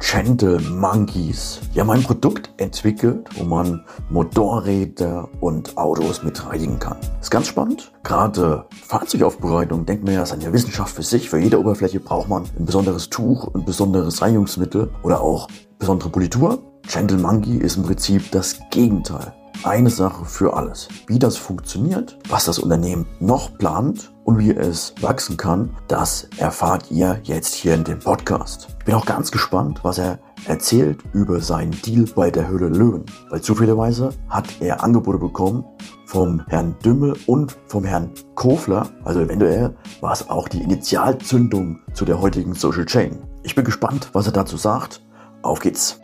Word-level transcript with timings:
Gentle 0.00 0.58
Monkeys. 0.60 1.60
Die 1.74 1.80
haben 1.80 1.90
ein 1.90 2.02
Produkt 2.02 2.50
entwickelt, 2.56 3.28
wo 3.36 3.44
man 3.44 3.84
Motorräder 4.08 5.28
und 5.40 5.76
Autos 5.76 6.22
mit 6.22 6.44
reinigen 6.46 6.78
kann. 6.78 6.96
ist 7.20 7.30
ganz 7.30 7.46
spannend. 7.46 7.92
Gerade 8.02 8.64
Fahrzeugaufbereitung 8.86 9.86
denkt 9.86 10.04
man 10.04 10.14
ja, 10.14 10.22
ist 10.22 10.32
eine 10.32 10.52
Wissenschaft 10.52 10.94
für 10.94 11.02
sich. 11.02 11.28
Für 11.28 11.38
jede 11.38 11.60
Oberfläche 11.60 12.00
braucht 12.00 12.28
man 12.28 12.44
ein 12.58 12.64
besonderes 12.64 13.10
Tuch, 13.10 13.54
ein 13.54 13.64
besonderes 13.64 14.22
Reinigungsmittel 14.22 14.90
oder 15.02 15.20
auch 15.20 15.48
besondere 15.78 16.08
Politur. 16.08 16.58
Gentle 16.88 17.18
Monkey 17.18 17.58
ist 17.58 17.76
im 17.76 17.84
Prinzip 17.84 18.30
das 18.32 18.58
Gegenteil 18.70 19.34
eine 19.64 19.90
Sache 19.90 20.24
für 20.24 20.54
alles. 20.54 20.88
Wie 21.06 21.18
das 21.18 21.36
funktioniert, 21.36 22.18
was 22.28 22.46
das 22.46 22.58
Unternehmen 22.58 23.06
noch 23.20 23.56
plant 23.58 24.12
und 24.24 24.38
wie 24.38 24.50
es 24.50 24.94
wachsen 25.00 25.36
kann, 25.36 25.76
das 25.88 26.28
erfahrt 26.38 26.90
ihr 26.90 27.20
jetzt 27.24 27.54
hier 27.54 27.74
in 27.74 27.84
dem 27.84 27.98
Podcast. 27.98 28.68
Ich 28.90 28.92
bin 28.92 29.02
auch 29.02 29.06
ganz 29.06 29.30
gespannt, 29.30 29.84
was 29.84 29.98
er 29.98 30.18
erzählt 30.46 30.98
über 31.12 31.38
seinen 31.38 31.80
Deal 31.82 32.06
bei 32.16 32.28
der 32.28 32.48
Höhle 32.48 32.66
Löwen, 32.66 33.04
weil 33.28 33.40
zufälligerweise 33.40 34.12
hat 34.28 34.48
er 34.58 34.82
Angebote 34.82 35.18
bekommen 35.18 35.64
vom 36.06 36.44
Herrn 36.48 36.74
Dümmel 36.84 37.16
und 37.26 37.56
vom 37.68 37.84
Herrn 37.84 38.10
Kofler, 38.34 38.88
also 39.04 39.20
eventuell 39.20 39.76
war 40.00 40.12
es 40.12 40.28
auch 40.28 40.48
die 40.48 40.60
Initialzündung 40.60 41.78
zu 41.94 42.04
der 42.04 42.20
heutigen 42.20 42.52
Social 42.52 42.84
Chain. 42.84 43.22
Ich 43.44 43.54
bin 43.54 43.64
gespannt, 43.64 44.08
was 44.12 44.26
er 44.26 44.32
dazu 44.32 44.56
sagt. 44.56 45.00
Auf 45.42 45.60
geht's! 45.60 46.00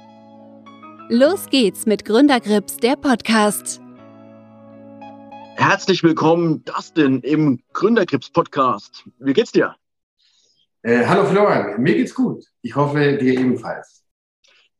Los 1.08 1.46
geht's 1.50 1.86
mit 1.86 2.04
Gründergrips, 2.04 2.76
der 2.76 2.94
Podcast. 2.94 3.80
Herzlich 5.56 6.04
willkommen, 6.04 6.64
Dustin, 6.64 7.18
im 7.22 7.58
Gründergrips 7.72 8.30
Podcast. 8.30 9.02
Wie 9.18 9.32
geht's 9.32 9.50
dir? 9.50 9.74
Äh, 10.86 11.04
hallo 11.04 11.24
Florian, 11.24 11.82
mir 11.82 11.96
geht's 11.96 12.14
gut. 12.14 12.44
Ich 12.62 12.76
hoffe, 12.76 13.16
dir 13.16 13.40
ebenfalls. 13.40 14.04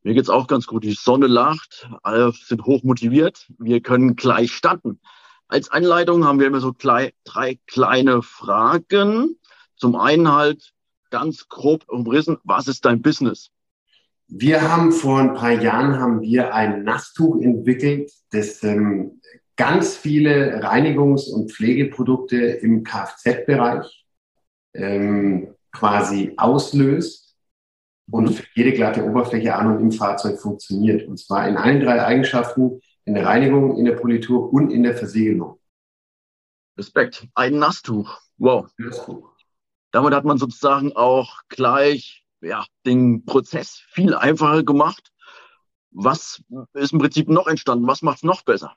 Mir 0.04 0.14
geht's 0.14 0.30
auch 0.30 0.46
ganz 0.46 0.68
gut. 0.68 0.84
Die 0.84 0.92
Sonne 0.92 1.26
lacht, 1.26 1.90
alle 2.04 2.30
sind 2.30 2.64
hoch 2.64 2.84
motiviert. 2.84 3.48
Wir 3.58 3.80
können 3.80 4.14
gleich 4.14 4.52
starten. 4.52 5.00
Als 5.48 5.68
Einleitung 5.68 6.24
haben 6.24 6.38
wir 6.38 6.46
immer 6.46 6.60
so 6.60 6.72
drei 6.78 7.12
kleine 7.66 8.22
Fragen. 8.22 9.36
Zum 9.74 9.96
einen 9.96 10.32
halt 10.32 10.74
ganz 11.10 11.48
grob 11.48 11.82
umrissen, 11.88 12.36
was 12.44 12.68
ist 12.68 12.84
dein 12.84 13.02
Business? 13.02 13.50
Wir 14.28 14.62
haben 14.62 14.92
vor 14.92 15.18
ein 15.18 15.34
paar 15.34 15.60
Jahren 15.60 15.98
haben 15.98 16.20
wir 16.20 16.54
ein 16.54 16.84
Nasstuch 16.84 17.42
entwickelt, 17.42 18.12
das 18.30 18.62
ähm, 18.62 19.20
ganz 19.56 19.96
viele 19.96 20.62
Reinigungs- 20.62 21.28
und 21.28 21.50
Pflegeprodukte 21.50 22.36
im 22.36 22.84
Kfz-Bereich 22.84 24.06
ähm, 24.72 25.55
quasi 25.76 26.32
auslöst 26.36 27.36
und 28.10 28.28
für 28.28 28.46
jede 28.54 28.72
glatte 28.72 29.04
Oberfläche 29.04 29.54
an 29.54 29.76
und 29.76 29.80
im 29.80 29.92
Fahrzeug 29.92 30.40
funktioniert. 30.40 31.06
Und 31.06 31.18
zwar 31.18 31.48
in 31.48 31.56
allen 31.56 31.80
drei 31.80 32.04
Eigenschaften, 32.04 32.80
in 33.04 33.14
der 33.14 33.26
Reinigung, 33.26 33.76
in 33.76 33.84
der 33.84 33.96
Politur 33.96 34.52
und 34.52 34.70
in 34.70 34.82
der 34.82 34.96
Versiegelung. 34.96 35.60
Respekt. 36.78 37.26
Ein 37.34 37.58
Nasstuch. 37.58 38.20
Wow. 38.38 38.70
Nasstuch. 38.78 39.30
Damit 39.92 40.14
hat 40.14 40.24
man 40.24 40.38
sozusagen 40.38 40.92
auch 40.94 41.40
gleich 41.48 42.24
ja, 42.40 42.64
den 42.84 43.24
Prozess 43.24 43.82
viel 43.90 44.14
einfacher 44.14 44.62
gemacht. 44.62 45.10
Was 45.90 46.42
ist 46.74 46.92
im 46.92 46.98
Prinzip 46.98 47.28
noch 47.28 47.46
entstanden? 47.46 47.86
Was 47.86 48.02
macht 48.02 48.18
es 48.18 48.22
noch 48.22 48.42
besser? 48.42 48.76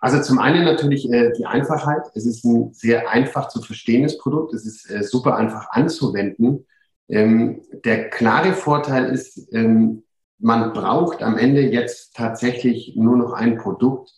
Also 0.00 0.22
zum 0.22 0.38
einen 0.38 0.64
natürlich 0.64 1.10
äh, 1.10 1.32
die 1.36 1.46
Einfachheit. 1.46 2.02
Es 2.14 2.24
ist 2.24 2.44
ein 2.44 2.72
sehr 2.72 3.10
einfach 3.10 3.48
zu 3.48 3.62
verstehendes 3.62 4.18
Produkt. 4.18 4.54
Es 4.54 4.64
ist 4.64 4.90
äh, 4.90 5.02
super 5.02 5.36
einfach 5.36 5.70
anzuwenden. 5.70 6.66
Ähm, 7.08 7.62
der 7.84 8.10
klare 8.10 8.52
Vorteil 8.52 9.06
ist, 9.06 9.52
ähm, 9.52 10.04
man 10.38 10.72
braucht 10.72 11.22
am 11.22 11.36
Ende 11.36 11.62
jetzt 11.62 12.14
tatsächlich 12.14 12.94
nur 12.96 13.16
noch 13.16 13.32
ein 13.32 13.56
Produkt, 13.56 14.12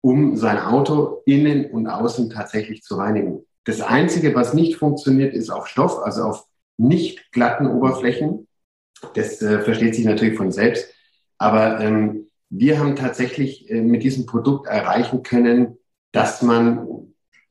um 0.00 0.36
sein 0.36 0.58
Auto 0.58 1.22
innen 1.26 1.70
und 1.70 1.86
außen 1.86 2.30
tatsächlich 2.30 2.82
zu 2.82 2.96
reinigen. 2.96 3.44
Das 3.64 3.80
Einzige, 3.80 4.34
was 4.34 4.54
nicht 4.54 4.76
funktioniert, 4.76 5.34
ist 5.34 5.50
auf 5.50 5.68
Stoff, 5.68 5.98
also 5.98 6.22
auf 6.22 6.46
nicht 6.78 7.30
glatten 7.32 7.66
Oberflächen. 7.66 8.48
Das 9.14 9.42
äh, 9.42 9.60
versteht 9.60 9.94
sich 9.94 10.04
natürlich 10.04 10.36
von 10.36 10.52
selbst. 10.52 10.88
Aber 11.38 11.80
ähm, 11.80 12.28
wir 12.54 12.78
haben 12.78 12.96
tatsächlich 12.96 13.70
äh, 13.70 13.80
mit 13.80 14.02
diesem 14.02 14.26
Produkt 14.26 14.66
erreichen 14.66 15.22
können, 15.22 15.78
dass 16.12 16.42
man, 16.42 16.86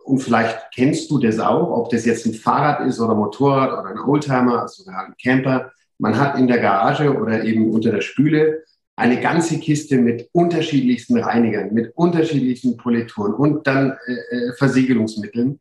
und 0.03 0.19
vielleicht 0.19 0.57
kennst 0.75 1.09
du 1.09 1.17
das 1.17 1.39
auch, 1.39 1.71
ob 1.71 1.89
das 1.89 2.05
jetzt 2.05 2.25
ein 2.27 2.35
Fahrrad 2.35 2.87
ist 2.87 2.99
oder 2.99 3.15
Motorrad 3.15 3.71
oder 3.71 3.89
ein 3.89 3.99
Oldtimer, 3.99 4.61
also 4.61 4.83
sogar 4.83 5.07
ein 5.07 5.15
Camper, 5.21 5.71
man 5.97 6.19
hat 6.19 6.37
in 6.37 6.47
der 6.47 6.59
Garage 6.59 7.15
oder 7.15 7.43
eben 7.43 7.71
unter 7.71 7.91
der 7.91 8.01
Spüle 8.01 8.63
eine 8.95 9.19
ganze 9.19 9.57
Kiste 9.59 9.97
mit 9.97 10.29
unterschiedlichsten 10.33 11.17
Reinigern, 11.17 11.73
mit 11.73 11.95
unterschiedlichen 11.95 12.77
Polituren 12.77 13.33
und 13.33 13.65
dann 13.65 13.97
äh, 14.05 14.35
äh 14.35 14.53
Versiegelungsmitteln. 14.53 15.59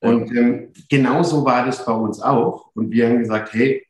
Und 0.00 0.30
ähm, 0.36 0.68
genauso 0.88 1.44
war 1.44 1.66
das 1.66 1.84
bei 1.84 1.92
uns 1.92 2.20
auch. 2.20 2.70
Und 2.74 2.92
wir 2.92 3.08
haben 3.08 3.18
gesagt, 3.18 3.52
hey, 3.52 3.84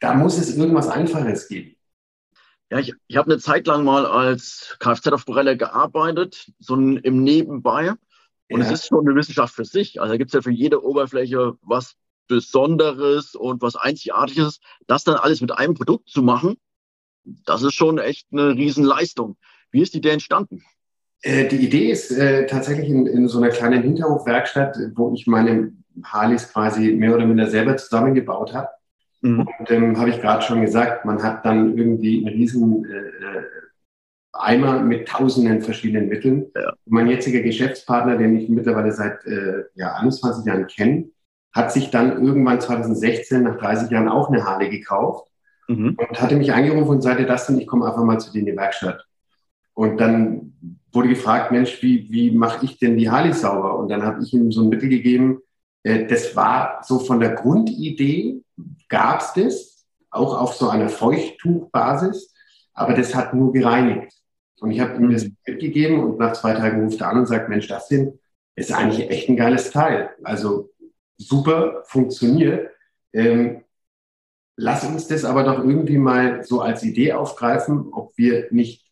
da 0.00 0.14
muss 0.14 0.38
es 0.38 0.56
irgendwas 0.56 0.88
Einfaches 0.88 1.48
geben. 1.48 1.76
Ja, 2.70 2.78
ich, 2.78 2.94
ich 3.08 3.16
habe 3.16 3.30
eine 3.30 3.40
Zeit 3.40 3.66
lang 3.66 3.84
mal 3.84 4.06
als 4.06 4.76
Kfz-Aufbereiter 4.78 5.56
gearbeitet, 5.56 6.52
so 6.58 6.74
im 6.76 7.24
Nebenbei. 7.24 7.92
Und 8.50 8.60
ja. 8.60 8.66
es 8.66 8.72
ist 8.72 8.86
schon 8.86 9.06
eine 9.06 9.16
Wissenschaft 9.16 9.54
für 9.54 9.64
sich. 9.64 10.00
Also 10.00 10.12
da 10.12 10.18
gibt 10.18 10.30
es 10.30 10.34
ja 10.34 10.42
für 10.42 10.52
jede 10.52 10.84
Oberfläche 10.84 11.54
was 11.62 11.96
Besonderes 12.28 13.34
und 13.34 13.60
was 13.60 13.74
Einzigartiges. 13.74 14.60
Das 14.86 15.02
dann 15.02 15.16
alles 15.16 15.40
mit 15.40 15.50
einem 15.52 15.74
Produkt 15.74 16.08
zu 16.08 16.22
machen, 16.22 16.56
das 17.24 17.62
ist 17.62 17.74
schon 17.74 17.98
echt 17.98 18.28
eine 18.32 18.54
Riesenleistung. 18.54 19.36
Wie 19.70 19.82
ist 19.82 19.94
die 19.94 19.98
Idee 19.98 20.10
entstanden? 20.10 20.62
Äh, 21.22 21.48
die 21.48 21.56
Idee 21.56 21.90
ist 21.90 22.10
äh, 22.12 22.46
tatsächlich 22.46 22.88
in, 22.88 23.06
in, 23.06 23.28
so 23.28 23.38
einer 23.38 23.50
kleinen 23.50 23.82
Hinterhofwerkstatt, 23.82 24.76
wo 24.94 25.12
ich 25.12 25.26
meine 25.26 25.72
Harleys 26.02 26.50
quasi 26.52 26.92
mehr 26.92 27.14
oder 27.14 27.26
minder 27.26 27.48
selber 27.48 27.76
zusammengebaut 27.76 28.54
habe. 28.54 28.68
Mhm. 29.22 29.48
Und 29.58 29.70
ähm, 29.70 29.98
habe 29.98 30.10
ich 30.10 30.20
gerade 30.20 30.42
schon 30.42 30.62
gesagt, 30.62 31.04
man 31.04 31.22
hat 31.22 31.44
dann 31.44 31.76
irgendwie 31.76 32.26
einen 32.26 32.36
riesen 32.36 32.84
äh, 32.84 32.98
äh, 32.98 33.44
Eimer 34.32 34.80
mit 34.80 35.08
tausenden 35.08 35.60
verschiedenen 35.60 36.08
Mitteln. 36.08 36.46
Ja. 36.54 36.72
Mein 36.86 37.08
jetziger 37.08 37.40
Geschäftspartner, 37.40 38.16
den 38.16 38.36
ich 38.36 38.48
mittlerweile 38.48 38.92
seit 38.92 39.24
äh, 39.26 39.64
ja, 39.74 39.94
21 39.96 40.46
Jahren 40.46 40.66
kenne, 40.66 41.10
hat 41.52 41.72
sich 41.72 41.90
dann 41.90 42.24
irgendwann 42.24 42.60
2016 42.60 43.42
nach 43.42 43.58
30 43.58 43.90
Jahren 43.90 44.08
auch 44.08 44.28
eine 44.28 44.44
Harley 44.44 44.70
gekauft 44.70 45.28
mhm. 45.68 45.96
und 45.98 46.22
hatte 46.22 46.36
mich 46.36 46.52
angerufen 46.52 46.90
und 46.90 47.02
sagte, 47.02 47.26
das 47.26 47.46
denn, 47.46 47.58
ich 47.58 47.66
komme 47.66 47.86
einfach 47.86 48.04
mal 48.04 48.18
zu 48.18 48.32
dir 48.32 48.40
in 48.40 48.46
die 48.46 48.56
Werkstatt. 48.56 49.04
Und 49.74 50.00
dann 50.00 50.54
wurde 50.92 51.08
gefragt, 51.08 51.52
Mensch, 51.52 51.82
wie, 51.82 52.10
wie 52.10 52.30
mache 52.30 52.64
ich 52.64 52.78
denn 52.78 52.96
die 52.96 53.10
Harley 53.10 53.32
sauber? 53.32 53.78
Und 53.78 53.88
dann 53.88 54.02
habe 54.02 54.22
ich 54.22 54.32
ihm 54.32 54.50
so 54.52 54.62
ein 54.62 54.68
Mittel 54.68 54.88
gegeben. 54.88 55.40
Äh, 55.82 56.06
das 56.06 56.36
war 56.36 56.80
so 56.82 56.98
von 56.98 57.20
der 57.20 57.34
Grundidee, 57.34 58.42
gab 58.90 59.20
es 59.20 59.32
das, 59.32 59.86
auch 60.10 60.38
auf 60.38 60.54
so 60.54 60.68
einer 60.68 60.90
Feuchttuchbasis, 60.90 62.34
aber 62.74 62.94
das 62.94 63.14
hat 63.14 63.32
nur 63.32 63.52
gereinigt. 63.52 64.12
Und 64.60 64.72
ich 64.72 64.80
habe 64.80 64.96
ihm 64.96 65.10
das 65.10 65.26
mitgegeben 65.46 66.00
und 66.00 66.18
nach 66.18 66.34
zwei 66.34 66.52
Tagen 66.52 66.84
ruft 66.84 67.00
er 67.00 67.08
an 67.08 67.20
und 67.20 67.26
sagt, 67.26 67.48
Mensch, 67.48 67.66
das 67.68 67.88
sind, 67.88 68.18
ist 68.56 68.72
eigentlich 68.72 69.08
echt 69.08 69.28
ein 69.28 69.36
geiles 69.36 69.70
Teil. 69.70 70.10
Also 70.22 70.70
super, 71.16 71.82
funktioniert. 71.86 72.70
Ähm, 73.12 73.64
lass 74.56 74.84
uns 74.84 75.06
das 75.06 75.24
aber 75.24 75.44
doch 75.44 75.58
irgendwie 75.58 75.98
mal 75.98 76.44
so 76.44 76.60
als 76.60 76.82
Idee 76.82 77.14
aufgreifen, 77.14 77.88
ob 77.92 78.12
wir 78.18 78.48
nicht 78.50 78.86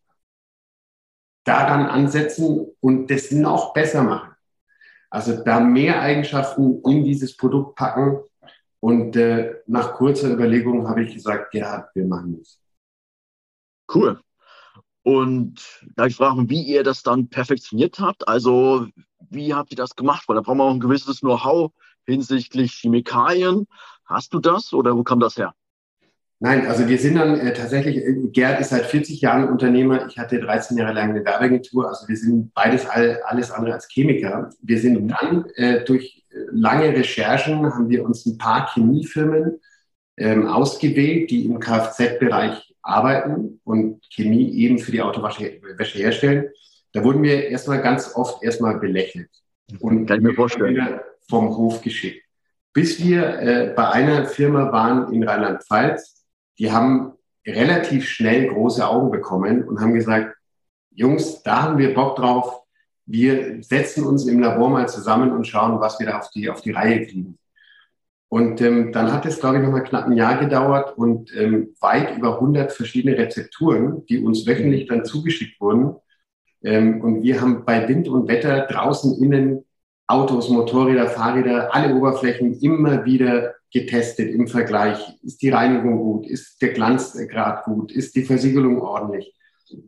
daran 1.45 1.87
ansetzen 1.87 2.67
und 2.81 3.11
das 3.11 3.31
noch 3.31 3.73
besser 3.73 4.03
machen. 4.03 4.35
Also 5.11 5.43
da 5.43 5.61
mehr 5.61 6.01
Eigenschaften 6.01 6.83
in 6.85 7.05
dieses 7.05 7.37
Produkt 7.37 7.77
packen. 7.77 8.19
Und 8.81 9.17
äh, 9.17 9.57
nach 9.67 9.95
kurzer 9.95 10.33
Überlegung 10.33 10.89
habe 10.89 11.03
ich 11.03 11.15
gesagt, 11.15 11.55
ja, 11.55 11.89
wir 11.95 12.07
machen 12.07 12.39
das. 12.39 12.61
Cool. 13.93 14.21
Und 15.03 15.83
da 15.97 16.07
ich 16.07 16.17
frage, 16.17 16.49
wie 16.49 16.63
ihr 16.63 16.85
das 16.85 17.03
dann 17.03 17.29
perfektioniert 17.29 17.99
habt, 17.99 18.29
also 18.29 18.87
wie 19.31 19.55
habt 19.55 19.71
ihr 19.71 19.77
das 19.77 19.97
gemacht? 19.97 20.29
Weil 20.29 20.37
da 20.37 20.43
brauchen 20.43 20.59
wir 20.59 20.65
auch 20.65 20.75
ein 20.75 20.81
gewisses 20.81 21.21
Know-how 21.21 21.73
hinsichtlich 22.05 22.73
Chemikalien. 22.75 23.67
Hast 24.05 24.33
du 24.35 24.39
das 24.39 24.73
oder 24.73 24.97
wo 24.97 25.03
kam 25.03 25.21
das 25.21 25.37
her? 25.37 25.55
Nein, 26.41 26.67
also 26.67 26.87
wir 26.87 26.99
sind 26.99 27.17
dann 27.17 27.41
äh, 27.41 27.53
tatsächlich, 27.53 27.97
äh, 27.97 28.15
Gerd 28.31 28.61
ist 28.61 28.71
seit 28.71 28.87
40 28.87 29.21
Jahren 29.21 29.49
Unternehmer. 29.49 30.07
Ich 30.07 30.19
hatte 30.19 30.39
13 30.39 30.77
Jahre 30.77 30.93
lang 30.93 31.11
eine 31.11 31.25
Werbeagentur. 31.25 31.89
Also 31.89 32.07
wir 32.07 32.17
sind 32.17 32.55
beides 32.55 32.87
all, 32.87 33.21
alles 33.25 33.51
andere 33.51 33.75
als 33.75 33.89
Chemiker. 33.89 34.51
Wir 34.63 34.79
sind 34.79 35.09
dann 35.09 35.47
äh, 35.57 35.85
durch 35.85 36.25
lange 36.51 36.89
Recherchen 36.89 37.65
haben 37.73 37.89
wir 37.89 38.05
uns 38.05 38.27
ein 38.27 38.39
paar 38.39 38.73
Chemiefirmen 38.73 39.61
ähm, 40.17 40.47
ausgewählt, 40.47 41.31
die 41.31 41.47
im 41.47 41.61
Kfz-Bereich 41.61 42.75
arbeiten 42.83 43.61
und 43.65 44.01
Chemie 44.11 44.51
eben 44.55 44.79
für 44.79 44.93
die 44.93 45.03
Autowäsche 45.03 45.99
herstellen. 45.99 46.51
Da 46.93 47.05
wurden 47.05 47.23
wir 47.23 47.49
erstmal 47.49 47.83
ganz 47.83 48.15
oft 48.15 48.43
erstmal 48.43 48.79
belächelt. 48.79 49.29
Und 49.81 50.07
Kann 50.07 50.19
ich 50.19 50.25
mir 50.25 50.35
vorstellen. 50.35 51.01
vom 51.29 51.55
Hof 51.57 51.83
geschickt. 51.83 52.25
Bis 52.73 53.03
wir 53.03 53.41
äh, 53.41 53.73
bei 53.77 53.89
einer 53.91 54.27
Firma 54.27 54.73
waren 54.73 55.13
in 55.13 55.23
Rheinland-Pfalz, 55.23 56.25
die 56.59 56.73
haben 56.73 57.13
relativ 57.47 58.09
schnell 58.09 58.49
große 58.49 58.87
Augen 58.87 59.11
bekommen 59.11 59.67
und 59.67 59.81
haben 59.81 59.95
gesagt, 59.95 60.37
Jungs, 60.91 61.43
da 61.43 61.63
haben 61.63 61.79
wir 61.79 61.95
Bock 61.95 62.17
drauf. 62.17 62.63
Wir 63.11 63.63
setzen 63.63 64.05
uns 64.05 64.27
im 64.27 64.39
Labor 64.39 64.69
mal 64.69 64.87
zusammen 64.87 65.33
und 65.33 65.47
schauen, 65.47 65.81
was 65.81 65.99
wir 65.99 66.07
da 66.07 66.19
auf 66.19 66.29
die, 66.31 66.51
auf 66.51 66.61
die 66.61 66.73
Reihe 66.73 67.07
kriegen. 67.07 67.39
Und 68.29 68.61
ähm, 68.61 68.93
dann 68.93 69.11
hat 69.11 69.25
es, 69.25 69.41
glaube 69.41 69.57
ich, 69.57 69.63
noch 69.63 69.71
mal 69.71 69.81
knapp 69.81 70.07
ein 70.07 70.13
Jahr 70.13 70.39
gedauert 70.39 70.99
und 70.99 71.35
ähm, 71.35 71.75
weit 71.81 72.19
über 72.19 72.35
100 72.35 72.71
verschiedene 72.71 73.17
Rezepturen, 73.17 74.05
die 74.07 74.19
uns 74.23 74.47
wöchentlich 74.47 74.87
dann 74.87 75.07
zugeschickt 75.07 75.59
wurden. 75.59 75.97
Ähm, 76.63 77.01
und 77.01 77.23
wir 77.23 77.41
haben 77.41 77.65
bei 77.65 77.89
Wind 77.89 78.09
und 78.09 78.29
Wetter 78.29 78.67
draußen 78.67 79.23
innen 79.23 79.65
Autos, 80.07 80.51
Motorräder, 80.51 81.09
Fahrräder, 81.09 81.75
alle 81.75 81.95
Oberflächen 81.95 82.61
immer 82.61 83.07
wieder 83.07 83.55
getestet 83.73 84.31
im 84.31 84.49
Vergleich. 84.49 84.99
Ist 85.23 85.41
die 85.41 85.49
Reinigung 85.49 85.99
gut? 85.99 86.27
Ist 86.27 86.61
der 86.61 86.75
Glanzgrad 86.75 87.65
gut? 87.65 87.91
Ist 87.91 88.15
die 88.15 88.25
Versiegelung 88.25 88.83
ordentlich? 88.83 89.35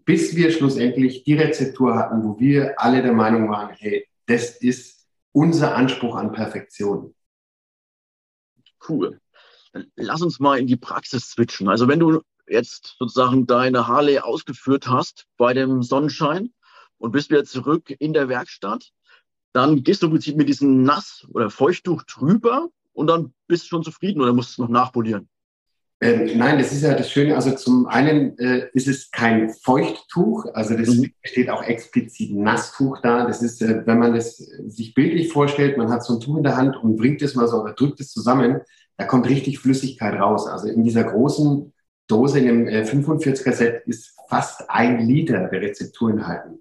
Bis 0.04 0.36
wir 0.36 0.50
schlussendlich 0.50 1.24
die 1.24 1.34
Rezeptur 1.34 1.96
hatten, 1.96 2.22
wo 2.22 2.38
wir 2.38 2.80
alle 2.80 3.02
der 3.02 3.12
Meinung 3.12 3.48
waren, 3.48 3.74
hey, 3.74 4.06
das 4.26 4.56
ist 4.56 5.06
unser 5.32 5.74
Anspruch 5.74 6.16
an 6.16 6.32
Perfektion. 6.32 7.14
Cool. 8.88 9.20
Dann 9.72 9.90
lass 9.96 10.22
uns 10.22 10.40
mal 10.40 10.58
in 10.58 10.66
die 10.66 10.76
Praxis 10.76 11.30
switchen. 11.30 11.68
Also 11.68 11.88
wenn 11.88 12.00
du 12.00 12.22
jetzt 12.48 12.96
sozusagen 12.98 13.46
deine 13.46 13.86
Harley 13.86 14.18
ausgeführt 14.18 14.88
hast 14.88 15.26
bei 15.36 15.54
dem 15.54 15.82
Sonnenschein 15.82 16.52
und 16.98 17.12
bist 17.12 17.30
wieder 17.30 17.44
zurück 17.44 17.94
in 17.98 18.12
der 18.12 18.28
Werkstatt, 18.28 18.90
dann 19.52 19.82
gehst 19.82 20.02
du 20.02 20.06
im 20.06 20.12
Prinzip 20.12 20.36
mit 20.36 20.48
diesem 20.48 20.82
Nass- 20.82 21.26
oder 21.32 21.50
Feuchttuch 21.50 22.02
drüber 22.04 22.68
und 22.92 23.06
dann 23.06 23.34
bist 23.46 23.64
du 23.64 23.68
schon 23.68 23.82
zufrieden 23.82 24.20
oder 24.20 24.32
musst 24.32 24.58
du 24.58 24.62
noch 24.62 24.68
nachpolieren? 24.68 25.28
Ähm, 26.02 26.38
nein, 26.38 26.58
das 26.58 26.72
ist 26.72 26.82
ja 26.82 26.94
das 26.94 27.10
Schöne. 27.10 27.34
Also 27.34 27.52
zum 27.52 27.86
einen 27.86 28.38
äh, 28.38 28.68
ist 28.72 28.88
es 28.88 29.10
kein 29.10 29.50
Feuchttuch, 29.50 30.46
also 30.54 30.74
das 30.74 30.88
mhm. 30.88 31.12
steht 31.22 31.50
auch 31.50 31.62
explizit 31.62 32.34
Nasstuch 32.34 33.00
da. 33.02 33.26
Das 33.26 33.42
ist, 33.42 33.60
äh, 33.60 33.86
wenn 33.86 33.98
man 33.98 34.14
das 34.14 34.38
sich 34.38 34.94
bildlich 34.94 35.30
vorstellt, 35.30 35.76
man 35.76 35.90
hat 35.90 36.02
so 36.02 36.14
ein 36.14 36.20
Tuch 36.20 36.38
in 36.38 36.42
der 36.42 36.56
Hand 36.56 36.76
und 36.82 36.96
bringt 36.96 37.20
es 37.20 37.34
mal 37.34 37.48
so 37.48 37.62
oder 37.62 37.74
drückt 37.74 38.00
es 38.00 38.12
zusammen, 38.12 38.62
da 38.96 39.04
kommt 39.04 39.28
richtig 39.28 39.58
Flüssigkeit 39.58 40.18
raus. 40.18 40.46
Also 40.46 40.68
in 40.68 40.84
dieser 40.84 41.04
großen 41.04 41.72
Dose, 42.06 42.38
in 42.38 42.46
dem 42.46 42.68
äh, 42.68 42.82
45er 42.82 43.52
Set, 43.52 43.82
ist 43.86 44.16
fast 44.28 44.70
ein 44.70 45.06
Liter 45.06 45.48
der 45.48 45.60
Rezeptur 45.60 46.10
enthalten. 46.10 46.60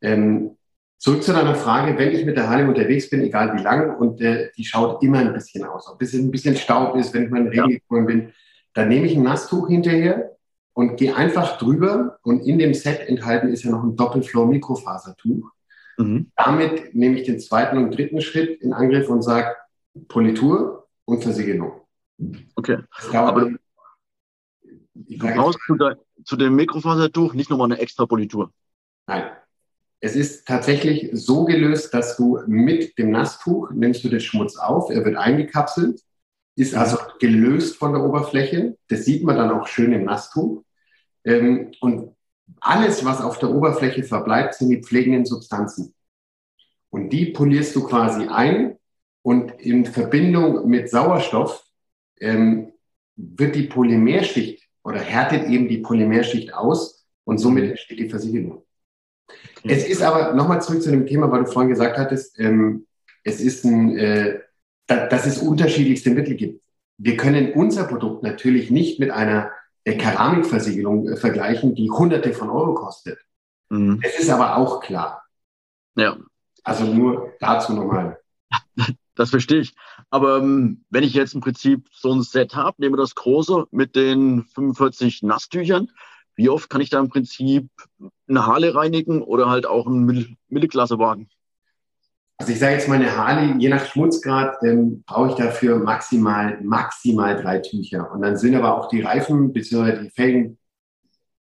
Ähm, 0.00 0.56
Zurück 1.04 1.22
zu 1.22 1.34
deiner 1.34 1.54
Frage, 1.54 1.98
wenn 1.98 2.12
ich 2.12 2.24
mit 2.24 2.38
der 2.38 2.48
Harley 2.48 2.66
unterwegs 2.66 3.10
bin, 3.10 3.20
egal 3.20 3.54
wie 3.54 3.62
lang, 3.62 3.98
und 3.98 4.22
äh, 4.22 4.48
die 4.56 4.64
schaut 4.64 5.02
immer 5.02 5.18
ein 5.18 5.34
bisschen 5.34 5.62
aus, 5.64 5.86
ob 5.86 6.00
es 6.00 6.14
ein 6.14 6.30
bisschen 6.30 6.56
Staub 6.56 6.96
ist, 6.96 7.12
wenn 7.12 7.24
ich 7.24 7.30
mal 7.30 7.40
in 7.40 7.44
den 7.44 7.52
Regen 7.52 7.72
ja. 7.72 7.76
gekommen 7.76 8.06
bin, 8.06 8.32
dann 8.74 8.88
nehme 8.88 9.06
ich 9.06 9.16
ein 9.16 9.22
Nasstuch 9.22 9.68
hinterher 9.68 10.36
und 10.74 10.96
gehe 10.96 11.14
einfach 11.16 11.58
drüber 11.58 12.18
und 12.22 12.40
in 12.40 12.58
dem 12.58 12.74
Set 12.74 13.08
enthalten 13.08 13.48
ist 13.48 13.64
ja 13.64 13.70
noch 13.70 13.82
ein 13.82 13.96
Doppelfloor-Mikrofasertuch. 13.96 15.50
Mhm. 15.96 16.30
Damit 16.36 16.94
nehme 16.94 17.18
ich 17.18 17.26
den 17.26 17.38
zweiten 17.40 17.78
und 17.78 17.96
dritten 17.96 18.20
Schritt 18.20 18.60
in 18.60 18.72
Angriff 18.72 19.08
und 19.08 19.22
sage 19.22 19.54
Politur 20.08 20.88
und 21.04 21.22
Versiegelung. 21.22 21.80
Okay. 22.56 22.78
Aber 23.12 23.50
du 24.94 25.18
brauchst 25.18 25.58
zu, 25.66 25.76
zu 26.24 26.36
dem 26.36 26.56
Mikrofasertuch 26.56 27.34
nicht 27.34 27.50
nochmal 27.50 27.70
eine 27.70 27.80
extra 27.80 28.06
Politur. 28.06 28.52
Nein, 29.06 29.24
es 30.04 30.16
ist 30.16 30.46
tatsächlich 30.46 31.08
so 31.12 31.44
gelöst, 31.44 31.94
dass 31.94 32.16
du 32.16 32.38
mit 32.46 32.98
dem 32.98 33.10
Nasstuch 33.10 33.70
nimmst 33.70 34.04
du 34.04 34.10
den 34.10 34.20
Schmutz 34.20 34.56
auf, 34.56 34.90
er 34.90 35.02
wird 35.04 35.16
eingekapselt, 35.16 36.02
ist 36.56 36.74
also 36.74 36.98
gelöst 37.18 37.76
von 37.76 37.92
der 37.92 38.02
Oberfläche. 38.02 38.76
Das 38.88 39.04
sieht 39.04 39.24
man 39.24 39.36
dann 39.36 39.50
auch 39.50 39.66
schön 39.66 39.92
im 39.92 40.04
Nasstuch. 40.04 40.62
Ähm, 41.24 41.72
und 41.80 42.14
alles, 42.60 43.04
was 43.04 43.20
auf 43.20 43.38
der 43.38 43.50
Oberfläche 43.50 44.02
verbleibt, 44.02 44.54
sind 44.54 44.70
die 44.70 44.82
pflegenden 44.82 45.24
Substanzen. 45.24 45.94
Und 46.90 47.10
die 47.10 47.26
polierst 47.26 47.74
du 47.74 47.84
quasi 47.84 48.28
ein 48.28 48.78
und 49.22 49.52
in 49.60 49.84
Verbindung 49.84 50.68
mit 50.68 50.90
Sauerstoff 50.90 51.64
ähm, 52.20 52.72
wird 53.16 53.54
die 53.54 53.64
Polymerschicht 53.64 54.68
oder 54.84 55.00
härtet 55.00 55.48
eben 55.48 55.68
die 55.68 55.78
Polymerschicht 55.78 56.52
aus 56.54 57.06
und 57.24 57.38
somit 57.38 57.70
entsteht 57.70 57.98
die 57.98 58.08
Versiegelung. 58.08 58.64
Es 59.62 59.88
ist 59.88 60.02
aber 60.02 60.34
nochmal 60.34 60.60
zurück 60.60 60.82
zu 60.82 60.90
dem 60.90 61.06
Thema, 61.06 61.30
weil 61.30 61.44
du 61.44 61.50
vorhin 61.50 61.70
gesagt 61.70 61.96
hattest, 61.96 62.38
ähm, 62.38 62.86
es 63.22 63.40
ist 63.40 63.64
ein, 63.64 63.96
äh, 63.96 64.40
da, 64.86 65.06
dass 65.06 65.26
es 65.26 65.38
unterschiedlichste 65.38 66.10
Mittel 66.10 66.34
gibt. 66.34 66.62
Wir 66.98 67.16
können 67.16 67.52
unser 67.52 67.84
Produkt 67.84 68.22
natürlich 68.22 68.70
nicht 68.70 69.00
mit 69.00 69.10
einer 69.10 69.50
äh, 69.84 69.96
Keramikversiegelung 69.96 71.08
äh, 71.08 71.16
vergleichen, 71.16 71.74
die 71.74 71.90
Hunderte 71.90 72.32
von 72.32 72.50
Euro 72.50 72.74
kostet. 72.74 73.18
Mhm. 73.68 74.00
Es 74.02 74.18
ist 74.18 74.30
aber 74.30 74.56
auch 74.56 74.80
klar. 74.80 75.24
Ja. 75.96 76.16
Also 76.62 76.84
nur 76.84 77.32
dazu 77.40 77.72
nochmal. 77.74 78.18
Das 79.16 79.30
verstehe 79.30 79.60
ich. 79.60 79.76
Aber 80.10 80.38
ähm, 80.38 80.84
wenn 80.90 81.04
ich 81.04 81.14
jetzt 81.14 81.36
im 81.36 81.40
Prinzip 81.40 81.88
so 81.92 82.12
ein 82.12 82.22
Set 82.22 82.56
habe, 82.56 82.82
nehme 82.82 82.96
das 82.96 83.14
große 83.14 83.66
mit 83.70 83.94
den 83.94 84.42
45 84.42 85.22
Nasstüchern, 85.22 85.88
wie 86.34 86.48
oft 86.48 86.68
kann 86.68 86.80
ich 86.80 86.90
da 86.90 86.98
im 86.98 87.08
Prinzip 87.08 87.68
eine 88.28 88.44
Harley 88.44 88.70
reinigen 88.70 89.22
oder 89.22 89.48
halt 89.48 89.66
auch 89.66 89.86
einen 89.86 90.36
Mittelklassewagen? 90.48 91.30
Also 92.36 92.52
ich 92.52 92.58
sage 92.58 92.74
jetzt 92.74 92.88
mal 92.88 92.96
eine 92.96 93.16
Harley, 93.16 93.54
je 93.58 93.68
nach 93.68 93.84
Schmutzgrad 93.86 94.56
ähm, 94.64 95.04
brauche 95.06 95.30
ich 95.30 95.34
dafür 95.34 95.78
maximal, 95.78 96.58
maximal 96.62 97.40
drei 97.40 97.58
Tücher. 97.58 98.10
Und 98.12 98.22
dann 98.22 98.36
sind 98.36 98.54
aber 98.54 98.76
auch 98.76 98.88
die 98.88 99.02
Reifen 99.02 99.52
bzw. 99.52 100.02
die 100.02 100.10
Felgen 100.10 100.58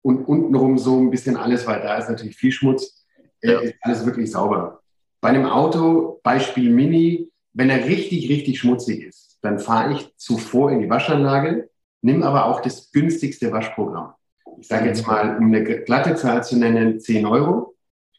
und 0.03 0.25
untenrum 0.27 0.77
so 0.77 0.99
ein 0.99 1.09
bisschen 1.09 1.37
alles, 1.37 1.65
weil 1.65 1.81
da 1.81 1.97
ist 1.97 2.09
natürlich 2.09 2.37
viel 2.37 2.51
Schmutz, 2.51 3.05
äh, 3.41 3.51
ja. 3.51 3.59
ist 3.61 3.75
alles 3.81 4.05
wirklich 4.05 4.31
sauber. 4.31 4.81
Bei 5.21 5.29
einem 5.29 5.47
Auto, 5.47 6.19
Beispiel 6.23 6.69
Mini, 6.69 7.31
wenn 7.53 7.71
er 7.71 7.85
richtig, 7.85 8.29
richtig 8.29 8.59
schmutzig 8.59 9.03
ist, 9.03 9.39
dann 9.41 9.57
fahre 9.57 9.93
ich 9.93 10.13
zuvor 10.17 10.71
in 10.71 10.81
die 10.81 10.89
Waschanlage, 10.89 11.69
nehme 12.01 12.25
aber 12.25 12.45
auch 12.45 12.61
das 12.61 12.91
günstigste 12.91 13.51
Waschprogramm 13.51 14.13
ich 14.59 14.67
sage 14.67 14.87
jetzt 14.87 15.05
mal, 15.05 15.37
um 15.37 15.45
eine 15.45 15.63
glatte 15.63 16.15
Zahl 16.15 16.43
zu 16.43 16.57
nennen, 16.57 16.99
10 16.99 17.25
Euro. 17.25 17.75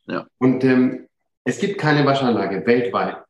Ja. 0.07 0.27
Und 0.39 0.65
ähm, 0.65 1.06
es 1.47 1.61
gibt 1.61 1.79
keine 1.79 2.05
Waschanlage 2.05 2.67
weltweit. 2.67 3.25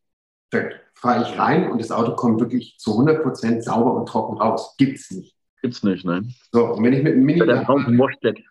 Da 0.51 0.71
fahre 0.95 1.23
ich 1.23 1.39
rein 1.39 1.71
und 1.71 1.81
das 1.81 1.93
Auto 1.93 2.17
kommt 2.17 2.41
wirklich 2.41 2.77
zu 2.79 2.93
100 2.93 3.23
Prozent 3.23 3.63
sauber 3.63 3.95
und 3.95 4.07
trocken 4.07 4.39
raus. 4.39 4.75
Gibt's 4.79 5.11
nicht. 5.11 5.37
Gibt's 5.61 5.83
nicht, 5.83 6.05
nein. 6.05 6.35
So, 6.51 6.73
und 6.73 6.83
wenn 6.83 6.95
ich 6.95 7.03
mit 7.03 7.13
einem 7.13 7.25
Mini. 7.25 7.41
Der 7.41 7.65
Traum 7.65 7.85
von 7.85 7.99
Washtec. 7.99 8.43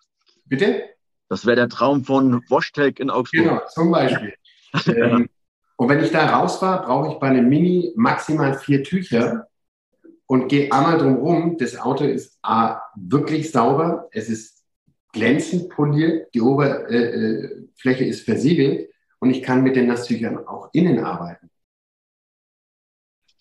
Bitte? 0.46 0.84
Das 1.30 1.46
wäre 1.48 1.56
der 1.56 1.70
Traum 1.70 2.04
von 2.04 2.44
Washtec 2.50 3.00
in 3.00 3.10
Augsburg. 3.10 3.44
Genau, 3.44 3.62
zum 3.70 3.92
Beispiel. 3.92 4.34
ähm, 4.88 5.30
und 5.78 5.90
wenn 5.90 6.04
ich 6.04 6.12
da 6.12 6.38
rausfahre, 6.38 6.86
brauche 6.86 7.14
ich 7.14 7.20
bei 7.20 7.28
einem 7.28 7.50
Mini 7.50 7.92
maximal 7.96 8.54
vier 8.54 8.84
Tücher 8.84 9.48
und 10.28 10.48
gehe 10.48 10.72
einmal 10.72 11.00
drumherum. 11.00 11.58
Das 11.58 11.80
Auto 11.80 12.04
ist 12.04 12.38
A, 12.44 12.82
wirklich 12.96 13.52
sauber, 13.52 14.08
es 14.12 14.30
ist 14.30 14.64
glänzend 15.12 15.70
poliert, 15.70 16.28
die 16.36 16.42
Oberfläche 16.42 18.04
äh, 18.04 18.08
äh 18.08 18.10
ist 18.10 18.26
versiegelt 18.26 18.90
und 19.20 19.30
ich 19.30 19.42
kann 19.44 19.64
mit 19.64 19.76
den 19.76 19.88
Nasstüchern 19.88 20.46
auch 20.48 20.70
innen 20.74 21.04
arbeiten. 21.04 21.50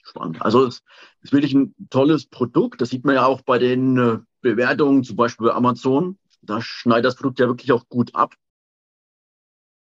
Spannend. 0.02 0.42
Also 0.42 0.66
es 0.66 0.82
ist 1.22 1.32
wirklich 1.32 1.54
ein 1.54 1.74
tolles 1.90 2.26
Produkt. 2.26 2.80
Das 2.80 2.90
sieht 2.90 3.04
man 3.04 3.14
ja 3.14 3.26
auch 3.26 3.40
bei 3.40 3.58
den 3.58 3.96
äh, 3.96 4.18
Bewertungen, 4.42 5.02
zum 5.02 5.16
Beispiel 5.16 5.48
bei 5.48 5.54
Amazon. 5.54 6.18
Da 6.42 6.60
schneidet 6.60 7.06
das 7.06 7.16
Produkt 7.16 7.38
ja 7.38 7.46
wirklich 7.46 7.72
auch 7.72 7.88
gut 7.88 8.14
ab. 8.14 8.34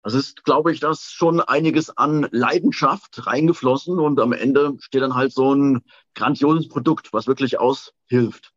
Das 0.02 0.14
ist, 0.14 0.44
glaube 0.44 0.72
ich, 0.74 0.80
das 0.80 1.12
schon 1.12 1.40
einiges 1.40 1.90
an 1.90 2.28
Leidenschaft 2.32 3.26
reingeflossen 3.26 4.00
und 4.00 4.20
am 4.20 4.34
Ende 4.34 4.76
steht 4.80 5.02
dann 5.02 5.16
halt 5.16 5.32
so 5.32 5.54
ein 5.54 5.82
grandioses 6.14 6.68
Produkt, 6.68 7.14
was 7.14 7.28
wirklich 7.28 7.60
aushilft. 7.60 8.54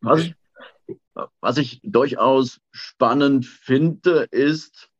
Was 0.00 0.30
was 1.40 1.56
ich 1.56 1.80
durchaus 1.82 2.60
spannend 2.70 3.46
finde, 3.46 4.28
ist, 4.30 4.90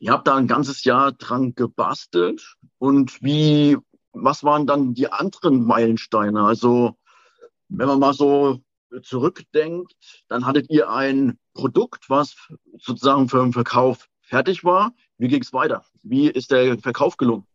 ihr 0.00 0.12
habt 0.12 0.26
da 0.26 0.34
ein 0.34 0.48
ganzes 0.48 0.82
Jahr 0.84 1.12
dran 1.12 1.54
gebastelt 1.54 2.56
und 2.78 3.22
wie, 3.22 3.76
was 4.12 4.42
waren 4.42 4.66
dann 4.66 4.94
die 4.94 5.12
anderen 5.12 5.64
Meilensteine? 5.64 6.42
Also, 6.42 6.96
wenn 7.68 7.86
man 7.86 8.00
mal 8.00 8.14
so 8.14 8.60
zurückdenkt, 9.02 9.94
dann 10.28 10.46
hattet 10.46 10.68
ihr 10.70 10.90
ein 10.90 11.38
Produkt, 11.54 12.08
was 12.08 12.34
sozusagen 12.78 13.28
für 13.28 13.38
den 13.38 13.52
Verkauf 13.52 14.08
fertig 14.22 14.64
war. 14.64 14.92
Wie 15.18 15.28
ging 15.28 15.42
es 15.42 15.52
weiter? 15.52 15.84
Wie 16.02 16.28
ist 16.28 16.50
der 16.50 16.78
Verkauf 16.78 17.16
gelungen? 17.16 17.46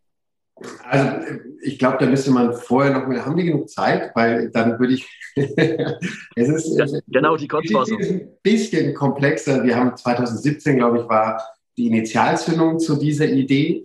Also 0.84 1.36
ich 1.64 1.80
glaube, 1.80 1.98
da 2.00 2.06
müsste 2.06 2.32
man 2.32 2.54
vorher 2.54 2.94
noch 2.94 3.08
mal, 3.08 3.26
haben 3.26 3.36
wir 3.36 3.44
genug 3.44 3.70
Zeit, 3.70 4.16
weil 4.16 4.50
dann 4.52 4.80
würde 4.80 4.94
ich, 4.94 5.06
es 5.36 6.48
ist 6.48 6.78
ja, 6.78 6.86
genau 7.08 7.36
die 7.36 7.50
Kurzfassung. 7.50 8.00
ein 8.00 8.38
bisschen 8.42 8.94
komplexer. 8.94 9.64
Wir 9.66 9.76
haben 9.76 9.98
2017, 9.98 10.78
glaube 10.78 11.00
ich, 11.00 11.10
war 11.10 11.44
die 11.78 11.88
Initialzündung 11.88 12.80
zu 12.80 12.96
dieser 12.96 13.28
Idee. 13.28 13.84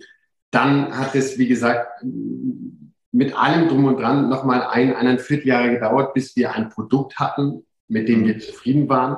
Dann 0.51 0.97
hat 0.97 1.15
es, 1.15 1.37
wie 1.37 1.47
gesagt, 1.47 2.03
mit 3.11 3.35
allem 3.35 3.67
drum 3.67 3.85
und 3.85 3.97
dran 3.97 4.29
nochmal 4.29 4.63
ein, 4.63 4.95
eineinviertel 4.95 5.47
Jahre 5.47 5.71
gedauert, 5.71 6.13
bis 6.13 6.35
wir 6.35 6.53
ein 6.53 6.69
Produkt 6.69 7.19
hatten, 7.19 7.65
mit 7.87 8.07
dem 8.07 8.25
wir 8.25 8.39
zufrieden 8.39 8.87
waren. 8.87 9.17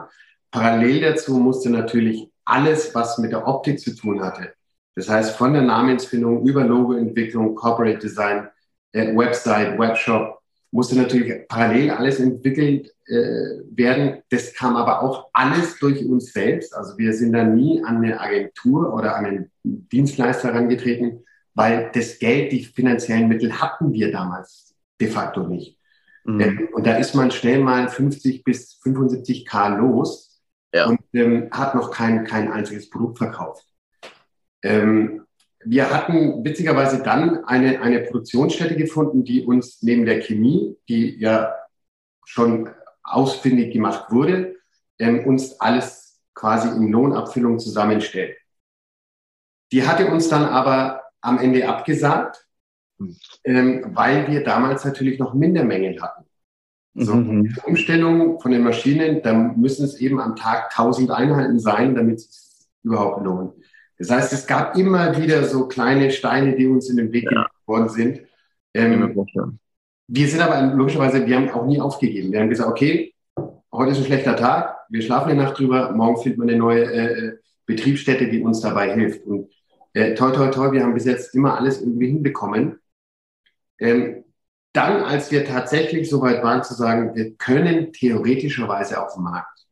Parallel 0.52 1.02
dazu 1.02 1.38
musste 1.38 1.70
natürlich 1.70 2.30
alles, 2.46 2.94
was 2.94 3.18
mit 3.18 3.32
der 3.32 3.48
Optik 3.48 3.80
zu 3.80 3.96
tun 3.96 4.22
hatte, 4.22 4.54
das 4.96 5.10
heißt 5.10 5.36
von 5.38 5.54
der 5.54 5.62
Namensfindung 5.64 6.46
über 6.46 6.64
Logoentwicklung, 6.64 7.56
Corporate 7.56 8.00
Design, 8.00 8.48
äh, 8.92 9.16
Website, 9.16 9.80
Webshop, 9.80 10.43
musste 10.74 10.96
natürlich 10.96 11.48
parallel 11.48 11.92
alles 11.92 12.20
entwickelt 12.20 12.92
äh, 13.06 13.62
werden. 13.70 14.24
Das 14.30 14.54
kam 14.56 14.76
aber 14.76 15.04
auch 15.04 15.30
alles 15.32 15.78
durch 15.78 16.04
uns 16.04 16.34
selbst. 16.34 16.76
Also 16.76 16.98
wir 16.98 17.14
sind 17.14 17.34
da 17.34 17.44
nie 17.44 17.84
an 17.84 17.98
eine 17.98 18.20
Agentur 18.20 18.92
oder 18.92 19.16
an 19.16 19.26
einen 19.26 19.52
Dienstleister 19.64 20.52
herangetreten, 20.52 21.24
weil 21.54 21.92
das 21.94 22.18
Geld, 22.18 22.52
die 22.52 22.66
finanziellen 22.66 23.28
Mittel 23.28 23.62
hatten 23.62 23.94
wir 23.94 24.12
damals 24.12 24.74
de 25.00 25.10
facto 25.10 25.48
nicht. 25.48 25.78
Mhm. 26.24 26.40
Ähm, 26.42 26.70
und 26.74 26.88
da 26.88 26.96
ist 26.96 27.14
man 27.14 27.30
schnell 27.30 27.60
mal 27.60 27.88
50 27.88 28.44
bis 28.44 28.80
75 28.82 29.46
K 29.46 29.78
los 29.78 30.42
ja. 30.74 30.88
und 30.88 31.02
ähm, 31.14 31.50
hat 31.52 31.76
noch 31.76 31.92
kein, 31.92 32.24
kein 32.26 32.52
einziges 32.52 32.90
Produkt 32.90 33.20
verkauft. 33.20 33.68
Ähm, 34.64 35.23
wir 35.66 35.90
hatten 35.90 36.44
witzigerweise 36.44 37.04
dann 37.04 37.44
eine, 37.46 37.82
eine 37.82 38.02
Produktionsstätte 38.02 38.76
gefunden, 38.76 39.24
die 39.24 39.46
uns 39.46 39.82
neben 39.82 40.06
der 40.06 40.22
Chemie, 40.22 40.78
die 40.88 41.20
ja 41.20 41.54
schon 42.26 42.70
ausfindig 43.04 43.74
gemacht 43.74 44.12
wurde, 44.12 44.56
ähm, 45.00 45.26
uns 45.26 45.60
alles 45.60 46.22
quasi 46.34 46.70
in 46.70 46.92
Lohnabfüllung 46.92 47.60
zusammenstellt. 47.60 48.38
Die 49.72 49.86
hatte 49.88 50.08
uns 50.08 50.30
dann 50.30 50.46
aber 50.46 51.02
am 51.22 51.40
Ende 51.40 51.68
abgesagt, 51.68 52.46
ähm, 53.44 53.86
weil 53.94 54.30
wir 54.30 54.44
damals 54.44 54.86
natürlich 54.86 55.20
noch 55.20 55.34
Mindermengen 55.34 56.02
hatten. 56.02 56.26
So, 56.96 57.16
mhm. 57.16 57.56
Umstellung 57.66 58.40
von 58.40 58.52
den 58.52 58.64
Maschinen, 58.64 59.22
da 59.24 59.34
müssen 59.34 59.84
es 59.84 59.96
eben 59.96 60.20
am 60.20 60.36
Tag 60.36 60.66
1000 60.78 61.10
Einheiten 61.10 61.60
sein, 61.60 61.96
damit 61.96 62.18
es 62.18 62.70
überhaupt 62.84 63.24
lohnt. 63.24 63.56
Das 63.98 64.10
heißt, 64.10 64.34
es 64.34 64.48
gab 64.48 64.78
immer 64.78 65.18
wieder 65.18 65.44
so 65.46 65.68
kleine 65.68 66.12
Steine, 66.12 66.56
die 66.56 66.68
uns 66.68 66.90
in 66.90 66.98
den 66.98 67.12
Weg 67.12 67.32
ja. 67.32 67.48
geworden 67.66 67.90
sind. 67.90 68.22
Ähm, 68.74 69.16
wir 70.08 70.28
sind 70.28 70.42
aber 70.42 70.76
logischerweise, 70.76 71.26
wir 71.26 71.36
haben 71.36 71.50
auch 71.50 71.66
nie 71.66 71.80
aufgegeben. 71.80 72.32
Wir 72.32 72.40
haben 72.40 72.50
gesagt, 72.50 72.70
okay, 72.70 73.14
heute 73.72 73.92
ist 73.92 74.00
ein 74.00 74.06
schlechter 74.06 74.36
Tag, 74.36 74.78
wir 74.90 75.02
schlafen 75.02 75.32
eine 75.32 75.44
Nacht 75.44 75.58
drüber, 75.58 75.92
morgen 75.92 76.22
findet 76.22 76.40
man 76.40 76.50
eine 76.50 76.58
neue 76.58 76.84
äh, 76.84 77.38
Betriebsstätte, 77.66 78.28
die 78.30 78.42
uns 78.42 78.62
dabei 78.62 78.94
hilft. 78.94 79.26
Und 79.26 79.50
äh, 79.94 80.14
toi, 80.16 80.32
toi, 80.32 80.50
toi, 80.50 80.72
wir 80.72 80.84
haben 80.84 80.94
bis 80.94 81.06
jetzt 81.06 81.34
immer 81.36 81.58
alles 81.58 81.82
irgendwie 81.82 82.08
hinbekommen. 82.08 82.80
Ähm, 83.80 84.24
dann, 84.74 85.04
als 85.04 85.32
wir 85.32 85.46
tatsächlich 85.46 86.10
so 86.10 86.22
weit 86.22 86.44
waren 86.44 86.64
zu 86.64 86.74
sagen, 86.74 87.16
wir 87.16 87.36
können 87.36 87.94
theoretischerweise 87.94 89.02
auf 89.04 89.14
den 89.14 89.24
Markt, 89.24 89.66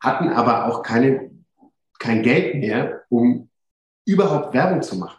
hatten 0.00 0.28
aber 0.28 0.66
auch 0.66 0.82
keine, 0.82 1.30
kein 2.04 2.22
Geld 2.22 2.56
mehr, 2.56 3.02
um 3.08 3.48
überhaupt 4.04 4.52
Werbung 4.52 4.82
zu 4.82 4.96
machen. 4.96 5.18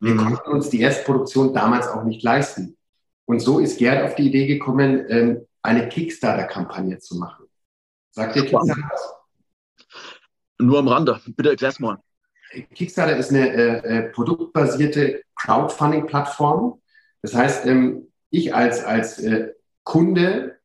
Wir 0.00 0.14
mhm. 0.14 0.18
konnten 0.18 0.50
uns 0.50 0.68
die 0.68 0.80
Erstproduktion 0.80 1.54
damals 1.54 1.86
auch 1.86 2.02
nicht 2.02 2.24
leisten. 2.24 2.76
Und 3.24 3.38
so 3.38 3.60
ist 3.60 3.78
Gerd 3.78 4.04
auf 4.04 4.16
die 4.16 4.26
Idee 4.26 4.46
gekommen, 4.46 5.06
ähm, 5.08 5.46
eine 5.62 5.88
Kickstarter-Kampagne 5.88 6.98
zu 6.98 7.16
machen. 7.18 7.46
Sagt 8.10 8.34
ihr 8.34 8.42
Kickstarter 8.42 8.82
was? 8.90 9.14
Nur 10.58 10.80
am 10.80 10.88
Rande. 10.88 11.20
Bitte 11.36 11.50
erklär's 11.50 11.78
mal. 11.78 11.98
Kickstarter 12.74 13.16
ist 13.16 13.30
eine 13.30 13.50
äh, 13.50 13.76
äh, 13.78 14.02
produktbasierte 14.10 15.22
Crowdfunding-Plattform. 15.36 16.82
Das 17.22 17.34
heißt, 17.34 17.66
ähm, 17.66 18.08
ich 18.30 18.52
als, 18.54 18.84
als 18.84 19.20
äh, 19.20 19.52
Kunde 19.84 20.58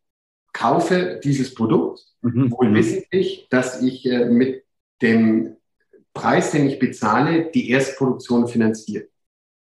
kaufe 0.51 1.19
dieses 1.23 1.53
Produkt, 1.53 2.01
mhm. 2.21 2.51
wohl 2.51 2.73
wissentlich, 2.73 3.47
dass 3.51 3.81
ich 3.83 4.05
äh, 4.07 4.25
mit 4.25 4.65
dem 5.01 5.55
Preis, 6.19 6.51
den 6.51 6.67
ich 6.67 6.79
bezahle, 6.79 7.49
die 7.51 7.69
Erstproduktion 7.69 8.47
finanziert. 8.47 9.09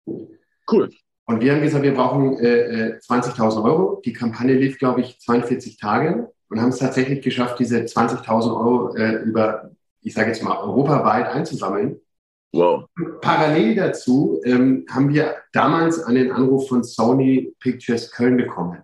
Cool. 0.08 0.90
Und 1.26 1.42
wir 1.42 1.54
haben 1.54 1.62
gesagt, 1.62 1.84
wir 1.84 1.94
brauchen 1.94 2.38
äh, 2.38 3.00
20.000 3.00 3.38
äh, 3.38 3.62
Euro. 3.62 4.02
Die 4.06 4.14
Kampagne 4.14 4.54
lief, 4.54 4.78
glaube 4.78 5.02
ich, 5.02 5.20
42 5.20 5.78
Tage 5.78 6.32
und 6.50 6.62
haben 6.62 6.70
es 6.70 6.78
tatsächlich 6.78 7.24
geschafft, 7.24 7.60
diese 7.60 7.80
20.000 7.80 8.56
Euro 8.56 8.96
äh, 8.96 9.24
über, 9.24 9.72
ich 10.02 10.14
sage 10.14 10.30
jetzt 10.30 10.44
mal, 10.44 10.58
europaweit 10.58 11.28
einzusammeln. 11.28 12.00
Wow. 12.54 12.86
Parallel 13.22 13.76
dazu 13.76 14.40
ähm, 14.46 14.86
haben 14.90 15.14
wir 15.14 15.36
damals 15.52 16.02
einen 16.02 16.32
Anruf 16.32 16.70
von 16.70 16.84
Sony 16.84 17.54
Pictures 17.60 18.12
Köln 18.12 18.38
bekommen. 18.38 18.84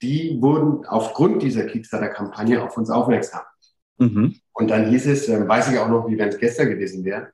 Die 0.00 0.40
wurden 0.40 0.86
aufgrund 0.86 1.42
dieser 1.42 1.64
Kickstarter-Kampagne 1.64 2.62
auf 2.62 2.78
uns 2.78 2.88
aufmerksam. 2.88 3.42
Mhm. 3.98 4.36
Und 4.60 4.68
dann 4.68 4.90
hieß 4.90 5.06
es, 5.06 5.26
äh, 5.26 5.48
weiß 5.48 5.72
ich 5.72 5.78
auch 5.78 5.88
noch, 5.88 6.06
wie 6.06 6.18
wenn 6.18 6.28
es 6.28 6.36
gestern 6.36 6.68
gewesen 6.68 7.02
wäre, 7.02 7.32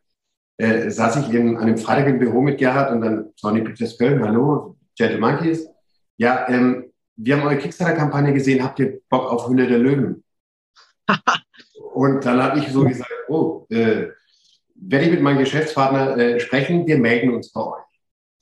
äh, 0.58 0.88
saß 0.88 1.16
ich 1.16 1.34
in, 1.34 1.56
an 1.56 1.64
einem 1.64 1.76
Freitag 1.76 2.06
im 2.06 2.20
Büro 2.20 2.40
mit 2.40 2.56
Gerhard 2.56 2.92
und 2.92 3.00
dann 3.00 3.32
Sony 3.34 3.62
Pictures 3.62 3.98
Köln, 3.98 4.22
hallo, 4.22 4.76
Gentle 4.96 5.18
Monkeys. 5.18 5.68
Ja, 6.18 6.48
ähm, 6.48 6.92
wir 7.16 7.36
haben 7.36 7.44
eure 7.44 7.58
Kickstarter-Kampagne 7.58 8.32
gesehen, 8.32 8.62
habt 8.62 8.78
ihr 8.78 9.00
Bock 9.08 9.28
auf 9.28 9.48
Hülle 9.48 9.66
der 9.66 9.78
Löwen? 9.78 10.22
und 11.94 12.24
dann 12.24 12.40
habe 12.40 12.60
ich 12.60 12.68
so 12.68 12.84
gesagt, 12.84 13.10
oh, 13.26 13.66
äh, 13.70 14.06
werde 14.76 15.04
ich 15.06 15.10
mit 15.10 15.20
meinem 15.20 15.38
Geschäftspartner 15.38 16.16
äh, 16.16 16.38
sprechen, 16.38 16.86
wir 16.86 16.98
melden 16.98 17.34
uns 17.34 17.50
bei 17.50 17.60
euch. 17.60 17.82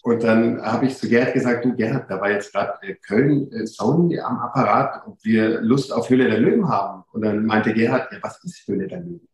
Und 0.04 0.22
dann 0.22 0.60
habe 0.60 0.84
ich 0.84 0.98
zu 0.98 1.08
Gerhard 1.08 1.32
gesagt, 1.32 1.64
du 1.64 1.74
Gerhard, 1.74 2.10
da 2.10 2.20
war 2.20 2.30
jetzt 2.30 2.52
gerade 2.52 2.74
äh, 2.82 2.94
Köln 2.94 3.50
äh, 3.52 3.66
Sony 3.66 4.20
am 4.20 4.38
Apparat, 4.38 5.02
ob 5.06 5.16
wir 5.24 5.62
Lust 5.62 5.90
auf 5.90 6.10
Höhle 6.10 6.28
der 6.28 6.40
Löwen 6.40 6.68
haben. 6.68 7.04
Und 7.12 7.22
dann 7.22 7.46
meinte 7.46 7.72
Gerhard, 7.72 8.12
ja, 8.12 8.18
was 8.20 8.44
ist 8.44 8.68
Höhle 8.68 8.86
der 8.86 9.00
Löwen? 9.00 9.26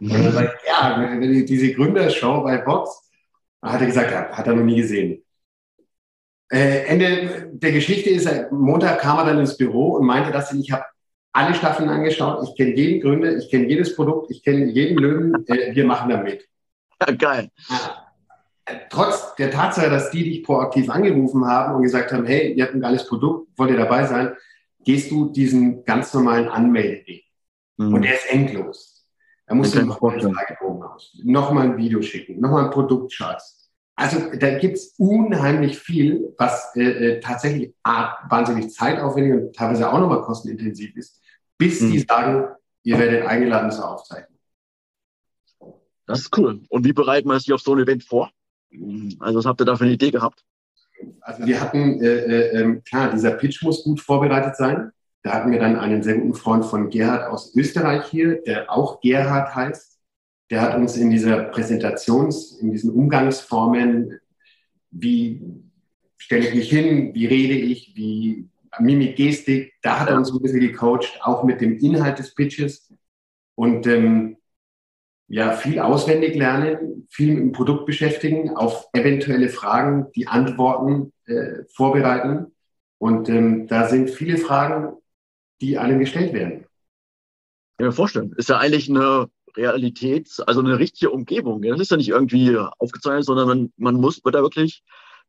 Und 0.00 0.14
dann 0.14 0.32
sagt 0.32 0.62
ja, 0.66 1.14
diese 1.20 1.74
Gründershow 1.74 2.42
bei 2.42 2.56
Box, 2.56 3.10
hat 3.60 3.82
er 3.82 3.86
gesagt, 3.86 4.12
ja, 4.12 4.30
hat 4.30 4.46
er 4.46 4.54
noch 4.54 4.64
nie 4.64 4.76
gesehen. 4.76 5.22
Äh, 6.50 6.86
Ende 6.86 7.50
der 7.52 7.72
Geschichte 7.72 8.08
ist, 8.08 8.26
Montag 8.50 9.00
kam 9.00 9.18
er 9.18 9.26
dann 9.26 9.40
ins 9.40 9.58
Büro 9.58 9.96
und 9.96 10.06
meinte, 10.06 10.32
dass 10.32 10.54
ich 10.54 10.72
habe 10.72 10.84
alle 11.34 11.54
Staffeln 11.54 11.90
angeschaut, 11.90 12.48
ich 12.48 12.56
kenne 12.56 12.74
jeden 12.74 13.02
Gründer, 13.02 13.36
ich 13.36 13.50
kenne 13.50 13.68
jedes 13.68 13.94
Produkt, 13.94 14.30
ich 14.30 14.42
kenne 14.42 14.64
jeden 14.70 14.96
Löwen, 14.96 15.46
äh, 15.48 15.74
wir 15.74 15.84
machen 15.84 16.08
da 16.08 16.16
mit. 16.16 16.48
Ja, 17.06 17.12
geil. 17.12 17.50
Trotz 18.88 19.34
der 19.36 19.50
Tatsache, 19.50 19.90
dass 19.90 20.10
die 20.10 20.24
dich 20.24 20.42
proaktiv 20.42 20.88
angerufen 20.88 21.44
haben 21.44 21.74
und 21.74 21.82
gesagt 21.82 22.12
haben, 22.12 22.24
hey, 22.24 22.52
ihr 22.52 22.64
habt 22.64 22.74
ein 22.74 22.80
geiles 22.80 23.06
Produkt, 23.06 23.48
wollt 23.58 23.70
ihr 23.70 23.76
dabei 23.76 24.06
sein, 24.06 24.34
gehst 24.84 25.10
du 25.10 25.30
diesen 25.30 25.84
ganz 25.84 26.14
normalen 26.14 26.48
Anmeldeweg. 26.48 27.24
Mhm. 27.76 27.94
Und 27.94 28.02
der 28.02 28.14
ist 28.14 28.30
endlos. 28.30 29.06
Da 29.46 29.54
musst 29.54 29.74
du 29.74 29.92
Fragebogen 29.92 30.82
aus, 30.82 31.18
nochmal 31.22 31.66
ein 31.66 31.76
Video 31.76 32.00
schicken, 32.00 32.40
nochmal 32.40 32.64
ein 32.64 32.70
Produktcharts. 32.70 33.70
Also 33.96 34.18
da 34.34 34.58
gibt's 34.58 34.94
unheimlich 34.96 35.78
viel, 35.78 36.34
was 36.38 36.74
äh, 36.74 36.82
äh 36.82 37.20
tatsächlich 37.20 37.74
wahnsinnig 37.84 38.70
zeitaufwendig 38.70 39.34
und 39.34 39.54
teilweise 39.54 39.92
auch 39.92 40.00
nochmal 40.00 40.22
kostenintensiv 40.22 40.96
ist 40.96 41.20
bis 41.58 41.80
mhm. 41.80 41.92
die 41.92 41.98
sagen, 42.00 42.54
ihr 42.82 42.98
werdet 42.98 43.26
eingeladen 43.26 43.70
zur 43.70 43.90
Aufzeichnung. 43.90 44.38
Das 46.06 46.20
ist 46.20 46.36
cool. 46.36 46.62
Und 46.68 46.84
wie 46.84 46.92
bereitet 46.92 47.26
man 47.26 47.38
sich 47.38 47.52
auf 47.52 47.60
so 47.60 47.74
ein 47.74 47.80
Event 47.80 48.04
vor? 48.04 48.30
Also 49.20 49.38
was 49.38 49.46
habt 49.46 49.60
ihr 49.60 49.64
da 49.64 49.76
für 49.76 49.84
eine 49.84 49.94
Idee 49.94 50.10
gehabt? 50.10 50.44
Also 51.20 51.46
wir 51.46 51.60
hatten, 51.60 52.02
äh, 52.02 52.06
äh, 52.06 52.60
ähm, 52.60 52.82
klar, 52.84 53.10
dieser 53.10 53.32
Pitch 53.32 53.62
muss 53.62 53.84
gut 53.84 54.00
vorbereitet 54.00 54.56
sein. 54.56 54.90
Da 55.22 55.32
hatten 55.32 55.50
wir 55.50 55.58
dann 55.58 55.76
einen 55.76 56.02
sehr 56.02 56.18
guten 56.18 56.34
Freund 56.34 56.64
von 56.64 56.90
Gerhard 56.90 57.30
aus 57.30 57.54
Österreich 57.54 58.06
hier, 58.06 58.42
der 58.42 58.70
auch 58.70 59.00
Gerhard 59.00 59.54
heißt. 59.54 59.98
Der 60.50 60.60
hat 60.60 60.76
uns 60.76 60.96
in 60.96 61.10
dieser 61.10 61.50
Präsentations-, 61.50 62.58
in 62.60 62.70
diesen 62.70 62.90
Umgangsformen, 62.90 64.20
wie 64.90 65.42
stelle 66.18 66.48
ich 66.48 66.54
mich 66.54 66.70
hin, 66.70 67.14
wie 67.14 67.26
rede 67.26 67.54
ich, 67.54 67.94
wie 67.96 68.48
Mimik, 68.78 69.16
Gestik, 69.16 69.72
da 69.82 70.00
hat 70.00 70.08
er 70.08 70.16
uns 70.16 70.32
ein 70.32 70.40
bisschen 70.42 70.60
gecoacht, 70.60 71.20
auch 71.22 71.44
mit 71.44 71.60
dem 71.60 71.78
Inhalt 71.78 72.18
des 72.18 72.34
Pitches. 72.34 72.92
Und 73.54 73.86
ähm, 73.86 74.36
ja, 75.28 75.52
viel 75.52 75.78
auswendig 75.78 76.34
lernen, 76.34 77.06
viel 77.10 77.34
mit 77.34 77.42
dem 77.42 77.52
Produkt 77.52 77.86
beschäftigen, 77.86 78.50
auf 78.56 78.88
eventuelle 78.92 79.48
Fragen 79.48 80.06
die 80.14 80.28
Antworten 80.28 81.12
äh, 81.26 81.64
vorbereiten. 81.74 82.52
Und 82.98 83.28
ähm, 83.28 83.66
da 83.66 83.88
sind 83.88 84.10
viele 84.10 84.38
Fragen, 84.38 84.96
die 85.60 85.78
allen 85.78 85.98
gestellt 85.98 86.32
werden. 86.32 86.66
Ja, 87.78 87.86
mir 87.86 87.92
vorstellen. 87.92 88.34
Ist 88.36 88.48
ja 88.48 88.58
eigentlich 88.58 88.88
eine 88.88 89.28
Realität, 89.56 90.30
also 90.46 90.60
eine 90.60 90.78
richtige 90.78 91.10
Umgebung. 91.10 91.62
Das 91.62 91.80
ist 91.80 91.90
ja 91.90 91.96
nicht 91.96 92.08
irgendwie 92.08 92.56
aufgezeichnet, 92.78 93.24
sondern 93.24 93.48
man, 93.48 93.72
man 93.76 93.94
muss, 93.96 94.20
da 94.22 94.42
wirklich 94.42 94.82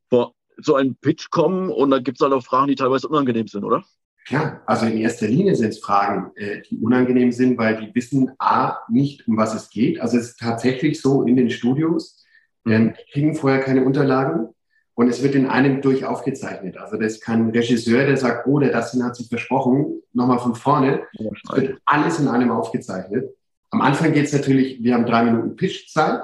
vor 0.09 0.33
so 0.57 0.75
einen 0.75 0.95
Pitch 0.95 1.29
kommen 1.29 1.69
und 1.69 1.91
da 1.91 1.99
gibt 1.99 2.17
es 2.17 2.21
halt 2.21 2.33
auch 2.33 2.43
Fragen, 2.43 2.67
die 2.67 2.75
teilweise 2.75 3.07
unangenehm 3.07 3.47
sind, 3.47 3.63
oder? 3.63 3.83
Klar, 4.25 4.63
also 4.65 4.87
in 4.87 4.97
erster 4.97 5.27
Linie 5.27 5.55
sind 5.55 5.69
es 5.69 5.79
Fragen, 5.79 6.31
äh, 6.35 6.61
die 6.63 6.79
unangenehm 6.79 7.31
sind, 7.31 7.59
weil 7.59 7.77
die 7.77 7.93
wissen 7.93 8.31
A, 8.39 8.79
nicht, 8.89 9.27
um 9.27 9.37
was 9.37 9.53
es 9.53 9.69
geht. 9.69 10.01
Also 10.01 10.17
es 10.17 10.29
ist 10.29 10.39
tatsächlich 10.39 10.99
so 10.99 11.21
in 11.21 11.35
den 11.35 11.51
Studios, 11.51 12.25
ähm, 12.65 12.93
die 12.97 13.11
kriegen 13.11 13.35
vorher 13.35 13.59
keine 13.59 13.85
Unterlagen 13.85 14.49
und 14.95 15.09
es 15.09 15.21
wird 15.21 15.35
in 15.35 15.45
einem 15.45 15.81
durch 15.81 16.05
aufgezeichnet. 16.05 16.77
Also 16.77 16.97
das 16.97 17.13
ist 17.13 17.23
kein 17.23 17.51
Regisseur, 17.51 18.05
der 18.05 18.17
sagt, 18.17 18.47
oh, 18.47 18.59
der 18.59 18.71
Dustin 18.71 19.03
hat 19.03 19.15
sich 19.15 19.27
versprochen, 19.29 20.01
nochmal 20.13 20.39
von 20.39 20.55
vorne. 20.55 21.03
Es 21.13 21.55
wird 21.55 21.79
alles 21.85 22.19
in 22.19 22.27
einem 22.27 22.49
aufgezeichnet. 22.49 23.29
Am 23.69 23.81
Anfang 23.81 24.13
geht 24.13 24.25
es 24.25 24.33
natürlich, 24.33 24.81
wir 24.81 24.95
haben 24.95 25.05
drei 25.05 25.23
Minuten 25.23 25.55
Pitchzeit. 25.55 26.21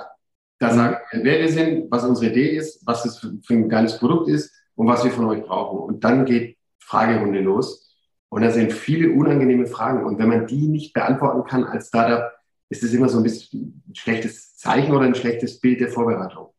Da 0.58 0.72
mhm. 0.72 0.76
sagen 0.76 0.98
wir, 1.12 1.24
wer 1.24 1.40
wir 1.42 1.52
sind, 1.52 1.92
was 1.92 2.04
unsere 2.04 2.32
Idee 2.32 2.56
ist, 2.56 2.82
was 2.88 3.04
das 3.04 3.20
für, 3.20 3.32
für 3.44 3.54
ein 3.54 3.70
geiles 3.70 4.00
Produkt 4.00 4.28
ist 4.28 4.52
und 4.74 4.88
was 4.88 5.04
wir 5.04 5.12
von 5.12 5.26
euch 5.26 5.44
brauchen. 5.44 5.80
Und 5.80 6.04
dann 6.04 6.26
geht 6.26 6.58
Fragerunde 6.80 7.42
los. 7.42 7.91
Und 8.32 8.44
da 8.44 8.50
sind 8.50 8.72
viele 8.72 9.12
unangenehme 9.12 9.68
Fragen. 9.68 10.06
Und 10.06 10.18
wenn 10.18 10.30
man 10.30 10.48
die 10.48 10.68
nicht 10.68 10.94
beantworten 10.94 11.44
kann 11.44 11.66
als 11.66 11.90
Startup, 11.90 12.32
ist 12.70 12.82
es 12.82 12.94
immer 12.94 13.10
so 13.10 13.18
ein 13.18 13.24
bisschen 13.24 13.84
ein 13.90 13.94
schlechtes 13.96 14.56
Zeichen 14.56 14.94
oder 14.94 15.06
ein 15.06 15.16
schlechtes 15.16 15.60
Bild 15.60 15.82
der 15.82 15.90
Vorbereitung. 15.90 16.54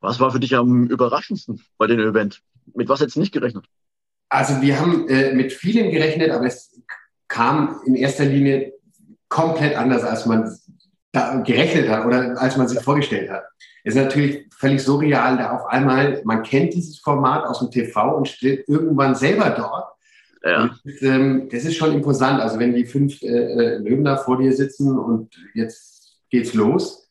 Was 0.00 0.20
war 0.20 0.30
für 0.30 0.40
dich 0.40 0.54
am 0.54 0.88
überraschendsten 0.88 1.62
bei 1.78 1.86
dem 1.86 1.98
Event? 2.00 2.42
Mit 2.74 2.90
was 2.90 3.00
hättest 3.00 3.16
du 3.16 3.20
nicht 3.20 3.32
gerechnet? 3.32 3.64
Also 4.28 4.60
wir 4.60 4.78
haben 4.78 5.08
äh, 5.08 5.32
mit 5.32 5.54
vielen 5.54 5.90
gerechnet, 5.90 6.30
aber 6.30 6.44
es 6.44 6.78
kam 7.28 7.80
in 7.86 7.94
erster 7.94 8.26
Linie 8.26 8.74
komplett 9.28 9.74
anders, 9.74 10.04
als 10.04 10.26
man 10.26 10.54
da 11.12 11.36
gerechnet 11.36 11.88
hat 11.88 12.04
oder 12.04 12.38
als 12.38 12.58
man 12.58 12.68
sich 12.68 12.80
vorgestellt 12.80 13.30
hat. 13.30 13.44
Es 13.84 13.94
ist 13.94 14.02
natürlich 14.02 14.46
völlig 14.54 14.82
surreal, 14.82 15.38
da 15.38 15.52
auf 15.52 15.64
einmal, 15.66 16.20
man 16.24 16.42
kennt 16.42 16.74
dieses 16.74 16.98
Format 16.98 17.44
aus 17.44 17.60
dem 17.60 17.70
TV 17.70 18.16
und 18.16 18.28
steht 18.28 18.68
irgendwann 18.68 19.14
selber 19.14 19.48
dort 19.50 19.93
ja. 20.44 20.68
Das, 20.68 20.94
ist, 20.94 21.02
ähm, 21.02 21.48
das, 21.50 21.64
ist, 21.64 21.76
schon 21.76 21.92
imposant. 21.92 22.40
Also 22.40 22.58
wenn 22.58 22.74
die 22.74 22.84
fünf 22.84 23.22
äh, 23.22 23.26
äh, 23.26 23.78
Löwen 23.78 24.04
da 24.04 24.16
vor 24.16 24.38
dir 24.38 24.52
sitzen 24.52 24.98
und 24.98 25.34
jetzt 25.54 26.18
geht's 26.30 26.54
los. 26.54 27.10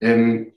Ähm, 0.00 0.52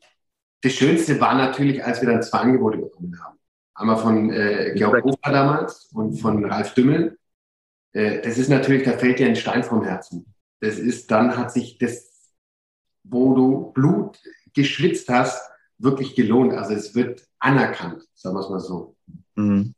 das 0.62 0.74
Schönste 0.74 1.20
war 1.22 1.36
natürlich, 1.36 1.84
als 1.84 2.01
wir 2.01 2.10
dann 2.10 2.24
zwei 2.24 2.39
Angebote 2.39 2.79
bekommen 2.79 3.15
haben. 3.24 3.38
Einmal 3.75 3.98
von 3.98 4.32
äh, 4.32 4.74
Georg 4.75 5.03
Hofer 5.03 5.32
damals 5.32 5.91
und 5.94 6.17
von 6.17 6.44
Ralf 6.46 6.74
Dümmel. 6.74 7.20
Äh, 7.91 8.22
das 8.22 8.38
ist 8.39 8.50
natürlich, 8.50 8.84
da 8.84 8.94
fällt 8.94 9.20
dir 9.20 9.27
ein 9.27 9.36
Stein 9.36 9.63
vom 9.63 9.84
Herzen. 9.84 10.34
Das 10.62 10.79
ist, 10.79 11.12
dann 11.12 11.38
hat 11.38 11.51
sich 11.51 11.77
das, 11.77 12.34
wo 13.03 13.36
du 13.36 13.72
Blut 13.74 14.17
geschwitzt 14.55 15.10
hast, 15.10 15.48
wirklich 15.77 16.15
gelohnt. 16.15 16.53
Also 16.53 16.74
es 16.74 16.96
wird 16.96 17.27
anerkannt, 17.38 18.03
sagen 18.15 18.36
wir 18.36 18.39
es 18.39 18.50
mal 18.50 18.60
so. 18.60 18.96
Mhm. 19.36 19.75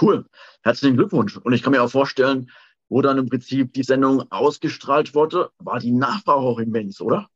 Cool. 0.00 0.26
Herzlichen 0.62 0.96
Glückwunsch. 0.96 1.36
Und 1.36 1.52
ich 1.52 1.62
kann 1.62 1.72
mir 1.72 1.82
auch 1.82 1.90
vorstellen, 1.90 2.50
wo 2.88 3.02
dann 3.02 3.18
im 3.18 3.28
Prinzip 3.28 3.72
die 3.72 3.82
Sendung 3.82 4.24
ausgestrahlt 4.30 5.14
wurde, 5.14 5.50
war 5.58 5.78
die 5.78 5.92
Nachfrage 5.92 6.40
auch 6.40 6.58
immens, 6.58 7.00
oder? 7.00 7.28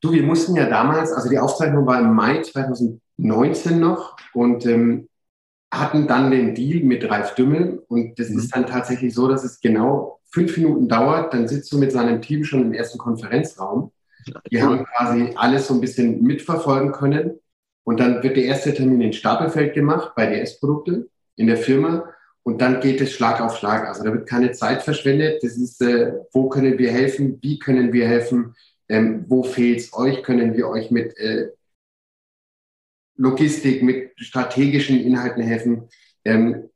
Du, 0.00 0.12
wir 0.12 0.22
mussten 0.22 0.56
ja 0.56 0.68
damals, 0.68 1.12
also 1.12 1.28
die 1.28 1.38
Aufzeichnung 1.38 1.86
war 1.86 2.00
im 2.00 2.14
Mai 2.14 2.42
2019 2.42 3.78
noch 3.78 4.16
und 4.32 4.66
ähm, 4.66 5.08
hatten 5.72 6.06
dann 6.06 6.30
den 6.30 6.54
Deal 6.54 6.82
mit 6.82 7.08
Ralf 7.08 7.34
Dümmel 7.34 7.84
und 7.88 8.18
das 8.18 8.30
mhm. 8.30 8.38
ist 8.38 8.54
dann 8.54 8.66
tatsächlich 8.66 9.14
so, 9.14 9.28
dass 9.28 9.44
es 9.44 9.60
genau 9.60 10.20
fünf 10.30 10.56
Minuten 10.56 10.88
dauert, 10.88 11.32
dann 11.32 11.46
sitzt 11.46 11.72
du 11.72 11.78
mit 11.78 11.92
seinem 11.92 12.20
Team 12.20 12.44
schon 12.44 12.62
im 12.62 12.72
ersten 12.72 12.98
Konferenzraum. 12.98 13.92
Die 14.50 14.56
cool. 14.56 14.62
haben 14.62 14.84
quasi 14.84 15.32
alles 15.36 15.66
so 15.66 15.74
ein 15.74 15.80
bisschen 15.80 16.22
mitverfolgen 16.22 16.92
können 16.92 17.38
und 17.84 18.00
dann 18.00 18.22
wird 18.22 18.36
der 18.36 18.44
erste 18.44 18.72
Termin 18.72 19.00
in 19.00 19.12
Stapelfeld 19.12 19.74
gemacht 19.74 20.12
bei 20.14 20.26
DS-Produkte 20.26 21.08
in 21.36 21.46
der 21.46 21.56
Firma 21.56 22.12
und 22.44 22.60
dann 22.60 22.80
geht 22.80 23.00
es 23.00 23.12
Schlag 23.12 23.40
auf 23.40 23.56
Schlag. 23.56 23.86
Also 23.86 24.02
da 24.02 24.12
wird 24.12 24.28
keine 24.28 24.52
Zeit 24.52 24.82
verschwendet. 24.82 25.42
Das 25.42 25.56
ist, 25.56 25.80
äh, 25.80 26.12
wo 26.32 26.48
können 26.48 26.78
wir 26.78 26.90
helfen? 26.90 27.38
Wie 27.40 27.58
können 27.58 27.92
wir 27.92 28.08
helfen? 28.08 28.54
Ähm, 28.88 29.24
wo 29.28 29.44
fehlt 29.44 29.80
es 29.80 29.92
euch? 29.92 30.22
Können 30.22 30.56
wir 30.56 30.68
euch 30.68 30.90
mit 30.90 31.16
äh, 31.18 31.50
Logistik, 33.16 33.82
mit 33.82 34.12
strategischen 34.16 34.98
Inhalten 34.98 35.42
helfen? 35.42 35.88
Ähm, 36.24 36.68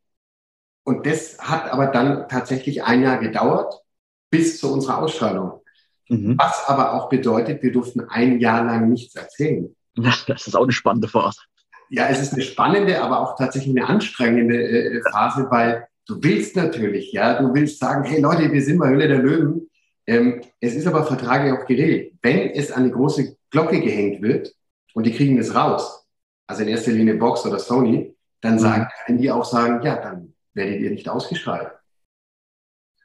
und 0.85 1.05
das 1.05 1.39
hat 1.41 1.73
aber 1.73 1.89
dann 1.89 2.29
tatsächlich 2.29 2.85
ein 2.85 3.03
Jahr 3.03 3.19
gedauert 3.19 3.83
bis 4.31 4.61
zu 4.61 4.73
unserer 4.73 4.99
Ausstrahlung. 4.99 5.61
Mhm. 6.09 6.39
Was 6.39 6.65
aber 6.69 6.95
auch 6.95 7.09
bedeutet, 7.09 7.61
wir 7.65 7.73
durften 7.73 8.03
ein 8.09 8.39
Jahr 8.39 8.65
lang 8.65 8.89
nichts 8.89 9.15
erzählen. 9.15 9.75
Das 10.27 10.47
ist 10.47 10.55
auch 10.55 10.65
eine 10.65 10.73
spannende 10.73 11.09
Phase 11.09 11.41
ja, 11.89 12.09
es 12.09 12.21
ist 12.21 12.33
eine 12.33 12.43
spannende, 12.43 13.03
aber 13.03 13.21
auch 13.21 13.37
tatsächlich 13.37 13.77
eine 13.77 13.89
anstrengende 13.89 14.57
äh, 14.57 15.03
Phase, 15.11 15.47
weil 15.51 15.87
du 16.07 16.23
willst 16.23 16.57
natürlich, 16.57 17.13
ja, 17.13 17.41
du 17.41 17.53
willst 17.55 17.79
sagen, 17.79 18.05
hey 18.05 18.21
Leute, 18.21 18.53
wir 18.53 18.63
sind 18.63 18.79
bei 18.79 18.89
Höhle 18.89 19.09
der 19.09 19.19
Löwen. 19.19 19.69
Ähm, 20.07 20.43
es 20.61 20.75
ist 20.75 20.87
aber 20.87 21.05
vertraglich 21.05 21.53
auch 21.53 21.67
geregelt. 21.67 22.13
Wenn 22.23 22.51
es 22.51 22.71
an 22.71 22.85
die 22.85 22.93
große 22.93 23.37
Glocke 23.51 23.81
gehängt 23.81 24.23
wird 24.23 24.55
und 24.95 25.05
die 25.05 25.13
kriegen 25.13 25.39
es 25.39 25.55
raus, 25.55 26.07
also 26.47 26.63
in 26.63 26.69
erster 26.69 26.93
Linie 26.93 27.15
Box 27.15 27.45
oder 27.45 27.59
Sony, 27.59 28.15
dann 28.41 28.55
mhm. 28.55 28.59
sagen, 28.59 28.89
können 29.05 29.19
die 29.19 29.31
auch 29.31 29.45
sagen, 29.45 29.83
ja, 29.83 29.97
dann 29.97 30.35
werdet 30.55 30.81
ihr 30.81 30.91
nicht 30.91 31.09
ausgestrahlt. 31.09 31.73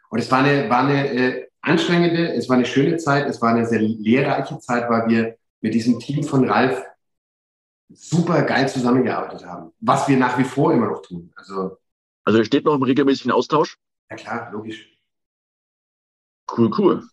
Und 0.10 0.20
es 0.20 0.30
war 0.30 0.44
eine, 0.44 0.70
war 0.70 0.86
eine 0.86 1.14
äh, 1.14 1.48
anstrengende, 1.62 2.34
es 2.34 2.50
war 2.50 2.58
eine 2.58 2.66
schöne 2.66 2.98
Zeit, 2.98 3.28
es 3.28 3.42
war 3.42 3.50
eine 3.50 3.66
sehr 3.66 3.80
lehrreiche 3.80 4.60
Zeit, 4.60 4.90
weil 4.90 5.08
wir 5.08 5.36
mit 5.62 5.74
diesem 5.74 6.00
Team 6.00 6.24
von 6.24 6.50
Ralf 6.50 6.84
super 7.94 8.44
geil 8.44 8.68
zusammengearbeitet 8.70 9.46
haben. 9.46 9.72
Was 9.80 10.08
wir 10.08 10.18
nach 10.18 10.38
wie 10.38 10.44
vor 10.44 10.74
immer 10.74 10.88
noch 10.88 11.02
tun. 11.02 11.32
Also, 11.36 11.78
also 12.24 12.40
ihr 12.40 12.46
steht 12.46 12.66
noch 12.66 12.76
im 12.76 12.84
regelmäßigen 12.84 13.32
Austausch? 13.32 13.78
Ja 14.10 14.16
klar, 14.16 14.52
logisch. 14.52 14.88
Cool, 16.56 16.72
cool. 16.78 17.04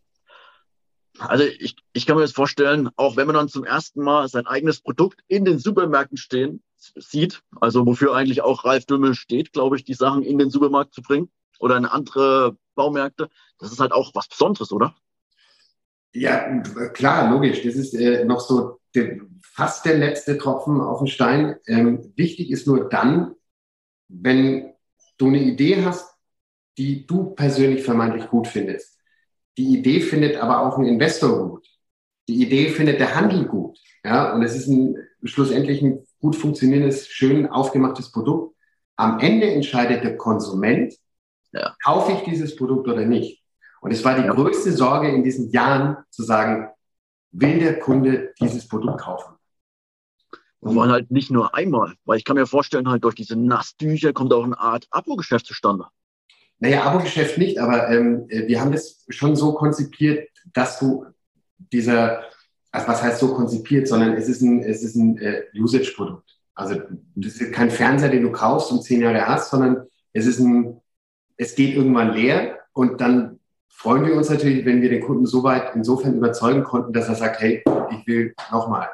Also 1.18 1.44
ich, 1.44 1.76
ich 1.92 2.06
kann 2.06 2.16
mir 2.16 2.22
das 2.22 2.32
vorstellen, 2.32 2.90
auch 2.96 3.16
wenn 3.16 3.26
man 3.26 3.34
dann 3.34 3.48
zum 3.48 3.64
ersten 3.64 4.02
Mal 4.02 4.28
sein 4.28 4.46
eigenes 4.46 4.80
Produkt 4.80 5.20
in 5.26 5.44
den 5.44 5.58
Supermärkten 5.58 6.16
stehen 6.16 6.62
sieht, 6.76 7.42
also 7.60 7.86
wofür 7.86 8.14
eigentlich 8.14 8.42
auch 8.42 8.64
Ralf 8.64 8.86
Dümmel 8.86 9.14
steht, 9.14 9.52
glaube 9.52 9.76
ich, 9.76 9.84
die 9.84 9.94
Sachen 9.94 10.22
in 10.22 10.38
den 10.38 10.50
Supermarkt 10.50 10.94
zu 10.94 11.02
bringen 11.02 11.28
oder 11.58 11.76
in 11.76 11.86
andere 11.86 12.56
Baumärkte, 12.76 13.28
das 13.58 13.72
ist 13.72 13.80
halt 13.80 13.92
auch 13.92 14.12
was 14.14 14.28
Besonderes, 14.28 14.70
oder? 14.70 14.94
Ja, 16.12 16.60
klar, 16.92 17.30
logisch. 17.30 17.62
Das 17.62 17.74
ist 17.74 17.94
äh, 17.94 18.24
noch 18.24 18.40
so 18.40 18.80
der, 18.94 19.18
fast 19.42 19.84
der 19.84 19.98
letzte 19.98 20.38
Tropfen 20.38 20.80
auf 20.80 20.98
den 20.98 21.08
Stein. 21.08 21.56
Ähm, 21.66 22.12
wichtig 22.16 22.50
ist 22.50 22.66
nur 22.66 22.88
dann, 22.88 23.34
wenn 24.08 24.72
du 25.18 25.26
eine 25.26 25.42
Idee 25.42 25.84
hast, 25.84 26.14
die 26.78 27.06
du 27.06 27.30
persönlich 27.30 27.82
vermeintlich 27.82 28.28
gut 28.28 28.46
findest. 28.46 28.98
Die 29.56 29.76
Idee 29.76 30.00
findet 30.00 30.36
aber 30.36 30.60
auch 30.60 30.78
ein 30.78 30.86
Investor 30.86 31.48
gut. 31.48 31.66
Die 32.28 32.42
Idee 32.42 32.70
findet 32.70 33.00
der 33.00 33.14
Handel 33.16 33.46
gut. 33.46 33.78
Ja, 34.04 34.32
und 34.32 34.42
es 34.42 34.54
ist 34.54 34.68
ein, 34.68 34.96
schlussendlich 35.24 35.82
ein 35.82 36.06
gut 36.20 36.36
funktionierendes, 36.36 37.08
schön 37.08 37.48
aufgemachtes 37.48 38.12
Produkt. 38.12 38.54
Am 38.96 39.18
Ende 39.18 39.50
entscheidet 39.50 40.04
der 40.04 40.16
Konsument, 40.16 40.94
ja. 41.52 41.74
kaufe 41.84 42.12
ich 42.12 42.20
dieses 42.20 42.56
Produkt 42.56 42.88
oder 42.88 43.04
nicht. 43.04 43.42
Und 43.80 43.92
es 43.92 44.04
war 44.04 44.16
die 44.16 44.26
ja. 44.26 44.32
größte 44.32 44.72
Sorge 44.72 45.08
in 45.08 45.24
diesen 45.24 45.50
Jahren 45.50 45.96
zu 46.10 46.22
sagen, 46.22 46.68
will 47.32 47.58
der 47.58 47.78
Kunde 47.78 48.32
dieses 48.40 48.66
Produkt 48.68 49.00
kaufen? 49.00 49.34
Und 50.60 50.78
allem 50.78 50.90
halt 50.90 51.10
nicht 51.10 51.30
nur 51.30 51.54
einmal, 51.54 51.94
weil 52.04 52.18
ich 52.18 52.24
kann 52.24 52.36
mir 52.36 52.46
vorstellen, 52.46 52.88
halt 52.88 53.04
durch 53.04 53.14
diese 53.14 53.36
Nasstücher 53.36 54.12
kommt 54.12 54.32
auch 54.32 54.44
eine 54.44 54.58
Art 54.58 54.88
Abo-Geschäft 54.90 55.46
zustande. 55.46 55.86
Naja, 56.58 56.82
Abo-Geschäft 56.82 57.38
nicht, 57.38 57.58
aber 57.58 57.88
ähm, 57.90 58.26
wir 58.28 58.60
haben 58.60 58.72
das 58.72 59.04
schon 59.08 59.36
so 59.36 59.54
konzipiert, 59.54 60.28
dass 60.52 60.80
du 60.80 61.06
dieser, 61.72 62.24
also 62.72 62.88
was 62.88 63.02
heißt 63.02 63.20
so 63.20 63.34
konzipiert, 63.34 63.86
sondern 63.86 64.14
es 64.14 64.28
ist 64.28 64.42
ein, 64.42 64.62
es 64.62 64.82
ist 64.82 64.96
ein 64.96 65.18
äh, 65.18 65.44
Usage-Produkt. 65.54 66.36
Also 66.54 66.80
das 67.14 67.36
ist 67.36 67.52
kein 67.52 67.70
Fernseher, 67.70 68.08
den 68.08 68.24
du 68.24 68.32
kaufst 68.32 68.72
und 68.72 68.82
zehn 68.82 69.00
Jahre 69.00 69.28
hast, 69.28 69.50
sondern 69.50 69.86
es 70.12 70.26
ist 70.26 70.40
ein, 70.40 70.80
es 71.36 71.54
geht 71.54 71.76
irgendwann 71.76 72.12
leer 72.12 72.58
und 72.72 73.00
dann 73.00 73.37
freuen 73.68 74.04
wir 74.06 74.14
uns 74.14 74.28
natürlich, 74.28 74.64
wenn 74.64 74.82
wir 74.82 74.88
den 74.88 75.02
Kunden 75.02 75.26
so 75.26 75.42
weit 75.42 75.74
insofern 75.74 76.16
überzeugen 76.16 76.64
konnten, 76.64 76.92
dass 76.92 77.08
er 77.08 77.14
sagt, 77.14 77.40
hey, 77.40 77.62
ich 77.90 78.06
will 78.06 78.34
nochmal. 78.50 78.88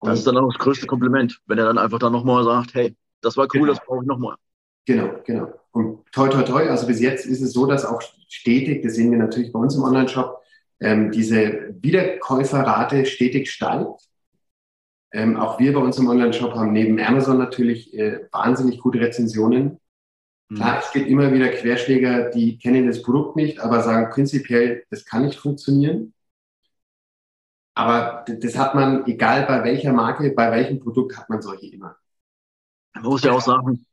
Das 0.00 0.18
ist 0.18 0.26
dann 0.26 0.36
auch 0.36 0.48
das 0.52 0.58
größte 0.58 0.86
Kompliment, 0.86 1.40
wenn 1.46 1.58
er 1.58 1.66
dann 1.66 1.78
einfach 1.78 1.98
dann 1.98 2.12
nochmal 2.12 2.44
sagt, 2.44 2.74
hey, 2.74 2.96
das 3.20 3.36
war 3.36 3.46
cool, 3.54 3.60
genau. 3.60 3.72
das 3.72 3.84
brauche 3.84 4.02
ich 4.02 4.08
nochmal. 4.08 4.36
Genau, 4.84 5.10
genau. 5.24 5.52
Und 5.70 6.04
toi, 6.12 6.28
toi, 6.28 6.42
toi, 6.42 6.68
also 6.68 6.86
bis 6.86 7.00
jetzt 7.00 7.24
ist 7.24 7.40
es 7.40 7.52
so, 7.52 7.66
dass 7.66 7.84
auch 7.84 8.02
stetig, 8.28 8.82
das 8.82 8.94
sehen 8.94 9.10
wir 9.12 9.18
natürlich 9.18 9.52
bei 9.52 9.60
uns 9.60 9.76
im 9.76 9.84
Online-Shop, 9.84 10.42
ähm, 10.80 11.12
diese 11.12 11.74
Wiederkäuferrate 11.80 13.06
stetig 13.06 13.50
steigt. 13.50 14.08
Ähm, 15.12 15.36
auch 15.36 15.60
wir 15.60 15.72
bei 15.72 15.80
uns 15.80 15.98
im 15.98 16.08
Online-Shop 16.08 16.54
haben 16.54 16.72
neben 16.72 16.98
Amazon 16.98 17.38
natürlich 17.38 17.94
äh, 17.94 18.26
wahnsinnig 18.32 18.80
gute 18.80 18.98
Rezensionen. 18.98 19.78
Klar, 20.54 20.80
es 20.80 20.92
gibt 20.92 21.08
immer 21.08 21.32
wieder 21.32 21.48
Querschläger, 21.48 22.30
die 22.30 22.58
kennen 22.58 22.86
das 22.86 23.02
Produkt 23.02 23.36
nicht, 23.36 23.60
aber 23.60 23.82
sagen 23.82 24.10
prinzipiell, 24.12 24.84
das 24.90 25.04
kann 25.04 25.24
nicht 25.24 25.38
funktionieren. 25.38 26.14
aber 27.74 28.24
das 28.26 28.56
hat 28.58 28.74
man, 28.74 29.06
egal 29.06 29.46
bei 29.46 29.64
welcher 29.64 29.92
Marke, 29.92 30.30
bei 30.32 30.50
welchem 30.50 30.80
Produkt, 30.80 31.16
hat 31.16 31.30
man 31.30 31.40
solche 31.40 31.66
immer. 31.68 31.96
Man 32.94 33.04
muss 33.04 33.24
ja 33.24 33.32
auch 33.32 33.40
sagen, 33.40 33.86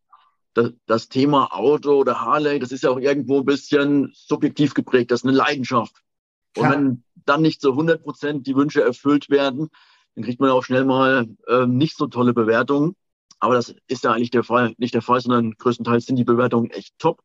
das, 0.53 0.71
das 0.85 1.07
Thema 1.07 1.53
Auto 1.53 1.93
oder 1.93 2.19
Harley, 2.21 2.59
das 2.59 2.71
ist 2.71 2.83
ja 2.83 2.89
auch 2.89 2.99
irgendwo 2.99 3.39
ein 3.39 3.45
bisschen 3.45 4.11
subjektiv 4.13 4.73
geprägt, 4.73 5.11
das 5.11 5.21
ist 5.21 5.27
eine 5.27 5.37
Leidenschaft. 5.37 6.01
Und 6.57 6.69
wenn 6.69 7.03
dann 7.25 7.41
nicht 7.41 7.61
zu 7.61 7.71
100 7.71 8.03
Prozent 8.03 8.47
die 8.47 8.55
Wünsche 8.55 8.81
erfüllt 8.81 9.29
werden, 9.29 9.69
dann 10.15 10.25
kriegt 10.25 10.41
man 10.41 10.49
auch 10.49 10.63
schnell 10.63 10.83
mal 10.83 11.27
äh, 11.47 11.65
nicht 11.65 11.95
so 11.95 12.07
tolle 12.07 12.33
Bewertungen. 12.33 12.95
Aber 13.39 13.55
das 13.55 13.73
ist 13.87 14.03
ja 14.03 14.11
eigentlich 14.11 14.31
der 14.31 14.43
Fall, 14.43 14.73
nicht 14.77 14.93
der 14.93 15.01
Fall, 15.01 15.21
sondern 15.21 15.53
größtenteils 15.53 16.05
sind 16.05 16.17
die 16.17 16.23
Bewertungen 16.23 16.71
echt 16.71 16.97
top. 16.99 17.21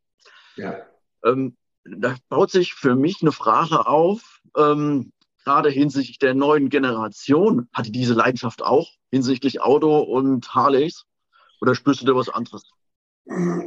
Ja. 0.56 0.76
Ähm, 1.24 1.56
da 1.84 2.16
baut 2.28 2.50
sich 2.50 2.74
für 2.74 2.94
mich 2.94 3.18
eine 3.20 3.32
Frage 3.32 3.86
auf, 3.86 4.40
ähm, 4.56 5.12
gerade 5.44 5.70
hinsichtlich 5.70 6.18
der 6.18 6.34
neuen 6.34 6.70
Generation. 6.70 7.68
Hatte 7.72 7.90
diese 7.90 8.14
Leidenschaft 8.14 8.62
auch 8.62 8.90
hinsichtlich 9.10 9.60
Auto 9.60 9.98
und 9.98 10.54
Harleys? 10.54 11.04
Oder 11.60 11.74
spürst 11.74 12.02
du 12.02 12.06
da 12.06 12.14
was 12.14 12.28
anderes? 12.28 12.62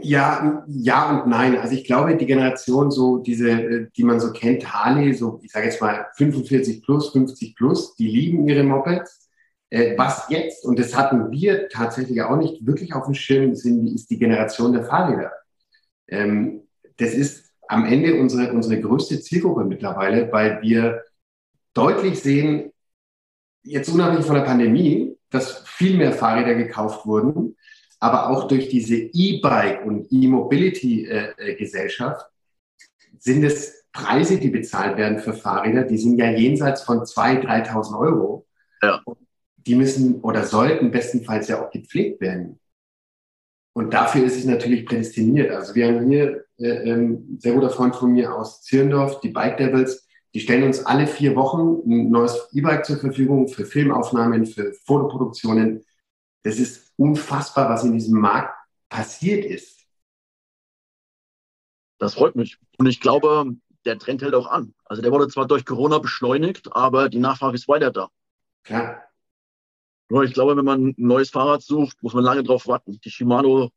Ja, 0.01 0.63
ja 0.67 1.21
und 1.23 1.29
nein. 1.29 1.57
Also 1.57 1.73
ich 1.73 1.83
glaube, 1.83 2.15
die 2.15 2.25
Generation, 2.25 2.91
so 2.91 3.17
diese, 3.17 3.89
die 3.95 4.03
man 4.03 4.19
so 4.19 4.31
kennt, 4.31 4.71
Harley, 4.71 5.13
so 5.13 5.39
ich 5.43 5.51
sage 5.51 5.65
jetzt 5.65 5.81
mal 5.81 6.07
45 6.15 6.83
plus, 6.83 7.11
50 7.11 7.55
plus, 7.55 7.95
die 7.95 8.07
lieben 8.07 8.47
ihre 8.47 8.63
Mopeds. 8.63 9.26
Äh, 9.69 9.97
was 9.97 10.29
jetzt, 10.29 10.63
und 10.65 10.79
das 10.79 10.95
hatten 10.95 11.29
wir 11.31 11.67
tatsächlich 11.69 12.21
auch 12.21 12.37
nicht 12.37 12.65
wirklich 12.65 12.93
auf 12.93 13.03
dem 13.05 13.13
Schirm, 13.13 13.53
sind, 13.55 13.87
ist 13.87 14.09
die 14.09 14.17
Generation 14.17 14.71
der 14.71 14.85
Fahrräder. 14.85 15.33
Ähm, 16.07 16.61
das 16.97 17.13
ist 17.13 17.51
am 17.67 17.85
Ende 17.85 18.15
unsere, 18.15 18.53
unsere 18.53 18.79
größte 18.79 19.19
Zielgruppe 19.19 19.65
mittlerweile, 19.65 20.31
weil 20.31 20.61
wir 20.61 21.03
deutlich 21.73 22.21
sehen, 22.21 22.71
jetzt 23.63 23.89
unabhängig 23.89 24.25
von 24.25 24.35
der 24.35 24.43
Pandemie, 24.43 25.17
dass 25.29 25.67
viel 25.67 25.97
mehr 25.97 26.13
Fahrräder 26.13 26.55
gekauft 26.55 27.05
wurden, 27.05 27.57
aber 27.99 28.29
auch 28.29 28.47
durch 28.47 28.69
diese 28.69 28.95
E-Bike- 28.95 29.85
und 29.85 30.07
E-Mobility-Gesellschaft 30.09 32.25
sind 33.19 33.43
es 33.43 33.83
Preise, 33.91 34.39
die 34.39 34.47
bezahlt 34.49 34.97
werden 34.97 35.19
für 35.19 35.33
Fahrräder, 35.33 35.83
die 35.83 35.97
sind 35.97 36.17
ja 36.17 36.29
jenseits 36.29 36.83
von 36.83 36.99
2.000, 36.99 37.67
3.000 37.67 37.99
Euro. 37.99 38.45
Ja 38.81 39.03
die 39.67 39.75
müssen 39.75 40.21
oder 40.21 40.43
sollten 40.45 40.91
bestenfalls 40.91 41.47
ja 41.47 41.63
auch 41.63 41.69
gepflegt 41.71 42.21
werden. 42.21 42.59
Und 43.73 43.93
dafür 43.93 44.25
ist 44.25 44.37
es 44.37 44.45
natürlich 44.45 44.85
prädestiniert. 44.85 45.51
Also 45.51 45.75
wir 45.75 45.87
haben 45.87 46.09
hier 46.09 46.45
äh, 46.57 46.93
ein 46.93 47.37
sehr 47.39 47.53
guter 47.53 47.69
Freund 47.69 47.95
von 47.95 48.11
mir 48.11 48.33
aus 48.33 48.63
Zirndorf, 48.63 49.19
die 49.19 49.29
Bike 49.29 49.57
Devils, 49.57 50.07
die 50.33 50.39
stellen 50.39 50.63
uns 50.63 50.85
alle 50.85 51.07
vier 51.07 51.35
Wochen 51.35 51.81
ein 51.85 52.09
neues 52.09 52.49
E-Bike 52.53 52.85
zur 52.85 52.97
Verfügung 52.97 53.47
für 53.47 53.65
Filmaufnahmen, 53.65 54.45
für 54.45 54.73
Fotoproduktionen. 54.85 55.85
Das 56.43 56.59
ist 56.59 56.93
unfassbar, 56.97 57.69
was 57.69 57.83
in 57.83 57.93
diesem 57.93 58.19
Markt 58.19 58.55
passiert 58.89 59.45
ist. 59.45 59.85
Das 61.99 62.15
freut 62.15 62.35
mich. 62.35 62.57
Und 62.77 62.85
ich 62.85 62.99
glaube, 62.99 63.55
der 63.85 63.97
Trend 63.97 64.21
hält 64.21 64.35
auch 64.35 64.47
an. 64.47 64.73
Also 64.85 65.01
der 65.01 65.11
wurde 65.11 65.27
zwar 65.27 65.47
durch 65.47 65.65
Corona 65.65 65.99
beschleunigt, 65.99 66.75
aber 66.75 67.09
die 67.09 67.19
Nachfrage 67.19 67.55
ist 67.55 67.67
weiter 67.67 67.91
da. 67.91 68.09
Klar. 68.63 69.06
Nur 70.09 70.23
ich 70.23 70.33
glaube, 70.33 70.55
wenn 70.55 70.65
man 70.65 70.87
ein 70.87 70.95
neues 70.97 71.29
Fahrrad 71.29 71.61
sucht, 71.61 72.01
muss 72.01 72.13
man 72.13 72.23
lange 72.23 72.43
drauf 72.43 72.67
warten. 72.67 72.99
Die 73.03 73.09
Shimano 73.09 73.69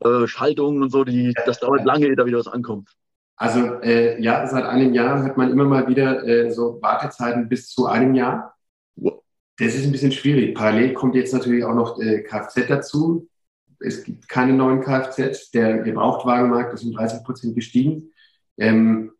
äh, 0.00 0.26
Schaltungen 0.26 0.82
und 0.82 0.90
so, 0.90 1.04
die, 1.04 1.34
das 1.46 1.60
dauert 1.60 1.84
lange, 1.84 2.06
ehe 2.06 2.16
da 2.16 2.26
wieder 2.26 2.38
was 2.38 2.48
ankommt. 2.48 2.90
Also 3.36 3.80
äh, 3.82 4.20
ja, 4.20 4.46
seit 4.46 4.64
einem 4.64 4.92
Jahr 4.94 5.22
hat 5.22 5.36
man 5.36 5.50
immer 5.50 5.64
mal 5.64 5.86
wieder 5.86 6.26
äh, 6.26 6.50
so 6.50 6.82
Wartezeiten 6.82 7.48
bis 7.48 7.70
zu 7.70 7.86
einem 7.86 8.14
Jahr. 8.14 8.56
Das 8.96 9.74
ist 9.74 9.84
ein 9.84 9.92
bisschen 9.92 10.12
schwierig. 10.12 10.56
Parallel 10.56 10.92
kommt 10.94 11.14
jetzt 11.14 11.32
natürlich 11.32 11.64
auch 11.64 11.74
noch 11.74 12.00
äh, 12.00 12.22
Kfz 12.22 12.66
dazu. 12.68 13.28
Es 13.80 14.02
gibt 14.02 14.28
keine 14.28 14.54
neuen 14.54 14.80
Kfz. 14.80 15.52
Der 15.52 15.78
Gebrauchtwagenmarkt 15.78 16.74
ist 16.74 16.84
um 16.84 16.92
30 16.92 17.24
Prozent 17.24 17.54
gestiegen. 17.54 18.12
Ähm, 18.56 19.12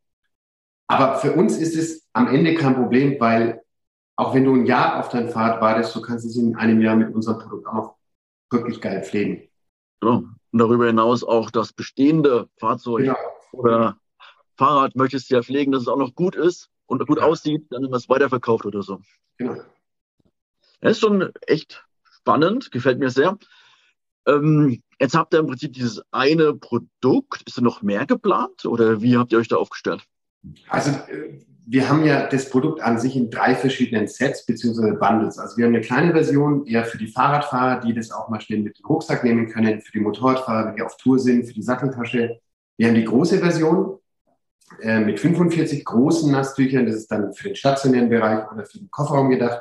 aber 0.88 1.16
für 1.16 1.33
uns 1.33 1.57
ist 1.57 1.76
es 1.76 2.09
am 2.12 2.28
Ende 2.28 2.54
kein 2.54 2.74
Problem, 2.74 3.20
weil 3.20 3.62
auch 4.18 4.35
wenn 4.35 4.44
du 4.44 4.54
ein 4.54 4.66
Jahr 4.66 4.98
auf 4.98 5.09
dein 5.11 5.31
Fahrrad 5.31 5.61
wartest, 5.61 5.94
du 5.94 6.02
kannst 6.02 6.26
es 6.26 6.37
in 6.37 6.57
einem 6.57 6.81
Jahr 6.81 6.96
mit 6.96 7.14
unserem 7.14 7.38
Produkt 7.38 7.68
auch 7.68 7.74
noch 7.74 7.96
wirklich 8.50 8.81
geil 8.81 9.02
pflegen. 9.04 9.48
Ja, 10.02 10.11
und 10.11 10.38
darüber 10.52 10.87
hinaus 10.87 11.22
auch 11.22 11.52
das 11.52 11.72
bestehende 11.72 12.48
Fahrzeug 12.59 13.07
ja. 13.07 13.16
oder 13.52 13.96
Fahrrad 14.57 14.96
möchtest 14.96 15.31
du 15.31 15.37
ja 15.37 15.42
pflegen, 15.42 15.70
dass 15.70 15.83
es 15.83 15.88
auch 15.88 15.96
noch 15.96 16.16
gut 16.16 16.35
ist 16.35 16.68
und 16.87 17.07
gut 17.07 17.18
ja. 17.18 17.24
aussieht, 17.24 17.66
dann 17.70 17.85
es 17.94 18.09
weiterverkauft 18.09 18.66
oder 18.66 18.83
so. 18.83 19.00
Genau. 19.37 19.54
Das 20.81 20.92
ist 20.92 21.00
schon 21.00 21.33
echt 21.46 21.87
spannend, 22.02 22.72
gefällt 22.72 22.98
mir 22.98 23.11
sehr. 23.11 23.38
Ähm, 24.26 24.83
jetzt 24.98 25.14
habt 25.14 25.33
ihr 25.33 25.40
im 25.40 25.46
Prinzip 25.46 25.74
dieses 25.74 26.02
eine 26.11 26.54
Produkt. 26.54 27.42
Ist 27.46 27.57
da 27.57 27.62
noch 27.62 27.83
mehr 27.83 28.04
geplant 28.04 28.64
oder 28.64 29.00
wie 29.00 29.16
habt 29.16 29.31
ihr 29.31 29.38
euch 29.38 29.48
da 29.48 29.57
aufgestellt? 29.57 30.04
Also 30.68 30.90
äh, 30.90 31.44
wir 31.70 31.87
haben 31.87 32.04
ja 32.07 32.26
das 32.26 32.48
Produkt 32.48 32.81
an 32.81 32.98
sich 32.98 33.14
in 33.14 33.31
drei 33.31 33.54
verschiedenen 33.54 34.09
Sets 34.09 34.46
bzw. 34.46 34.92
Bundles. 34.92 35.38
Also 35.38 35.59
wir 35.59 35.66
haben 35.66 35.74
eine 35.74 35.85
kleine 35.85 36.12
Version 36.12 36.64
eher 36.66 36.85
für 36.87 36.96
die 36.96 37.09
Fahrradfahrer, 37.09 37.81
die 37.83 37.92
das 37.92 38.11
auch 38.11 38.31
mal 38.31 38.40
schnell 38.40 38.61
mit 38.61 38.78
dem 38.78 38.87
Rucksack 38.87 39.22
nehmen 39.22 39.50
können, 39.50 39.83
für 39.83 39.92
die 39.92 40.00
Motorradfahrer, 40.00 40.72
die 40.74 40.81
auf 40.81 40.96
Tour 40.96 41.18
sind, 41.18 41.46
für 41.46 41.52
die 41.52 41.62
Satteltasche. 41.62 42.40
Wir 42.78 42.88
haben 42.88 42.94
die 42.94 43.04
große 43.04 43.38
Version 43.38 43.98
äh, 44.81 45.00
mit 45.00 45.20
45 45.20 45.85
großen 45.85 46.33
Nasstüchern. 46.33 46.87
Das 46.87 46.94
ist 46.94 47.11
dann 47.11 47.35
für 47.35 47.48
den 47.48 47.57
stationären 47.57 48.09
Bereich 48.09 48.50
oder 48.50 48.64
für 48.64 48.78
den 48.78 48.90
Kofferraum 48.90 49.28
gedacht. 49.28 49.61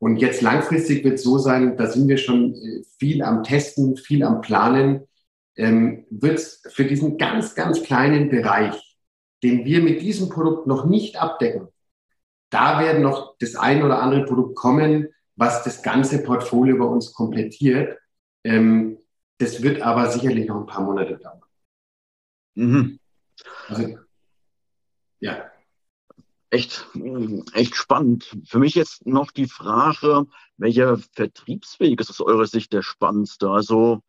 Und 0.00 0.16
jetzt 0.16 0.42
langfristig 0.42 1.04
wird 1.04 1.14
es 1.14 1.22
so 1.22 1.38
sein, 1.38 1.76
da 1.76 1.86
sind 1.86 2.08
wir 2.08 2.18
schon 2.18 2.54
äh, 2.54 2.82
viel 2.98 3.22
am 3.22 3.44
Testen, 3.44 3.96
viel 3.96 4.24
am 4.24 4.40
Planen, 4.40 5.06
ähm, 5.54 6.04
wird 6.10 6.38
es 6.38 6.62
für 6.68 6.84
diesen 6.84 7.16
ganz, 7.16 7.54
ganz 7.54 7.84
kleinen 7.84 8.28
Bereich 8.28 8.87
den 9.42 9.64
wir 9.64 9.82
mit 9.82 10.02
diesem 10.02 10.28
Produkt 10.28 10.66
noch 10.66 10.84
nicht 10.84 11.20
abdecken, 11.20 11.68
da 12.50 12.80
werden 12.80 13.02
noch 13.02 13.36
das 13.38 13.56
ein 13.56 13.82
oder 13.82 14.00
andere 14.00 14.24
Produkt 14.24 14.56
kommen, 14.56 15.08
was 15.36 15.62
das 15.64 15.82
ganze 15.82 16.22
Portfolio 16.22 16.78
bei 16.78 16.84
uns 16.84 17.12
komplettiert. 17.12 17.98
Ähm, 18.44 18.98
das 19.38 19.62
wird 19.62 19.82
aber 19.82 20.10
sicherlich 20.10 20.48
noch 20.48 20.56
ein 20.56 20.66
paar 20.66 20.82
Monate 20.82 21.18
dauern. 21.18 21.42
Mhm. 22.54 22.98
Also, 23.68 23.98
ja. 25.20 25.50
Echt, 26.50 26.88
echt 27.52 27.76
spannend. 27.76 28.36
Für 28.46 28.58
mich 28.58 28.74
jetzt 28.74 29.06
noch 29.06 29.30
die 29.30 29.46
Frage, 29.46 30.26
welcher 30.56 30.98
Vertriebsweg 31.12 32.00
ist 32.00 32.10
aus 32.10 32.22
eurer 32.22 32.46
Sicht 32.46 32.72
der 32.72 32.82
spannendste? 32.82 33.50
Also, 33.50 34.00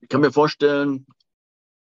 ich 0.00 0.08
kann 0.08 0.20
mir 0.20 0.32
vorstellen, 0.32 1.06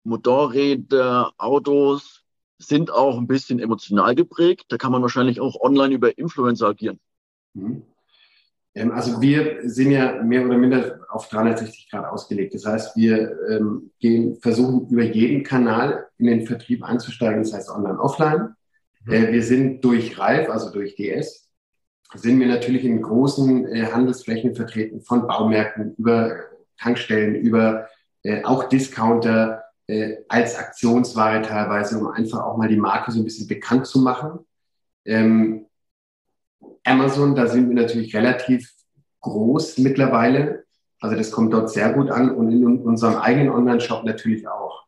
Motorräder, 0.04 1.32
Autos, 1.38 2.19
sind 2.60 2.92
auch 2.92 3.18
ein 3.18 3.26
bisschen 3.26 3.58
emotional 3.58 4.14
geprägt. 4.14 4.66
Da 4.68 4.76
kann 4.76 4.92
man 4.92 5.02
wahrscheinlich 5.02 5.40
auch 5.40 5.60
online 5.60 5.94
über 5.94 6.16
Influencer 6.18 6.68
agieren. 6.68 7.00
Mhm. 7.54 7.82
Ähm, 8.74 8.92
also 8.92 9.20
wir 9.20 9.68
sind 9.68 9.90
ja 9.90 10.22
mehr 10.22 10.44
oder 10.44 10.56
minder 10.56 11.00
auf 11.08 11.28
360 11.28 11.90
Grad 11.90 12.06
ausgelegt. 12.06 12.54
Das 12.54 12.66
heißt, 12.66 12.96
wir 12.96 13.36
ähm, 13.50 13.90
gehen, 13.98 14.36
versuchen 14.36 14.88
über 14.88 15.02
jeden 15.02 15.42
Kanal 15.42 16.06
in 16.18 16.26
den 16.26 16.46
Vertrieb 16.46 16.84
einzusteigen, 16.84 17.42
das 17.42 17.52
heißt 17.52 17.70
online, 17.70 17.98
offline. 17.98 18.54
Mhm. 19.06 19.12
Äh, 19.12 19.32
wir 19.32 19.42
sind 19.42 19.84
durch 19.84 20.18
Ralf, 20.18 20.48
also 20.50 20.70
durch 20.70 20.96
DS, 20.96 21.48
sind 22.14 22.40
wir 22.40 22.48
natürlich 22.48 22.84
in 22.84 23.02
großen 23.02 23.66
äh, 23.66 23.86
Handelsflächen 23.86 24.54
vertreten, 24.54 25.00
von 25.00 25.26
Baumärkten 25.26 25.94
über 25.96 26.36
Tankstellen, 26.78 27.34
über 27.36 27.88
äh, 28.22 28.44
auch 28.44 28.64
Discounter, 28.64 29.59
äh, 29.90 30.24
als 30.28 30.56
Aktionsware 30.56 31.42
teilweise, 31.42 31.98
um 31.98 32.08
einfach 32.08 32.44
auch 32.44 32.56
mal 32.56 32.68
die 32.68 32.76
Marke 32.76 33.10
so 33.10 33.20
ein 33.20 33.24
bisschen 33.24 33.48
bekannt 33.48 33.86
zu 33.86 34.00
machen. 34.00 34.46
Ähm, 35.04 35.66
Amazon, 36.84 37.34
da 37.34 37.46
sind 37.46 37.68
wir 37.68 37.74
natürlich 37.74 38.14
relativ 38.14 38.72
groß 39.20 39.78
mittlerweile. 39.78 40.64
Also 41.00 41.16
das 41.16 41.30
kommt 41.30 41.52
dort 41.52 41.70
sehr 41.70 41.92
gut 41.92 42.10
an 42.10 42.30
und 42.30 42.52
in 42.52 42.64
unserem 42.64 43.16
eigenen 43.16 43.50
Online-Shop 43.50 44.04
natürlich 44.04 44.46
auch. 44.46 44.86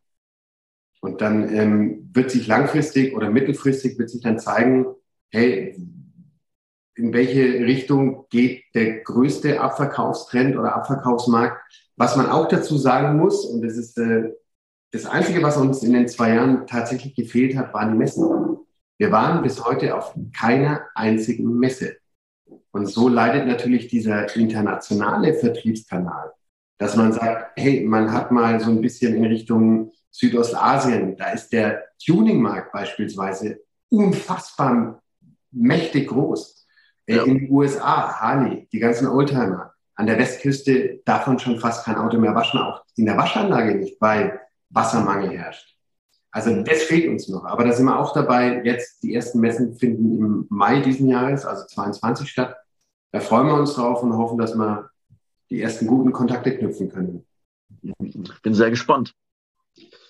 Und 1.01 1.21
dann 1.21 1.53
ähm, 1.53 2.11
wird 2.13 2.31
sich 2.31 2.47
langfristig 2.47 3.17
oder 3.17 3.29
mittelfristig 3.31 3.99
wird 3.99 4.11
sich 4.11 4.23
dann 4.23 4.39
zeigen, 4.39 4.87
hey, 5.31 5.77
in 6.95 7.13
welche 7.13 7.43
Richtung 7.65 8.27
geht 8.31 8.65
der 8.75 9.01
größte 9.01 9.61
Abverkaufstrend 9.61 10.57
oder 10.57 10.77
Abverkaufsmarkt. 10.77 11.61
Was 11.97 12.17
man 12.17 12.27
auch 12.27 12.47
dazu 12.47 12.77
sagen 12.77 13.19
muss, 13.19 13.45
und 13.47 13.63
das 13.63 13.77
ist 13.77 13.99
äh, 13.99 14.31
das 14.93 15.07
Einzige, 15.07 15.43
was 15.43 15.57
uns 15.57 15.83
in 15.83 15.95
den 15.95 16.07
zwei 16.07 16.35
Jahren 16.35 16.67
tatsächlich 16.67 17.15
gefehlt 17.15 17.57
hat, 17.57 17.73
waren 17.73 17.93
die 17.93 17.99
Messen. 17.99 18.59
Wir 18.99 19.11
waren 19.11 19.43
bis 19.43 19.65
heute 19.65 19.97
auf 19.97 20.15
keiner 20.37 20.83
einzigen 20.95 21.59
Messe. 21.59 21.97
Und 22.73 22.87
so 22.87 23.09
leidet 23.09 23.47
natürlich 23.47 23.89
dieser 23.89 24.35
internationale 24.37 25.35
Vertriebskanal, 25.35 26.33
dass 26.79 26.97
man 26.97 27.13
sagt, 27.13 27.53
hey, 27.57 27.85
man 27.85 28.13
hat 28.13 28.31
mal 28.31 28.61
so 28.61 28.71
ein 28.71 28.81
bisschen 28.81 29.15
in 29.15 29.25
Richtung 29.25 29.93
Südostasien, 30.11 31.17
da 31.17 31.31
ist 31.31 31.51
der 31.53 31.85
Tuningmarkt 32.05 32.71
beispielsweise 32.73 33.61
unfassbar 33.89 35.03
mächtig 35.51 36.09
groß. 36.09 36.67
Äh, 37.07 37.17
ja. 37.17 37.23
In 37.25 37.39
den 37.39 37.51
USA, 37.51 38.21
Harley, 38.21 38.69
die 38.73 38.79
ganzen 38.79 39.09
Oldtimer. 39.09 39.73
An 39.95 40.07
der 40.07 40.19
Westküste 40.19 41.01
darf 41.05 41.27
man 41.27 41.39
schon 41.39 41.59
fast 41.61 41.85
kein 41.85 41.97
Auto 41.97 42.19
mehr 42.19 42.35
waschen, 42.35 42.61
auch 42.61 42.85
in 42.97 43.07
der 43.07 43.17
Waschanlage 43.17 43.75
nicht, 43.75 44.01
weil 44.01 44.42
Wassermangel 44.73 45.31
herrscht. 45.31 45.77
Also 46.31 46.63
das 46.63 46.83
fehlt 46.85 47.09
uns 47.09 47.29
noch. 47.29 47.45
Aber 47.45 47.65
da 47.65 47.73
sind 47.73 47.87
wir 47.87 47.99
auch 47.99 48.15
dabei. 48.15 48.63
Jetzt 48.65 49.03
die 49.03 49.15
ersten 49.15 49.41
Messen 49.41 49.75
finden 49.75 50.19
im 50.19 50.47
Mai 50.49 50.81
diesen 50.81 51.09
Jahres, 51.09 51.45
also 51.45 51.67
22 51.67 52.29
statt. 52.29 52.57
Da 53.13 53.21
freuen 53.21 53.47
wir 53.47 53.55
uns 53.55 53.75
drauf 53.75 54.03
und 54.03 54.17
hoffen, 54.17 54.39
dass 54.39 54.55
wir 54.55 54.91
die 55.51 55.61
ersten 55.61 55.87
guten 55.87 56.13
Kontakte 56.13 56.57
knüpfen 56.57 56.91
können. 56.91 57.27
Ich 57.83 58.43
bin 58.43 58.55
sehr 58.55 58.71
gespannt. 58.71 59.15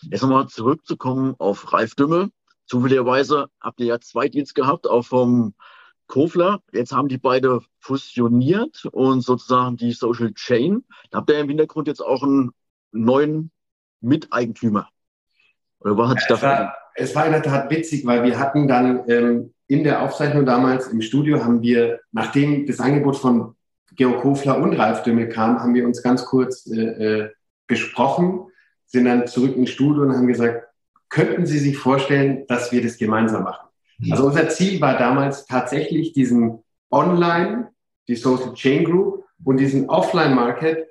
Jetzt 0.02 0.22
nochmal 0.22 0.46
zurückzukommen 0.46 1.34
auf 1.38 1.72
Ralf 1.72 1.96
Dümmel. 1.96 2.30
Zufälligerweise 2.66 3.48
habt 3.60 3.80
ihr 3.80 3.86
ja 3.86 4.00
zwei 4.00 4.28
Deals 4.28 4.54
gehabt, 4.54 4.86
auch 4.86 5.04
vom 5.04 5.54
Kofler. 6.06 6.60
Jetzt 6.72 6.92
haben 6.92 7.08
die 7.08 7.18
beide 7.18 7.60
fusioniert 7.80 8.84
und 8.92 9.22
sozusagen 9.22 9.76
die 9.76 9.92
Social 9.92 10.32
Chain. 10.34 10.84
Da 11.10 11.18
habt 11.18 11.30
ihr 11.30 11.40
im 11.40 11.48
Hintergrund 11.48 11.88
jetzt 11.88 12.04
auch 12.04 12.22
einen 12.22 12.52
neuen 12.92 13.50
Miteigentümer. 14.02 14.88
Oder 15.80 15.96
was 15.96 16.10
hat 16.10 16.18
sich 16.18 16.28
da 16.28 16.42
war, 16.42 16.74
Es 16.94 17.14
war 17.14 17.26
in 17.26 17.32
der 17.32 17.42
Tat 17.42 17.70
witzig, 17.70 18.06
weil 18.06 18.22
wir 18.22 18.38
hatten 18.38 18.68
dann 18.68 19.08
ähm, 19.08 19.54
in 19.66 19.84
der 19.84 20.02
Aufzeichnung 20.02 20.44
damals 20.44 20.88
im 20.88 21.00
Studio 21.00 21.44
haben 21.44 21.62
wir, 21.62 22.00
nachdem 22.12 22.66
das 22.66 22.80
Angebot 22.80 23.16
von 23.16 23.56
Georg 23.94 24.20
Kofler 24.20 24.58
und 24.58 24.74
Ralf 24.74 25.02
Dümmel 25.02 25.28
kam, 25.28 25.60
haben 25.60 25.74
wir 25.74 25.86
uns 25.86 26.02
ganz 26.02 26.24
kurz 26.24 26.66
äh, 26.66 26.80
äh, 26.80 27.30
besprochen, 27.66 28.46
sind 28.86 29.06
dann 29.06 29.26
zurück 29.26 29.56
ins 29.56 29.70
Studio 29.70 30.02
und 30.02 30.12
haben 30.12 30.26
gesagt, 30.26 30.68
könnten 31.08 31.46
Sie 31.46 31.58
sich 31.58 31.78
vorstellen, 31.78 32.46
dass 32.48 32.72
wir 32.72 32.82
das 32.82 32.96
gemeinsam 32.96 33.44
machen? 33.44 33.68
Mhm. 33.98 34.12
Also 34.12 34.26
unser 34.26 34.48
Ziel 34.48 34.80
war 34.80 34.98
damals 34.98 35.46
tatsächlich 35.46 36.12
diesen 36.12 36.62
Online, 36.90 37.70
die 38.08 38.16
Social 38.16 38.54
Chain 38.54 38.84
Group 38.84 39.24
und 39.44 39.58
diesen 39.58 39.88
Offline-Market 39.88 40.86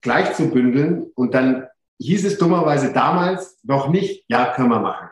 gleich 0.00 0.34
zu 0.34 0.50
bündeln 0.50 1.06
und 1.14 1.34
dann 1.34 1.65
hieß 1.98 2.24
es 2.24 2.38
dummerweise 2.38 2.92
damals 2.92 3.58
noch 3.62 3.88
nicht, 3.88 4.24
ja, 4.28 4.52
können 4.54 4.70
wir 4.70 4.80
machen. 4.80 5.08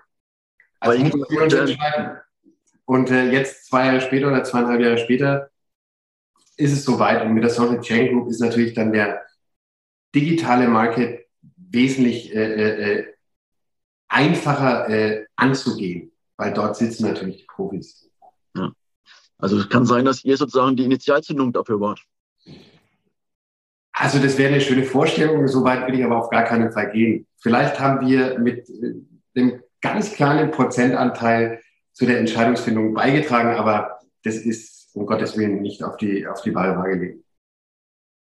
Also 0.81 1.03
mussten 1.03 1.35
wir 1.35 1.43
uns 1.43 1.55
entscheiden. 1.55 2.19
Und 2.85 3.11
äh, 3.11 3.31
jetzt 3.31 3.67
zwei 3.67 3.87
Jahre 3.87 4.01
später 4.01 4.29
oder 4.29 4.45
zweieinhalb 4.45 4.81
Jahre 4.81 4.99
später 4.99 5.51
ist 6.57 6.73
es 6.73 6.85
soweit. 6.85 7.23
Und 7.25 7.33
mit 7.33 7.43
der 7.43 7.51
Social 7.51 7.81
Chain 7.81 8.13
Group 8.13 8.29
ist 8.29 8.41
natürlich 8.41 8.75
dann 8.75 8.93
der 8.93 9.23
digitale 10.15 10.69
Market 10.69 11.27
wesentlich 11.57 12.35
äh, 12.35 12.53
äh, 12.53 12.99
äh 12.99 13.15
einfacher 14.09 14.89
äh, 14.89 15.27
anzugehen, 15.35 16.13
weil 16.37 16.53
dort 16.53 16.77
sitzen 16.77 17.05
natürlich 17.09 17.39
die 17.39 17.47
Profis. 17.47 18.09
Ja. 18.55 18.71
Also 19.39 19.59
es 19.59 19.69
kann 19.69 19.87
sein, 19.87 20.05
dass 20.05 20.25
ihr 20.25 20.37
sozusagen 20.37 20.77
die 20.77 20.85
Initialzündung 20.85 21.53
dafür 21.53 21.81
wart. 21.81 22.01
Also 23.95 24.19
das 24.19 24.37
wäre 24.37 24.53
eine 24.53 24.61
schöne 24.61 24.85
Vorstellung, 24.85 25.49
so 25.49 25.65
weit 25.65 25.87
will 25.87 25.99
ich 25.99 26.05
aber 26.05 26.19
auf 26.19 26.29
gar 26.31 26.45
keinen 26.45 26.73
Fall 26.73 26.91
gehen. 26.93 27.27
Vielleicht 27.39 27.81
haben 27.81 28.07
wir 28.07 28.39
mit 28.39 28.69
äh, 28.69 28.95
einem 29.41 29.63
ganz 29.81 30.13
kleinen 30.13 30.51
Prozentanteil 30.51 31.61
zu 31.93 32.05
der 32.05 32.19
Entscheidungsfindung 32.19 32.93
beigetragen, 32.93 33.57
aber 33.57 34.01
das 34.23 34.37
ist 34.37 34.91
um 34.95 35.07
Gottes 35.07 35.39
Willen 35.39 35.63
nicht 35.63 35.83
auf 35.83 35.97
die, 35.97 36.27
auf 36.27 36.43
die 36.43 36.55
wahre 36.55 36.77
Waage 36.77 36.99
gelegt. 36.99 37.25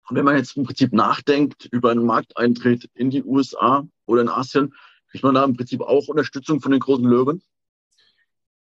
Und 0.09 0.17
wenn 0.17 0.25
man 0.25 0.37
jetzt 0.37 0.57
im 0.57 0.63
Prinzip 0.63 0.91
nachdenkt 0.91 1.69
über 1.71 1.91
einen 1.91 2.03
Markteintritt 2.03 2.89
in 2.95 3.11
die 3.11 3.23
USA 3.23 3.87
oder 4.07 4.23
in 4.23 4.29
Asien, 4.29 4.73
Kriegt 5.09 5.23
man 5.23 5.35
da 5.35 5.43
im 5.43 5.55
Prinzip 5.55 5.81
auch 5.81 6.07
Unterstützung 6.07 6.61
von 6.61 6.71
den 6.71 6.79
großen 6.79 7.05
Löwen? 7.05 7.41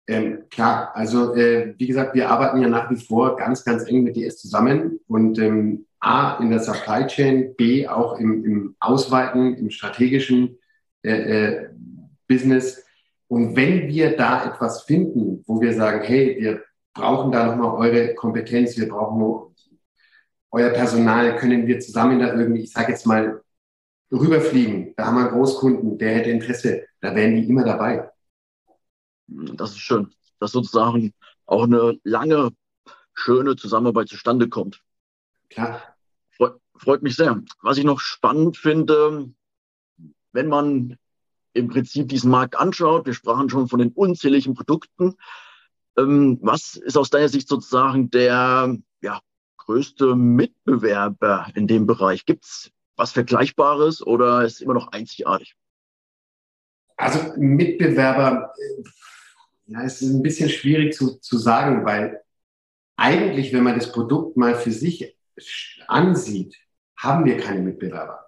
Ähm, 0.08 0.44
klar, 0.50 0.94
also 0.94 1.34
äh, 1.34 1.74
wie 1.78 1.88
gesagt, 1.88 2.14
wir 2.14 2.30
arbeiten 2.30 2.62
ja 2.62 2.68
nach 2.68 2.88
wie 2.90 2.96
vor 2.96 3.36
ganz, 3.36 3.64
ganz 3.64 3.84
eng 3.88 4.04
mit 4.04 4.14
DS 4.14 4.38
zusammen 4.38 5.00
und 5.08 5.38
ähm, 5.38 5.86
A 6.00 6.38
in 6.38 6.50
der 6.50 6.60
Supply 6.60 7.06
Chain, 7.06 7.54
B 7.56 7.88
auch 7.88 8.18
im, 8.18 8.44
im 8.44 8.76
Ausweiten, 8.80 9.54
im 9.56 9.70
strategischen 9.70 10.58
äh, 11.02 11.10
äh, 11.10 11.68
Business. 12.28 12.84
Und 13.28 13.56
wenn 13.56 13.88
wir 13.88 14.16
da 14.16 14.44
etwas 14.46 14.82
finden, 14.82 15.42
wo 15.46 15.60
wir 15.60 15.74
sagen, 15.74 16.04
hey, 16.04 16.36
wir 16.38 16.62
brauchen 16.94 17.32
da 17.32 17.46
nochmal 17.46 17.88
eure 17.88 18.14
Kompetenz, 18.14 18.76
wir 18.76 18.88
brauchen 18.88 19.54
euer 20.50 20.70
Personal, 20.70 21.36
können 21.36 21.66
wir 21.66 21.80
zusammen 21.80 22.20
da 22.20 22.34
irgendwie, 22.34 22.62
ich 22.62 22.72
sage 22.72 22.92
jetzt 22.92 23.06
mal, 23.06 23.42
rüberfliegen, 24.12 24.94
da 24.96 25.06
haben 25.06 25.16
wir 25.16 25.22
einen 25.22 25.36
Großkunden, 25.36 25.98
der 25.98 26.14
hätte 26.14 26.30
Interesse, 26.30 26.86
da 27.00 27.14
wären 27.14 27.34
die 27.34 27.48
immer 27.48 27.64
dabei. 27.64 28.08
Das 29.26 29.70
ist 29.70 29.80
schön, 29.80 30.12
dass 30.38 30.52
sozusagen 30.52 31.12
auch 31.46 31.64
eine 31.64 31.98
lange, 32.04 32.50
schöne 33.14 33.56
Zusammenarbeit 33.56 34.08
zustande 34.08 34.48
kommt. 34.48 34.82
Klar. 35.50 35.82
Freut, 36.30 36.60
freut 36.76 37.02
mich 37.02 37.16
sehr. 37.16 37.42
Was 37.62 37.78
ich 37.78 37.84
noch 37.84 38.00
spannend 38.00 38.56
finde, 38.56 39.30
wenn 40.32 40.48
man 40.48 40.98
im 41.52 41.68
Prinzip 41.68 42.08
diesen 42.08 42.30
Markt 42.30 42.56
anschaut, 42.56 43.06
wir 43.06 43.14
sprachen 43.14 43.48
schon 43.48 43.68
von 43.68 43.78
den 43.78 43.92
unzähligen 43.92 44.54
Produkten, 44.54 45.16
ähm, 45.96 46.38
was 46.42 46.76
ist 46.76 46.98
aus 46.98 47.10
deiner 47.10 47.28
Sicht 47.28 47.48
sozusagen 47.48 48.10
der 48.10 48.76
ja, 49.00 49.20
größte 49.56 50.14
Mitbewerber 50.14 51.48
in 51.54 51.66
dem 51.66 51.86
Bereich? 51.86 52.26
Gibt 52.26 52.44
es 52.44 52.70
was 52.96 53.12
Vergleichbares 53.12 54.06
oder 54.06 54.44
ist 54.44 54.54
es 54.54 54.60
immer 54.60 54.74
noch 54.74 54.88
einzigartig? 54.88 55.54
Also 56.96 57.34
Mitbewerber, 57.36 58.52
äh, 58.58 58.82
ja, 59.66 59.82
es 59.82 60.00
ist 60.00 60.10
ein 60.10 60.22
bisschen 60.22 60.48
schwierig 60.48 60.94
zu, 60.94 61.18
zu 61.18 61.36
sagen, 61.38 61.84
weil 61.84 62.22
eigentlich, 62.96 63.52
wenn 63.52 63.64
man 63.64 63.74
das 63.74 63.92
Produkt 63.92 64.36
mal 64.36 64.54
für 64.54 64.72
sich 64.72 65.15
ansieht, 65.86 66.56
haben 66.96 67.24
wir 67.24 67.38
keine 67.38 67.60
Mitbewerber. 67.60 68.26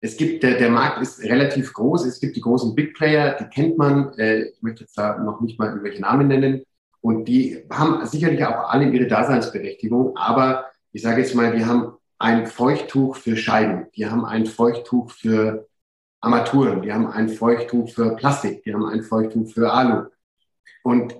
Es 0.00 0.16
gibt, 0.16 0.42
der, 0.42 0.58
der 0.58 0.70
Markt 0.70 1.00
ist 1.00 1.22
relativ 1.22 1.72
groß. 1.72 2.06
Es 2.06 2.18
gibt 2.18 2.34
die 2.34 2.40
großen 2.40 2.74
Big 2.74 2.94
Player, 2.94 3.36
die 3.38 3.44
kennt 3.44 3.78
man. 3.78 4.12
Äh, 4.18 4.48
ich 4.48 4.62
möchte 4.62 4.82
jetzt 4.82 4.98
da 4.98 5.18
noch 5.18 5.40
nicht 5.40 5.58
mal 5.58 5.68
irgendwelche 5.68 6.00
Namen 6.00 6.26
nennen. 6.26 6.64
Und 7.00 7.26
die 7.26 7.64
haben 7.70 8.04
sicherlich 8.06 8.44
auch 8.44 8.68
alle 8.68 8.88
ihre 8.88 9.06
Daseinsberechtigung. 9.06 10.16
Aber 10.16 10.66
ich 10.92 11.02
sage 11.02 11.20
jetzt 11.20 11.34
mal, 11.34 11.56
die 11.56 11.64
haben 11.64 11.96
ein 12.18 12.46
Feuchttuch 12.46 13.16
für 13.16 13.36
Scheiben, 13.36 13.86
die 13.96 14.06
haben 14.06 14.24
ein 14.24 14.46
Feuchttuch 14.46 15.10
für 15.10 15.68
Armaturen, 16.20 16.82
die 16.82 16.92
haben 16.92 17.08
ein 17.08 17.28
Feuchttuch 17.28 17.90
für 17.90 18.14
Plastik, 18.14 18.62
die 18.62 18.72
haben 18.72 18.86
ein 18.86 19.02
Feuchttuch 19.02 19.52
für 19.52 19.72
Alu. 19.72 20.06
Und 20.84 21.16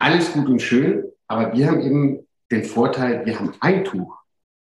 alles 0.00 0.32
gut 0.32 0.48
und 0.48 0.60
schön, 0.60 1.04
aber 1.28 1.52
wir 1.52 1.68
haben 1.68 1.80
eben 1.80 2.26
den 2.52 2.64
Vorteil, 2.64 3.24
wir 3.26 3.38
haben 3.38 3.54
ein 3.60 3.84
Tuch 3.84 4.16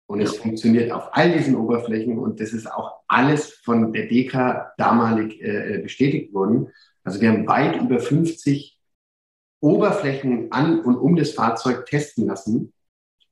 und 0.08 0.22
es 0.22 0.38
funktioniert 0.38 0.91
auf 0.91 1.10
all 1.13 1.34
diesen 1.34 1.56
Oberflächen 1.56 2.17
und 2.17 2.39
das 2.39 2.54
ist 2.54 2.72
auch 2.72 3.02
alles 3.08 3.54
von 3.54 3.91
der 3.91 4.08
DEKRA 4.08 4.74
damalig 4.78 5.41
äh, 5.41 5.80
bestätigt 5.82 6.34
worden. 6.34 6.70
Also 7.04 7.20
wir 7.20 7.30
haben 7.30 7.48
weit 7.48 7.82
über 7.82 8.00
50 8.00 8.78
Oberflächen 9.60 10.52
an 10.52 10.82
und 10.82 10.98
um 10.98 11.15
das 11.15 11.32
Fahrzeug 11.32 11.86
testen 11.86 12.28
lassen. 12.28 12.74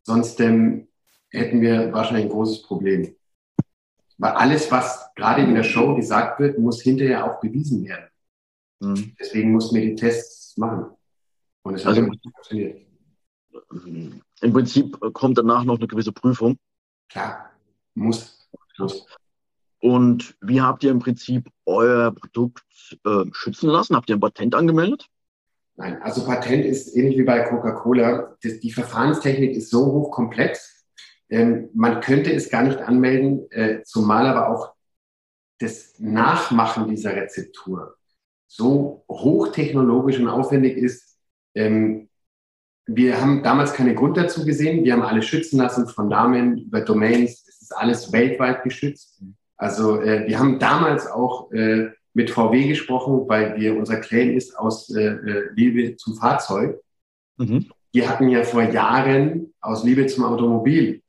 Sonst 0.03 0.39
ähm, 0.39 0.87
hätten 1.29 1.61
wir 1.61 1.93
wahrscheinlich 1.93 2.25
ein 2.25 2.31
großes 2.31 2.63
Problem. 2.63 3.15
Weil 4.17 4.31
alles, 4.31 4.71
was 4.71 5.09
gerade 5.15 5.43
in 5.43 5.55
der 5.55 5.63
Show 5.63 5.95
gesagt 5.95 6.39
wird, 6.39 6.57
muss 6.59 6.81
hinterher 6.81 7.25
auch 7.25 7.39
bewiesen 7.39 7.85
werden. 7.85 8.09
Mhm. 8.79 9.15
Deswegen 9.19 9.51
mussten 9.51 9.75
wir 9.75 9.83
die 9.83 9.95
Tests 9.95 10.57
machen. 10.57 10.91
Und 11.63 11.75
es 11.75 11.85
hat 11.85 11.97
also, 11.97 12.05
funktioniert. 12.05 12.88
Im 14.41 14.53
Prinzip 14.53 14.99
kommt 15.13 15.37
danach 15.37 15.63
noch 15.63 15.77
eine 15.77 15.87
gewisse 15.87 16.11
Prüfung. 16.11 16.57
Klar, 17.09 17.49
muss. 17.95 18.49
muss. 18.77 19.05
Und 19.81 20.35
wie 20.41 20.61
habt 20.61 20.83
ihr 20.83 20.91
im 20.91 20.99
Prinzip 20.99 21.49
euer 21.65 22.11
Produkt 22.11 22.63
äh, 23.05 23.25
schützen 23.31 23.69
lassen? 23.69 23.95
Habt 23.95 24.09
ihr 24.09 24.17
ein 24.17 24.19
Patent 24.19 24.55
angemeldet? 24.55 25.07
Nein, 25.75 26.01
also 26.01 26.25
Patent 26.25 26.65
ist 26.65 26.95
ähnlich 26.95 27.17
wie 27.17 27.23
bei 27.23 27.39
Coca-Cola. 27.43 28.35
Die 28.43 28.71
Verfahrenstechnik 28.71 29.51
ist 29.55 29.69
so 29.69 29.85
hochkomplex, 29.85 30.79
ähm, 31.29 31.69
man 31.73 32.01
könnte 32.01 32.33
es 32.33 32.49
gar 32.49 32.63
nicht 32.63 32.79
anmelden, 32.79 33.49
äh, 33.51 33.83
zumal 33.83 34.27
aber 34.27 34.49
auch 34.49 34.73
das 35.59 35.99
Nachmachen 35.99 36.87
dieser 36.87 37.15
Rezeptur 37.15 37.95
so 38.47 39.05
hochtechnologisch 39.07 40.19
und 40.19 40.27
aufwendig 40.27 40.75
ist. 40.75 41.19
Ähm, 41.53 42.08
wir 42.95 43.21
haben 43.21 43.43
damals 43.43 43.73
keinen 43.73 43.95
Grund 43.95 44.17
dazu 44.17 44.45
gesehen. 44.45 44.83
Wir 44.83 44.93
haben 44.93 45.01
alles 45.01 45.25
schützen 45.25 45.57
lassen 45.59 45.87
von 45.87 46.07
Namen 46.07 46.57
über 46.57 46.81
Domains. 46.81 47.45
Es 47.47 47.61
ist 47.61 47.77
alles 47.77 48.11
weltweit 48.11 48.63
geschützt. 48.63 49.21
Also 49.57 50.01
äh, 50.01 50.27
wir 50.27 50.39
haben 50.39 50.59
damals 50.59 51.07
auch 51.07 51.51
äh, 51.51 51.89
mit 52.13 52.31
VW 52.31 52.67
gesprochen, 52.67 53.25
weil 53.27 53.55
wir 53.57 53.77
unser 53.77 53.97
Claim 53.97 54.35
ist 54.35 54.57
aus 54.57 54.89
äh, 54.95 55.03
äh, 55.03 55.49
Liebe 55.53 55.95
zum 55.97 56.15
Fahrzeug. 56.15 56.79
Mhm. 57.37 57.69
Die 57.93 58.07
hatten 58.07 58.29
ja 58.29 58.43
vor 58.43 58.63
Jahren 58.63 59.53
aus 59.61 59.83
Liebe 59.83 60.05
zum 60.07 60.23
Automobil 60.23 61.01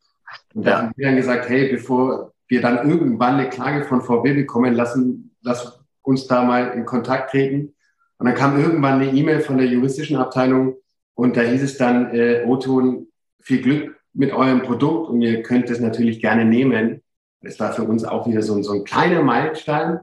und 0.55 0.67
da 0.67 0.79
haben 0.79 0.93
wir 0.97 1.07
dann 1.07 1.17
gesagt, 1.17 1.49
hey, 1.49 1.71
bevor 1.71 2.33
wir 2.49 2.61
dann 2.61 2.89
irgendwann 2.89 3.35
eine 3.35 3.49
Klage 3.49 3.85
von 3.85 4.03
VW 4.03 4.35
bekommen, 4.35 4.75
lassen, 4.75 5.35
lass 5.43 5.81
uns 6.03 6.27
da 6.27 6.45
mal 6.45 6.73
in 6.73 6.85
Kontakt 6.85 7.31
treten. 7.31 7.75
Und 8.19 8.27
dann 8.27 8.35
kam 8.35 8.61
irgendwann 8.61 9.01
eine 9.01 9.13
E-Mail 9.13 9.41
von 9.41 9.59
der 9.59 9.67
juristischen 9.67 10.17
Abteilung 10.17 10.77
und 11.21 11.37
da 11.37 11.43
hieß 11.43 11.63
es 11.63 11.77
dann, 11.77 12.15
äh, 12.15 12.47
Oton, 12.47 13.09
viel 13.41 13.61
Glück 13.61 14.01
mit 14.15 14.33
eurem 14.33 14.63
Produkt 14.63 15.11
und 15.11 15.21
ihr 15.21 15.43
könnt 15.43 15.69
es 15.69 15.79
natürlich 15.79 16.19
gerne 16.19 16.47
nehmen. 16.47 17.03
Das 17.43 17.61
war 17.61 17.75
für 17.75 17.83
uns 17.83 18.05
auch 18.05 18.27
wieder 18.27 18.41
so, 18.41 18.63
so 18.63 18.73
ein 18.73 18.85
kleiner 18.85 19.23
Meilenstein. 19.23 20.01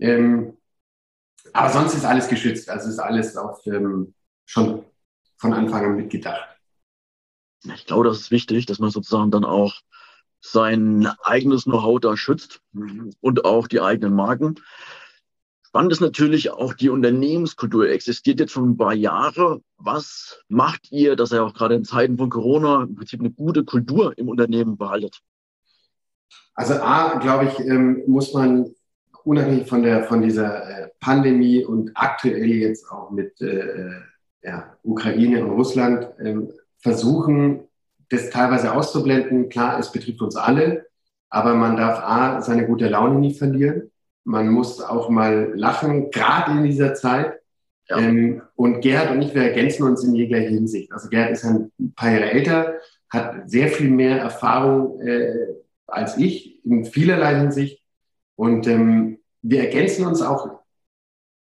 Ähm, 0.00 0.56
aber 1.52 1.68
sonst 1.68 1.92
ist 1.92 2.06
alles 2.06 2.28
geschützt. 2.28 2.70
Also 2.70 2.88
ist 2.88 2.98
alles 2.98 3.36
auf, 3.36 3.60
ähm, 3.66 4.14
schon 4.46 4.86
von 5.36 5.52
Anfang 5.52 5.84
an 5.84 5.96
mitgedacht. 5.96 6.48
Ich 7.74 7.84
glaube, 7.84 8.08
das 8.08 8.18
ist 8.18 8.30
wichtig, 8.30 8.64
dass 8.64 8.78
man 8.78 8.88
sozusagen 8.88 9.30
dann 9.30 9.44
auch 9.44 9.82
sein 10.40 11.06
eigenes 11.24 11.64
Know-how 11.64 12.00
da 12.00 12.16
schützt 12.16 12.62
und 13.20 13.44
auch 13.44 13.68
die 13.68 13.82
eigenen 13.82 14.14
Marken. 14.14 14.54
Spannend 15.74 15.90
ist 15.90 16.00
natürlich 16.00 16.52
auch 16.52 16.72
die 16.74 16.88
Unternehmenskultur. 16.88 17.88
Existiert 17.88 18.38
jetzt 18.38 18.52
schon 18.52 18.70
ein 18.70 18.76
paar 18.76 18.94
Jahre. 18.94 19.60
Was 19.76 20.38
macht 20.46 20.92
ihr, 20.92 21.16
dass 21.16 21.32
ihr 21.32 21.42
auch 21.42 21.52
gerade 21.52 21.74
in 21.74 21.82
Zeiten 21.82 22.16
von 22.16 22.30
Corona 22.30 22.84
im 22.84 22.94
Prinzip 22.94 23.18
eine 23.18 23.32
gute 23.32 23.64
Kultur 23.64 24.16
im 24.16 24.28
Unternehmen 24.28 24.76
behaltet? 24.76 25.18
Also 26.54 26.74
A, 26.74 27.18
glaube 27.18 27.46
ich, 27.46 27.58
ähm, 27.58 28.04
muss 28.06 28.32
man 28.32 28.70
unabhängig 29.24 29.66
von 29.66 29.82
der 29.82 30.04
von 30.04 30.22
dieser 30.22 30.84
äh, 30.84 30.90
Pandemie 31.00 31.64
und 31.64 31.90
aktuell 31.96 32.52
jetzt 32.52 32.88
auch 32.88 33.10
mit 33.10 33.40
äh, 33.40 33.90
ja, 34.44 34.76
Ukraine 34.84 35.44
und 35.44 35.50
Russland 35.50 36.06
ähm, 36.20 36.52
versuchen, 36.78 37.64
das 38.10 38.30
teilweise 38.30 38.72
auszublenden. 38.72 39.48
Klar, 39.48 39.80
es 39.80 39.90
betrifft 39.90 40.22
uns 40.22 40.36
alle, 40.36 40.86
aber 41.30 41.56
man 41.56 41.76
darf 41.76 41.98
A, 41.98 42.40
seine 42.42 42.64
gute 42.64 42.88
Laune 42.88 43.18
nie 43.18 43.34
verlieren. 43.34 43.90
Man 44.24 44.48
muss 44.48 44.80
auch 44.80 45.08
mal 45.08 45.52
lachen, 45.54 46.10
gerade 46.10 46.52
in 46.52 46.64
dieser 46.64 46.94
Zeit. 46.94 47.40
Ja. 47.88 47.98
Ähm, 47.98 48.42
und 48.56 48.80
Gerhard 48.80 49.10
und 49.10 49.22
ich, 49.22 49.34
wir 49.34 49.42
ergänzen 49.42 49.84
uns 49.84 50.02
in 50.02 50.14
jeglicher 50.14 50.48
Hinsicht. 50.48 50.90
Also 50.92 51.08
Gerhard 51.10 51.32
ist 51.32 51.44
ein 51.44 51.70
paar 51.94 52.10
Jahre 52.10 52.30
älter, 52.30 52.74
hat 53.10 53.50
sehr 53.50 53.68
viel 53.68 53.90
mehr 53.90 54.18
Erfahrung 54.18 55.00
äh, 55.02 55.34
als 55.86 56.16
ich 56.16 56.64
in 56.64 56.84
vielerlei 56.84 57.36
Hinsicht. 57.36 57.82
Und 58.36 58.66
ähm, 58.66 59.18
wir 59.42 59.60
ergänzen 59.60 60.06
uns 60.06 60.22
auch 60.22 60.60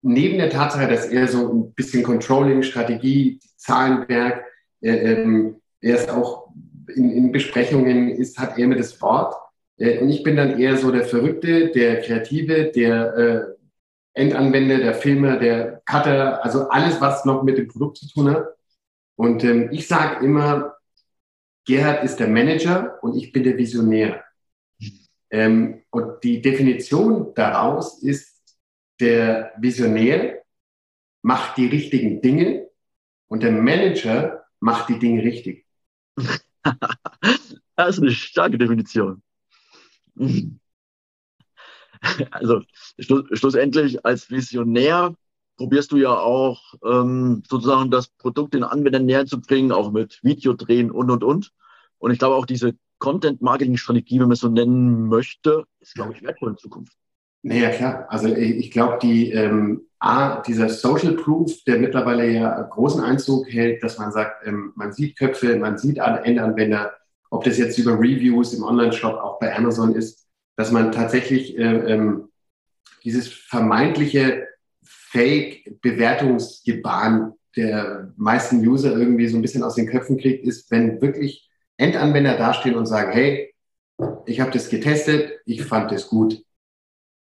neben 0.02 0.38
der 0.38 0.50
Tatsache, 0.50 0.88
dass 0.88 1.06
er 1.06 1.28
so 1.28 1.52
ein 1.52 1.74
bisschen 1.74 2.04
Controlling, 2.04 2.64
Strategie, 2.64 3.40
Zahlenwerk, 3.56 4.44
äh, 4.82 4.92
ähm, 4.92 5.62
er 5.80 5.96
ist 5.96 6.10
auch 6.10 6.50
in, 6.94 7.10
in, 7.12 7.32
Besprechungen 7.32 8.10
ist, 8.10 8.38
hat 8.38 8.58
er 8.58 8.68
mir 8.68 8.76
das 8.76 9.02
Wort. 9.02 9.36
Äh, 9.78 10.00
und 10.00 10.10
ich 10.10 10.24
bin 10.24 10.36
dann 10.36 10.60
eher 10.60 10.78
so 10.78 10.92
der 10.92 11.06
Verrückte, 11.06 11.70
der 11.70 12.02
Kreative, 12.02 12.72
der 12.72 13.18
äh, 13.18 13.54
Endanwender, 14.14 14.78
der 14.78 14.94
Filmer, 14.94 15.38
der 15.38 15.82
Cutter, 15.86 16.44
also 16.44 16.70
alles, 16.70 17.02
was 17.02 17.26
noch 17.26 17.44
mit 17.44 17.58
dem 17.58 17.68
Produkt 17.68 17.98
zu 17.98 18.08
tun 18.10 18.30
hat. 18.30 18.48
Und 19.16 19.44
ähm, 19.44 19.70
ich 19.72 19.88
sage 19.88 20.26
immer, 20.26 20.76
Gerhard 21.66 22.04
ist 22.04 22.20
der 22.20 22.28
Manager 22.28 23.00
und 23.02 23.16
ich 23.16 23.32
bin 23.32 23.44
der 23.44 23.58
Visionär. 23.58 24.24
Ähm, 25.32 25.84
und 25.90 26.24
die 26.24 26.42
Definition 26.42 27.34
daraus 27.34 28.04
ist, 28.04 28.34
der 29.00 29.54
Visionär 29.58 30.44
macht 31.24 31.58
die 31.58 31.66
richtigen 31.66 32.22
Dinge 32.22 32.68
und 33.28 33.42
der 33.42 33.52
Manager 33.52 34.46
macht 34.60 34.90
die 34.90 35.00
Dinge 35.00 35.24
richtig. 35.24 35.66
das 37.76 37.98
ist 37.98 38.02
eine 38.02 38.12
starke 38.12 38.58
Definition. 38.60 39.23
Also 42.32 42.62
schlussendlich 42.99 44.06
als 44.06 44.30
Visionär 44.30 45.15
probierst 45.56 45.91
du 45.93 45.97
ja 45.97 46.17
auch 46.17 46.73
ähm, 46.84 47.43
sozusagen 47.47 47.91
das 47.91 48.10
Produkt 48.10 48.54
den 48.54 48.63
Anwendern 48.63 49.06
näher 49.06 49.26
zu 49.26 49.39
bringen, 49.39 49.71
auch 49.71 49.91
mit 49.91 50.19
Videodrehen 50.21 50.91
und 50.91 51.10
und 51.10 51.23
und. 51.23 51.54
Und 51.99 52.12
ich 52.12 52.19
glaube 52.19 52.36
auch 52.36 52.45
diese 52.45 52.73
Content-Marketing-Strategie, 52.99 54.19
wenn 54.19 54.28
man 54.28 54.34
es 54.34 54.39
so 54.39 54.49
nennen 54.49 55.08
möchte, 55.08 55.65
ist, 55.80 55.95
glaube 55.95 56.13
ich, 56.13 56.21
wertvoll 56.23 56.52
in 56.52 56.58
Zukunft. 56.58 56.97
Naja, 57.41 57.69
klar. 57.69 58.06
Also 58.10 58.28
ich 58.28 58.71
glaube, 58.71 58.99
die 59.02 59.32
ähm, 59.32 59.82
A, 59.99 60.41
dieser 60.41 60.69
Social 60.69 61.13
Proof, 61.13 61.63
der 61.65 61.80
mittlerweile 61.80 62.30
ja 62.30 62.62
großen 62.62 63.04
Einzug 63.04 63.47
hält, 63.49 63.84
dass 63.84 63.97
man 63.97 64.12
sagt, 64.12 64.47
ähm, 64.47 64.71
man 64.76 64.93
sieht 64.93 65.17
Köpfe, 65.17 65.58
man 65.58 65.78
sieht 65.78 65.97
Endanwender, 65.97 66.93
ob 67.34 67.43
das 67.43 67.58
jetzt 67.58 67.78
über 67.80 67.93
Reviews 67.93 68.54
im 68.54 68.63
Online-Shop 68.63 69.15
auch 69.15 69.39
bei 69.39 69.56
Amazon 69.56 69.96
ist, 69.96 70.28
dass 70.56 70.72
man 70.72 70.91
tatsächlich 70.91 71.58
äh, 71.58 71.63
ähm, 71.63 72.30
dieses 73.04 73.28
vermeintliche 73.28 74.48
Fake-Bewertungsgebaren 74.84 77.34
der 77.56 78.13
meisten 78.17 78.60
User 78.60 78.96
irgendwie 78.96 79.28
so 79.28 79.38
ein 79.38 79.41
bisschen 79.41 79.63
aus 79.63 79.74
den 79.74 79.88
Köpfen 79.88 80.19
kriegt, 80.19 80.46
ist, 80.46 80.69
wenn 80.69 81.02
wirklich 81.02 81.50
Endanwender 81.78 82.38
dastehen 82.38 82.76
und 82.76 82.86
sagen, 82.86 83.12
hey, 83.12 83.52
ich 84.28 84.39
habe 84.39 84.52
das 84.52 84.69
getestet, 84.69 85.39
ich 85.46 85.63
fand 85.63 85.91
das 85.91 86.08
gut. 86.08 86.46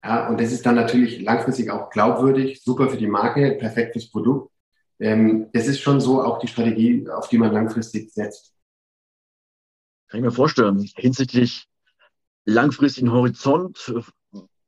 Ja, 0.04 0.30
und 0.30 0.40
das 0.40 0.52
ist 0.52 0.68
dann 0.68 0.76
natürlich 0.76 1.22
langfristig 1.22 1.72
auch 1.72 1.90
glaubwürdig, 1.90 2.62
super 2.64 2.90
für 2.90 2.98
die 2.98 3.08
Marke, 3.08 3.58
perfekt 3.60 3.94
fürs 3.94 4.12
Produkt. 4.12 4.52
Ähm, 5.00 5.48
das 5.54 5.68
ist 5.68 5.80
schon 5.80 6.00
so 6.02 6.24
auch 6.24 6.38
die 6.38 6.48
Strategie, 6.48 7.10
auf 7.10 7.30
die 7.30 7.40
man 7.40 7.52
langfristig 7.52 8.12
setzt. 8.12 8.57
Kann 10.08 10.20
ich 10.20 10.26
mir 10.26 10.32
vorstellen. 10.32 10.90
Hinsichtlich 10.96 11.68
langfristigen 12.46 13.12
Horizont, 13.12 13.94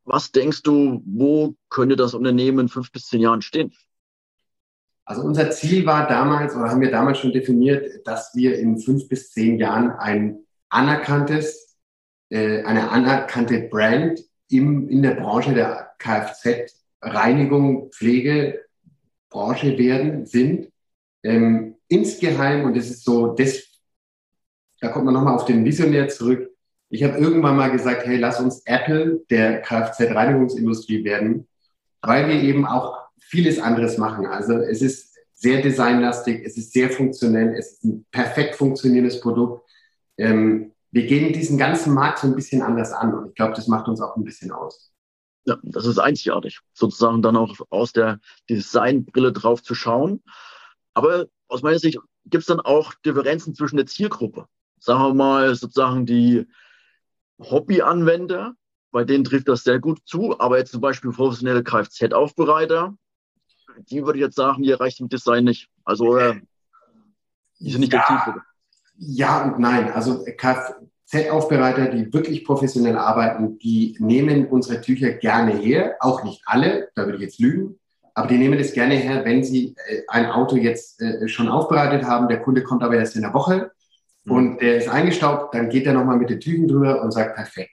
was 0.04 0.32
denkst 0.32 0.64
du, 0.64 1.02
wo 1.06 1.56
könnte 1.70 1.96
das 1.96 2.14
Unternehmen 2.14 2.60
in 2.60 2.68
fünf 2.68 2.92
bis 2.92 3.06
zehn 3.08 3.22
Jahren 3.22 3.42
stehen? 3.42 3.74
Also 5.06 5.22
unser 5.22 5.50
Ziel 5.52 5.86
war 5.86 6.08
damals, 6.08 6.56
oder 6.56 6.70
haben 6.70 6.82
wir 6.82 6.92
damals 6.92 7.20
schon 7.20 7.32
definiert, 7.32 8.06
dass 8.06 8.32
wir 8.36 8.60
in 8.60 8.78
fünf 8.80 9.08
bis 9.08 9.32
zehn 9.32 9.58
Jahren 9.58 9.92
ein 9.92 10.40
anerkanntes, 10.70 11.78
äh, 12.30 12.64
eine 12.64 12.92
anerkannte 12.92 13.62
Brand 13.70 14.20
im, 14.50 14.90
in 14.90 15.02
der 15.02 15.16
Branche 15.16 15.54
der 15.54 15.92
Kfz-Reinigung, 16.00 17.92
Pflege, 17.92 18.66
Branche 19.30 19.78
werden, 19.78 20.26
sind. 20.26 20.72
Ähm, 21.24 21.76
insgeheim, 21.88 22.66
und 22.66 22.78
das 22.78 22.90
ist 22.90 23.04
so, 23.04 23.34
das, 23.34 23.69
da 24.82 24.90
kommt 24.90 25.06
man 25.06 25.14
nochmal 25.14 25.36
auf 25.36 25.46
den 25.46 25.66
Visionär 25.66 26.08
zurück. 26.08 26.50
Ich 26.90 27.04
habe 27.04 27.18
irgendwann 27.18 27.56
mal 27.56 27.72
gesagt, 27.72 28.06
hey, 28.06 28.18
lass 28.18 28.40
uns 28.40 28.64
Apple 28.66 29.22
der 29.30 29.62
Kfz-Reinigungsindustrie 29.62 31.04
werden, 31.04 31.48
weil 32.02 32.28
wir 32.28 32.42
eben 32.42 32.66
auch 32.66 32.98
vieles 33.20 33.60
anderes 33.60 33.98
machen. 33.98 34.26
Also 34.26 34.54
es 34.54 34.82
ist 34.82 35.16
sehr 35.36 35.62
designlastig, 35.62 36.44
es 36.44 36.58
ist 36.58 36.74
sehr 36.74 36.90
funktionell, 36.90 37.56
es 37.56 37.74
ist 37.74 37.84
ein 37.86 38.06
perfekt 38.12 38.56
funktionierendes 38.56 39.22
Produkt. 39.22 39.70
Ähm, 40.18 40.74
wir 40.92 41.06
gehen 41.06 41.32
diesen 41.32 41.58
ganzen 41.58 41.94
Markt 41.94 42.20
so 42.20 42.28
ein 42.28 42.36
bisschen 42.36 42.62
anders 42.62 42.92
an 42.92 43.14
und 43.14 43.30
ich 43.30 43.36
glaube, 43.36 43.54
das 43.54 43.68
macht 43.68 43.88
uns 43.88 44.02
auch 44.02 44.16
ein 44.16 44.24
bisschen 44.24 44.52
aus. 44.52 44.92
Ja, 45.46 45.58
das 45.64 45.86
ist 45.86 46.00
einzigartig, 46.00 46.60
sozusagen 46.74 47.22
dann 47.22 47.38
auch 47.38 47.56
aus 47.70 47.94
der 47.94 48.20
Designbrille 48.50 49.32
drauf 49.32 49.64
zu 49.64 49.76
schauen. 49.76 50.22
Aber 50.94 51.28
aus 51.48 51.62
meiner 51.62 51.80
Sicht 51.80 52.00
gibt 52.26 52.42
es 52.42 52.48
dann 52.48 52.60
auch 52.60 52.94
Differenzen 53.06 53.56
zwischen 53.56 53.78
der 53.78 53.86
Zielgruppe. 53.86 54.48
Sagen 54.80 55.02
wir 55.02 55.14
mal 55.14 55.56
sozusagen 55.56 56.06
die 56.06 56.48
Hobbyanwender, 57.40 58.54
bei 58.92 59.04
denen 59.04 59.24
trifft 59.24 59.48
das 59.48 59.64
sehr 59.64 59.80
gut 59.80 60.00
zu, 60.06 60.40
aber 60.40 60.58
jetzt 60.58 60.72
zum 60.72 60.82
Beispiel 60.82 61.12
professionelle 61.12 61.64
Kfz-Aufbereiter, 61.64 62.96
die 63.90 64.06
würde 64.06 64.20
ich 64.20 64.24
jetzt 64.26 64.36
sagen, 64.36 64.64
die 64.64 64.72
erreicht 64.72 65.00
im 65.00 65.10
Design 65.10 65.46
nicht. 65.46 65.70
Also 65.84 66.18
äh, 66.18 66.42
die 67.60 67.72
sind 67.72 67.82
nicht 67.82 67.94
ja, 67.94 68.00
der 68.00 68.08
Zielgruppe. 68.08 68.46
Ja 68.98 69.44
und 69.44 69.60
nein. 69.60 69.92
Also 69.92 70.26
Kfz-Aufbereiter, 70.26 71.88
die 71.88 72.12
wirklich 72.12 72.44
professionell 72.46 72.98
arbeiten, 72.98 73.58
die 73.60 73.96
nehmen 74.00 74.48
unsere 74.48 74.82
Tücher 74.82 75.12
gerne 75.12 75.56
her. 75.56 75.96
Auch 76.00 76.24
nicht 76.24 76.42
alle, 76.46 76.90
da 76.96 77.06
würde 77.06 77.18
ich 77.18 77.24
jetzt 77.24 77.40
lügen. 77.40 77.80
Aber 78.14 78.28
die 78.28 78.38
nehmen 78.38 78.60
es 78.60 78.74
gerne 78.74 78.96
her, 78.96 79.24
wenn 79.24 79.44
sie 79.44 79.76
äh, 79.88 80.02
ein 80.08 80.26
Auto 80.26 80.58
jetzt 80.58 81.02
äh, 81.02 81.28
schon 81.28 81.48
aufbereitet 81.48 82.04
haben. 82.04 82.28
Der 82.28 82.42
Kunde 82.42 82.64
kommt 82.64 82.84
aber 82.84 82.96
erst 82.96 83.16
in 83.16 83.22
der 83.22 83.34
Woche. 83.34 83.72
Und 84.30 84.62
der 84.62 84.78
ist 84.78 84.90
eingestaubt. 84.90 85.54
Dann 85.54 85.70
geht 85.70 85.86
er 85.86 85.94
nochmal 85.94 86.18
mit 86.18 86.30
den 86.30 86.40
Tüchen 86.40 86.68
drüber 86.68 87.02
und 87.02 87.12
sagt, 87.12 87.36
perfekt. 87.36 87.72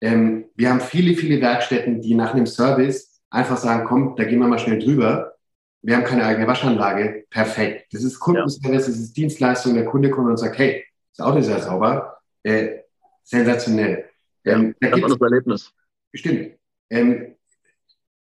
Ähm, 0.00 0.46
wir 0.54 0.70
haben 0.70 0.80
viele, 0.80 1.14
viele 1.14 1.40
Werkstätten, 1.40 2.00
die 2.00 2.14
nach 2.14 2.32
einem 2.32 2.46
Service 2.46 3.20
einfach 3.30 3.56
sagen, 3.56 3.86
komm, 3.86 4.16
da 4.16 4.24
gehen 4.24 4.38
wir 4.38 4.48
mal 4.48 4.58
schnell 4.58 4.78
drüber. 4.78 5.34
Wir 5.82 5.96
haben 5.96 6.04
keine 6.04 6.24
eigene 6.24 6.46
Waschanlage. 6.46 7.24
Perfekt. 7.30 7.92
Das 7.92 8.02
ist 8.02 8.18
Kundenservice, 8.18 8.86
das 8.86 8.96
ist 8.96 9.16
Dienstleistung. 9.16 9.74
Der 9.74 9.84
Kunde 9.84 10.10
kommt 10.10 10.28
und 10.28 10.36
sagt, 10.36 10.58
hey, 10.58 10.84
das 11.16 11.26
Auto 11.26 11.38
ist 11.38 11.48
ja 11.48 11.60
sauber. 11.60 12.18
Äh, 12.42 12.80
sensationell. 13.22 14.06
Ja, 14.44 14.54
ähm, 14.54 14.74
da 14.80 14.88
ein 14.88 14.94
anderes 14.94 15.20
Erlebnis. 15.20 15.72
Stimmt. 16.14 16.52
Ähm, 16.90 17.36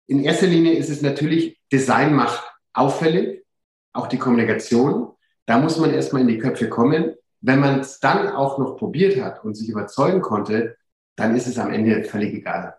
in 0.08 0.24
erster 0.24 0.48
Linie 0.48 0.74
ist 0.74 0.90
es 0.90 1.02
natürlich, 1.02 1.60
Design 1.72 2.14
macht 2.14 2.44
auffällig, 2.74 3.46
auch 3.94 4.08
die 4.08 4.18
Kommunikation. 4.18 5.14
Da 5.46 5.60
muss 5.60 5.78
man 5.78 5.94
erstmal 5.94 6.22
in 6.22 6.28
die 6.28 6.38
Köpfe 6.38 6.70
kommen. 6.70 7.16
Wenn 7.42 7.60
man 7.60 7.80
es 7.80 8.00
dann 8.00 8.28
auch 8.28 8.58
noch 8.58 8.78
probiert 8.78 9.22
hat 9.22 9.44
und 9.44 9.56
sich 9.56 9.70
überzeugen 9.70 10.22
konnte, 10.22 10.78
dann 11.16 11.36
ist 11.36 11.48
es 11.48 11.58
am 11.58 11.72
Ende 11.72 12.04
völlig 12.04 12.34
egal. 12.34 12.76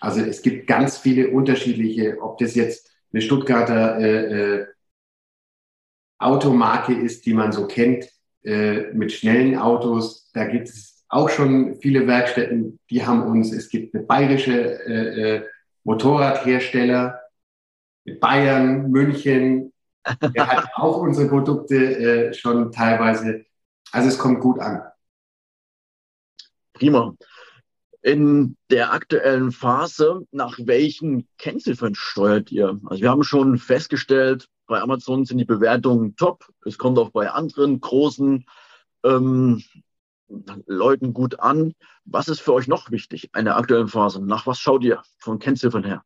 Also 0.00 0.20
es 0.20 0.42
gibt 0.42 0.66
ganz 0.66 0.98
viele 0.98 1.28
unterschiedliche, 1.28 2.18
ob 2.20 2.38
das 2.38 2.54
jetzt 2.54 2.90
eine 3.12 3.22
Stuttgarter 3.22 3.98
äh, 3.98 4.60
äh, 4.60 4.66
Automarke 6.18 6.92
ist, 6.94 7.26
die 7.26 7.34
man 7.34 7.52
so 7.52 7.66
kennt, 7.66 8.08
äh, 8.44 8.92
mit 8.92 9.12
schnellen 9.12 9.56
Autos. 9.56 10.30
Da 10.32 10.44
gibt 10.44 10.68
es 10.68 11.04
auch 11.08 11.28
schon 11.28 11.76
viele 11.76 12.06
Werkstätten, 12.06 12.78
die 12.90 13.06
haben 13.06 13.22
uns. 13.22 13.52
Es 13.52 13.68
gibt 13.68 13.94
eine 13.94 14.04
bayerische 14.04 14.84
äh, 14.86 15.36
äh 15.36 15.46
Motorradhersteller, 15.84 17.18
Bayern, 18.20 18.90
München, 18.90 19.72
der 20.20 20.46
hat 20.46 20.68
auch 20.74 20.98
unsere 20.98 21.28
Produkte 21.28 21.76
äh, 21.76 22.34
schon 22.34 22.72
teilweise. 22.72 23.46
Also 23.92 24.08
es 24.08 24.18
kommt 24.18 24.40
gut 24.40 24.58
an. 24.60 24.82
Prima. 26.72 27.14
In 28.02 28.56
der 28.70 28.92
aktuellen 28.92 29.50
Phase, 29.50 30.26
nach 30.30 30.58
welchen 30.62 31.28
Kennziffern 31.36 31.94
steuert 31.94 32.52
ihr? 32.52 32.78
Also 32.86 33.02
wir 33.02 33.10
haben 33.10 33.24
schon 33.24 33.58
festgestellt, 33.58 34.48
bei 34.66 34.80
Amazon 34.80 35.24
sind 35.24 35.38
die 35.38 35.44
Bewertungen 35.44 36.14
top. 36.14 36.46
Es 36.64 36.78
kommt 36.78 36.98
auch 36.98 37.10
bei 37.10 37.30
anderen 37.30 37.80
großen 37.80 38.46
ähm, 39.02 39.62
Leuten 40.66 41.12
gut 41.14 41.40
an. 41.40 41.72
Was 42.04 42.28
ist 42.28 42.40
für 42.40 42.52
euch 42.52 42.68
noch 42.68 42.90
wichtig 42.90 43.30
in 43.34 43.46
der 43.46 43.56
aktuellen 43.56 43.88
Phase? 43.88 44.24
Nach 44.24 44.46
was 44.46 44.60
schaut 44.60 44.84
ihr 44.84 45.02
von 45.18 45.38
Kennziffern 45.38 45.84
her? 45.84 46.04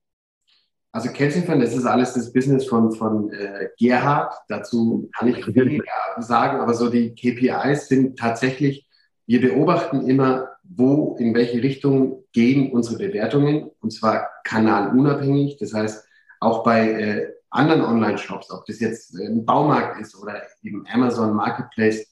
Also 0.94 1.08
Kennziffern, 1.10 1.58
das 1.58 1.74
ist 1.74 1.86
alles 1.86 2.12
das 2.12 2.34
Business 2.34 2.66
von, 2.66 2.92
von 2.92 3.32
äh, 3.32 3.70
Gerhard. 3.78 4.34
Dazu 4.48 5.08
kann 5.18 5.28
ich 5.28 5.46
weniger 5.54 5.84
sagen, 6.18 6.60
aber 6.60 6.74
so 6.74 6.90
die 6.90 7.14
KPIs 7.14 7.88
sind 7.88 8.18
tatsächlich, 8.18 8.86
wir 9.26 9.40
beobachten 9.40 10.06
immer, 10.06 10.50
wo, 10.62 11.16
in 11.18 11.34
welche 11.34 11.62
Richtung 11.62 12.24
gehen 12.32 12.72
unsere 12.72 12.98
Bewertungen 12.98 13.70
und 13.80 13.90
zwar 13.90 14.28
kanalunabhängig. 14.44 15.56
Das 15.58 15.72
heißt, 15.72 16.06
auch 16.40 16.62
bei 16.62 16.90
äh, 16.90 17.32
anderen 17.48 17.82
Online-Shops, 17.82 18.50
ob 18.50 18.66
das 18.66 18.78
jetzt 18.80 19.14
ein 19.14 19.46
Baumarkt 19.46 19.98
ist 19.98 20.14
oder 20.14 20.42
eben 20.62 20.84
Amazon 20.92 21.34
Marketplace, 21.34 22.06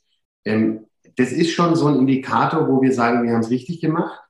ähm, 0.47 0.87
das 1.17 1.33
ist 1.33 1.51
schon 1.51 1.77
so 1.77 1.87
ein 1.89 1.99
Indikator, 1.99 2.67
wo 2.67 2.81
wir 2.81 2.95
sagen, 2.95 3.25
wir 3.25 3.35
haben 3.35 3.41
es 3.41 3.51
richtig 3.51 3.83
gemacht 3.83 4.21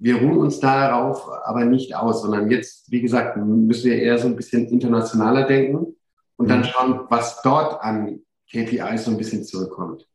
wir 0.00 0.16
ruhen 0.16 0.38
uns 0.38 0.60
darauf 0.60 1.28
aber 1.44 1.66
nicht 1.66 1.94
aus, 1.94 2.22
sondern 2.22 2.50
jetzt, 2.50 2.90
wie 2.90 3.02
gesagt, 3.02 3.36
müssen 3.36 3.90
wir 3.90 4.00
eher 4.00 4.18
so 4.18 4.26
ein 4.26 4.36
bisschen 4.36 4.66
internationaler 4.66 5.46
denken 5.46 5.94
und 6.36 6.48
dann 6.48 6.60
mhm. 6.60 6.64
schauen, 6.64 7.00
was 7.10 7.42
dort 7.42 7.82
an 7.82 8.20
KPIs 8.50 9.04
so 9.04 9.10
ein 9.10 9.18
bisschen 9.18 9.44
zurückkommt. 9.44 10.08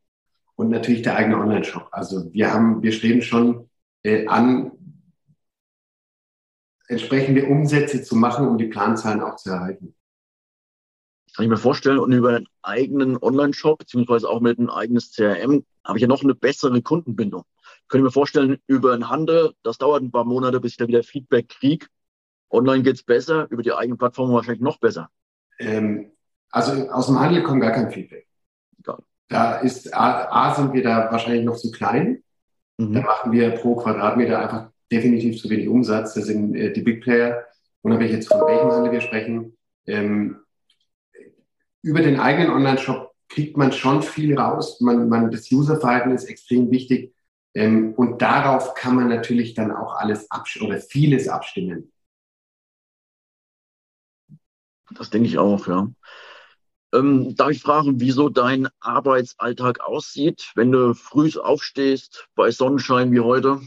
Und 0.56 0.70
natürlich 0.70 1.04
der 1.04 1.16
eigene 1.16 1.38
Online-Shop. 1.38 1.88
Also 1.92 2.34
wir 2.34 2.52
haben, 2.52 2.82
wir 2.82 2.92
streben 2.94 3.22
schon 3.22 3.70
äh, 4.04 4.26
an, 4.26 4.72
entsprechende 6.88 7.46
Umsätze 7.46 8.02
zu 8.02 8.16
machen, 8.16 8.48
um 8.48 8.58
die 8.58 8.68
Planzahlen 8.68 9.22
auch 9.22 9.36
zu 9.36 9.52
erhalten. 9.52 9.94
Kann 11.36 11.46
ich 11.46 11.50
mir 11.50 11.58
vorstellen, 11.58 12.00
und 12.00 12.12
über 12.12 12.38
einen 12.38 12.48
eigenen 12.64 13.18
Online-Shop, 13.18 13.80
beziehungsweise 13.80 14.30
auch 14.30 14.42
mit 14.42 14.58
einem 14.58 14.70
eigenes 14.70 15.12
CRM, 15.12 15.64
habe 15.84 15.98
ich 15.98 16.02
ja 16.02 16.08
noch 16.08 16.24
eine 16.24 16.34
bessere 16.34 16.82
Kundenbindung 16.82 17.44
könnte 17.88 18.04
mir 18.04 18.12
vorstellen, 18.12 18.58
über 18.68 18.94
einen 18.94 19.10
Handel, 19.10 19.54
das 19.64 19.78
dauert 19.78 20.02
ein 20.02 20.12
paar 20.12 20.26
Monate, 20.26 20.60
bis 20.60 20.72
ich 20.72 20.78
da 20.78 20.88
wieder 20.88 21.04
Feedback 21.04 21.50
kriege. 21.50 21.88
Online 22.50 22.84
geht 22.84 22.96
es 22.96 23.04
besser, 23.04 23.48
über 23.50 23.64
die 23.64 23.74
eigene 23.74 23.98
Plattform 23.98 24.32
wahrscheinlich 24.32 24.62
noch 24.62 24.80
besser. 24.80 25.10
Ähm, 25.60 26.12
also 26.52 26.90
aus 26.90 27.08
dem 27.08 27.20
Handel 27.20 27.44
kommt 27.44 27.62
gar 27.62 27.72
kein 27.72 27.92
Feedback. 27.92 28.28
Egal. 28.80 29.00
Da 29.28 29.56
ist, 29.58 29.94
A, 29.94 30.26
A, 30.30 30.56
sind 30.56 30.74
wir 30.74 30.84
da 30.84 31.12
wahrscheinlich 31.12 31.44
noch 31.44 31.58
zu 31.58 31.72
klein. 31.72 32.24
Mhm. 32.78 32.94
Da 32.94 33.02
machen 33.02 33.32
wir 33.32 33.52
pro 33.52 33.76
Quadratmeter 33.76 34.40
einfach 34.40 34.72
definitiv 34.92 35.42
zu 35.42 35.50
wenig 35.50 35.68
Umsatz. 35.68 36.14
Das 36.14 36.26
sind 36.26 36.56
äh, 36.56 36.72
die 36.72 36.82
Big 36.82 37.02
Player. 37.02 37.44
Unabhängig 37.82 38.14
jetzt 38.14 38.28
von 38.28 38.42
welchem 38.42 38.72
Handel 38.72 38.92
wir 38.92 39.02
sprechen. 39.02 39.58
Ähm, 39.86 40.38
über 41.82 42.02
den 42.02 42.20
eigenen 42.20 42.52
Online-Shop 42.52 43.14
kriegt 43.30 43.58
man 43.58 43.72
schon 43.72 44.02
viel 44.02 44.38
raus. 44.38 44.82
Man, 44.82 45.10
man, 45.10 45.32
das 45.32 45.52
Userverhalten 45.52 46.12
ist 46.12 46.26
extrem 46.26 46.72
wichtig. 46.72 47.15
Ähm, 47.56 47.94
und 47.94 48.22
darauf 48.22 48.74
kann 48.76 48.96
man 48.96 49.08
natürlich 49.08 49.54
dann 49.54 49.72
auch 49.72 49.96
alles 49.96 50.28
oder 50.62 50.78
vieles 50.80 51.30
abstimmen. 51.30 51.92
Das 54.92 55.10
denke 55.10 55.28
ich 55.28 55.38
auch, 55.38 55.68
ja. 55.68 55.88
Ähm, 56.94 57.36
darf 57.36 57.50
ich 57.50 57.62
fragen, 57.62 58.00
wieso 58.00 58.30
dein 58.30 58.68
Arbeitsalltag 58.80 59.80
aussieht, 59.80 60.52
wenn 60.56 60.72
du 60.72 60.94
früh 60.94 61.32
aufstehst, 61.38 62.28
bei 62.36 62.52
Sonnenschein 62.52 63.12
wie 63.12 63.20
heute? 63.22 63.62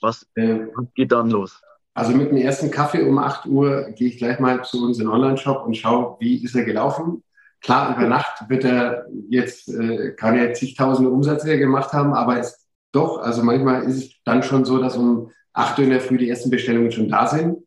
Was, 0.00 0.26
äh, 0.34 0.66
was 0.74 0.86
geht 0.94 1.12
dann 1.12 1.30
los? 1.30 1.60
Also 1.94 2.12
mit 2.12 2.30
dem 2.30 2.36
ersten 2.36 2.70
Kaffee 2.70 3.02
um 3.02 3.18
8 3.18 3.46
Uhr 3.46 3.90
gehe 3.90 4.08
ich 4.08 4.18
gleich 4.18 4.38
mal 4.38 4.62
zu 4.64 4.84
unserem 4.84 5.10
Online-Shop 5.10 5.66
und 5.66 5.76
schaue, 5.76 6.16
wie 6.20 6.44
ist 6.44 6.54
er 6.54 6.64
gelaufen. 6.64 7.24
Klar, 7.60 7.96
über 7.96 8.06
Nacht 8.06 8.48
wird 8.48 8.64
er 8.64 9.06
jetzt, 9.28 9.68
äh, 9.68 10.12
kann 10.12 10.38
er 10.38 10.52
zigtausende 10.54 11.10
Umsätze 11.10 11.58
gemacht 11.58 11.92
haben, 11.92 12.14
aber 12.14 12.38
es 12.38 12.57
doch, 12.92 13.18
also 13.18 13.42
manchmal 13.42 13.84
ist 13.84 13.96
es 13.96 14.10
dann 14.24 14.42
schon 14.42 14.64
so, 14.64 14.78
dass 14.78 14.96
um 14.96 15.30
8 15.52 15.78
Uhr 15.78 15.84
in 15.84 15.90
der 15.90 16.00
Früh 16.00 16.18
die 16.18 16.28
ersten 16.28 16.50
Bestellungen 16.50 16.92
schon 16.92 17.08
da 17.08 17.26
sind. 17.26 17.58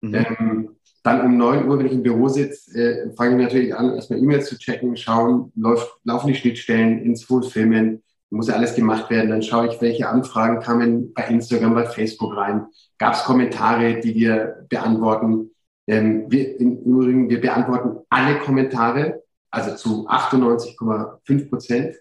Mhm. 0.00 0.14
Ähm, 0.14 0.68
dann 1.02 1.20
um 1.22 1.36
9 1.36 1.68
Uhr, 1.68 1.78
wenn 1.78 1.86
ich 1.86 1.92
im 1.92 2.02
Büro 2.02 2.28
sitze, 2.28 2.78
äh, 2.78 3.12
fange 3.16 3.32
ich 3.32 3.42
natürlich 3.42 3.74
an, 3.74 3.94
erstmal 3.94 4.20
E-Mails 4.20 4.46
zu 4.46 4.56
checken, 4.56 4.96
schauen, 4.96 5.52
läuft, 5.56 5.92
laufen 6.04 6.28
die 6.28 6.34
Schnittstellen 6.34 7.00
ins 7.02 7.24
Fulfillment, 7.24 8.02
muss 8.30 8.48
ja 8.48 8.54
alles 8.54 8.74
gemacht 8.74 9.10
werden. 9.10 9.30
Dann 9.30 9.42
schaue 9.42 9.68
ich, 9.68 9.80
welche 9.80 10.08
Anfragen 10.08 10.60
kamen 10.60 11.12
bei 11.12 11.24
Instagram, 11.24 11.74
bei 11.74 11.84
Facebook 11.84 12.36
rein. 12.36 12.66
Gab 12.98 13.14
es 13.14 13.24
Kommentare, 13.24 14.00
die 14.00 14.14
wir 14.14 14.64
beantworten? 14.68 15.50
Ähm, 15.86 16.30
wir, 16.30 16.58
im 16.60 16.78
Übrigen, 16.78 17.28
wir 17.28 17.40
beantworten 17.40 17.98
alle 18.08 18.38
Kommentare, 18.38 19.22
also 19.50 19.74
zu 19.74 20.08
98,5 20.08 21.48
Prozent. 21.50 21.96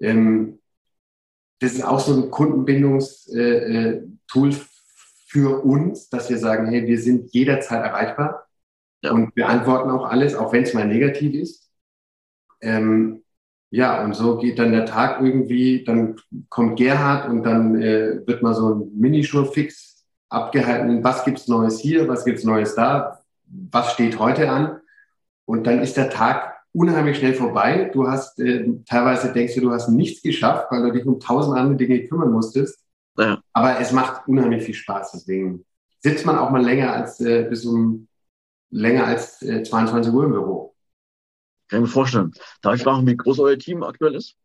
Ähm, 0.00 0.60
das 1.64 1.72
ist 1.74 1.84
auch 1.84 2.00
so 2.00 2.14
ein 2.14 2.30
Kundenbindungstool 2.30 3.38
äh, 3.38 4.52
äh, 4.52 4.60
für 5.26 5.64
uns, 5.64 6.10
dass 6.10 6.28
wir 6.28 6.38
sagen, 6.38 6.66
hey, 6.68 6.86
wir 6.86 7.00
sind 7.00 7.32
jederzeit 7.32 7.82
erreichbar 7.82 8.46
ja. 9.02 9.12
und 9.12 9.34
beantworten 9.34 9.90
auch 9.90 10.04
alles, 10.04 10.34
auch 10.34 10.52
wenn 10.52 10.64
es 10.64 10.74
mal 10.74 10.86
negativ 10.86 11.34
ist. 11.34 11.70
Ähm, 12.60 13.22
ja, 13.70 14.04
und 14.04 14.14
so 14.14 14.36
geht 14.36 14.58
dann 14.58 14.72
der 14.72 14.84
Tag 14.84 15.20
irgendwie, 15.20 15.84
dann 15.84 16.16
kommt 16.50 16.78
Gerhard 16.78 17.28
und 17.28 17.42
dann 17.42 17.80
äh, 17.80 18.24
wird 18.26 18.42
mal 18.42 18.54
so 18.54 18.74
ein 18.74 18.92
Minishow-Fix 18.94 20.04
abgehalten. 20.28 21.02
Was 21.02 21.24
gibt's 21.24 21.48
Neues 21.48 21.80
hier? 21.80 22.06
Was 22.08 22.24
gibt's 22.24 22.44
Neues 22.44 22.74
da? 22.74 23.20
Was 23.46 23.92
steht 23.92 24.18
heute 24.18 24.50
an? 24.50 24.80
Und 25.46 25.66
dann 25.66 25.80
ist 25.80 25.96
der 25.96 26.10
Tag 26.10 26.53
unheimlich 26.74 27.18
schnell 27.18 27.34
vorbei. 27.34 27.90
Du 27.92 28.06
hast 28.06 28.38
äh, 28.40 28.68
teilweise 28.86 29.32
denkst 29.32 29.54
du, 29.54 29.60
du 29.62 29.70
hast 29.70 29.88
nichts 29.88 30.22
geschafft, 30.22 30.66
weil 30.70 30.82
du 30.82 30.92
dich 30.92 31.06
um 31.06 31.20
tausend 31.20 31.56
andere 31.56 31.76
Dinge 31.76 32.06
kümmern 32.06 32.32
musstest. 32.32 32.80
Ja. 33.16 33.40
Aber 33.52 33.78
es 33.78 33.92
macht 33.92 34.26
unheimlich 34.28 34.64
viel 34.64 34.74
Spaß. 34.74 35.12
Deswegen 35.12 35.64
sitzt 36.00 36.26
man 36.26 36.36
auch 36.36 36.50
mal 36.50 36.62
länger 36.62 36.92
als 36.92 37.20
äh, 37.20 37.46
bis 37.48 37.64
um 37.64 38.08
länger 38.70 39.06
als 39.06 39.40
äh, 39.42 39.62
22 39.62 40.12
Uhr 40.12 40.24
im 40.24 40.32
Büro. 40.32 40.74
Kann 41.68 41.78
ich 41.78 41.88
mir 41.88 41.92
vorstellen. 41.92 42.32
Darf 42.60 42.74
ich 42.74 42.82
fragen, 42.82 43.06
wie 43.06 43.16
groß 43.16 43.38
euer 43.38 43.58
Team 43.58 43.82
aktuell 43.82 44.16
ist? 44.16 44.36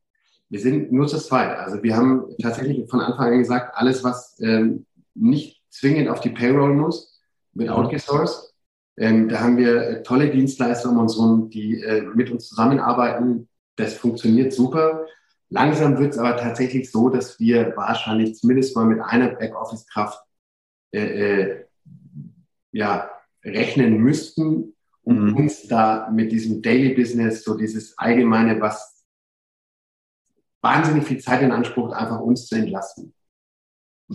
Wir 0.50 0.60
sind 0.60 0.92
nur 0.92 1.08
zu 1.08 1.18
zweit. 1.18 1.58
Also 1.58 1.82
wir 1.82 1.96
haben 1.96 2.26
tatsächlich 2.42 2.90
von 2.90 3.02
Anfang 3.02 3.34
an 3.34 3.40
gesagt, 3.40 3.76
alles, 3.76 4.04
was 4.04 4.40
ähm, 4.40 4.86
nicht 5.16 5.62
zwingend 5.70 6.10
auf 6.10 6.22
die 6.22 6.30
Payroll 6.30 6.74
muss, 6.74 7.20
wird 7.54 7.70
outgesourced. 7.70 8.49
Ähm, 9.00 9.30
da 9.30 9.40
haben 9.40 9.58
wir 9.58 9.82
äh, 9.82 10.04
tolle 10.04 10.30
Dienstleister 10.30 10.90
um 10.90 10.98
uns 10.98 11.16
herum, 11.16 11.50
die 11.50 11.82
äh, 11.82 12.02
mit 12.02 12.30
uns 12.30 12.50
zusammenarbeiten. 12.50 13.48
Das 13.78 13.94
funktioniert 13.94 14.52
super. 14.52 15.06
Langsam 15.50 15.98
wird 15.98 16.12
es 16.14 16.20
aber 16.20 16.36
tatsächlich 16.36 16.92
so, 16.92 17.10
dass 17.10 17.40
wir 17.40 17.74
wahrscheinlich 17.78 18.36
zumindest 18.36 18.76
mal 18.76 18.86
mit 18.86 19.00
einer 19.00 19.30
Backoffice-Kraft 19.30 20.22
äh, 20.92 21.00
äh, 21.00 21.66
ja, 22.74 23.10
rechnen 23.44 23.98
müssten, 23.98 24.76
um 25.04 25.30
mhm. 25.30 25.36
uns 25.38 25.68
da 25.68 26.10
mit 26.12 26.32
diesem 26.34 26.62
Daily 26.62 26.94
Business, 26.94 27.44
so 27.44 27.56
dieses 27.56 27.98
Allgemeine, 27.98 28.60
was 28.60 29.06
wahnsinnig 30.62 31.06
viel 31.06 31.20
Zeit 31.20 31.42
in 31.42 31.54
Anspruch, 31.54 31.94
einfach 31.94 32.20
uns 32.20 32.48
zu 32.48 32.56
entlasten. 32.56 33.14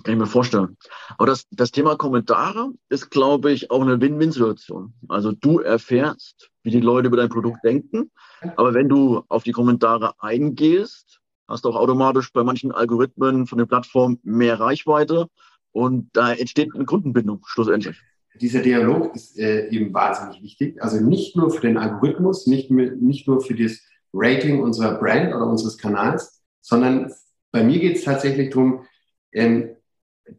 Kann 0.02 0.14
ich 0.14 0.18
mir 0.18 0.26
vorstellen. 0.26 0.76
Aber 1.18 1.26
das, 1.26 1.46
das 1.50 1.70
Thema 1.70 1.96
Kommentare 1.96 2.72
ist, 2.88 3.10
glaube 3.10 3.52
ich, 3.52 3.70
auch 3.70 3.80
eine 3.80 4.00
Win-Win-Situation. 4.00 4.92
Also 5.08 5.30
du 5.32 5.60
erfährst, 5.60 6.50
wie 6.64 6.70
die 6.70 6.80
Leute 6.80 7.06
über 7.06 7.16
dein 7.16 7.28
Produkt 7.28 7.58
denken. 7.64 8.10
Aber 8.56 8.74
wenn 8.74 8.88
du 8.88 9.22
auf 9.28 9.44
die 9.44 9.52
Kommentare 9.52 10.14
eingehst, 10.18 11.20
hast 11.46 11.64
du 11.64 11.68
auch 11.68 11.76
automatisch 11.76 12.32
bei 12.32 12.42
manchen 12.42 12.72
Algorithmen 12.72 13.46
von 13.46 13.58
den 13.58 13.68
Plattformen 13.68 14.18
mehr 14.24 14.58
Reichweite 14.58 15.28
und 15.72 16.08
da 16.12 16.32
entsteht 16.32 16.74
eine 16.74 16.84
Kundenbindung 16.84 17.42
schlussendlich. 17.46 18.00
Dieser 18.40 18.62
Dialog 18.62 19.14
ist 19.14 19.38
äh, 19.38 19.68
eben 19.68 19.94
wahnsinnig 19.94 20.42
wichtig. 20.42 20.82
Also 20.82 21.00
nicht 21.00 21.36
nur 21.36 21.50
für 21.50 21.60
den 21.60 21.78
Algorithmus, 21.78 22.46
nicht, 22.46 22.70
nicht 22.70 23.28
nur 23.28 23.40
für 23.40 23.54
das 23.54 23.80
Rating 24.12 24.60
unserer 24.60 24.98
Brand 24.98 25.34
oder 25.34 25.46
unseres 25.46 25.78
Kanals, 25.78 26.42
sondern 26.60 27.12
bei 27.52 27.62
mir 27.62 27.78
geht 27.78 27.96
es 27.96 28.04
tatsächlich 28.04 28.50
darum, 28.50 28.84
ähm, 29.32 29.76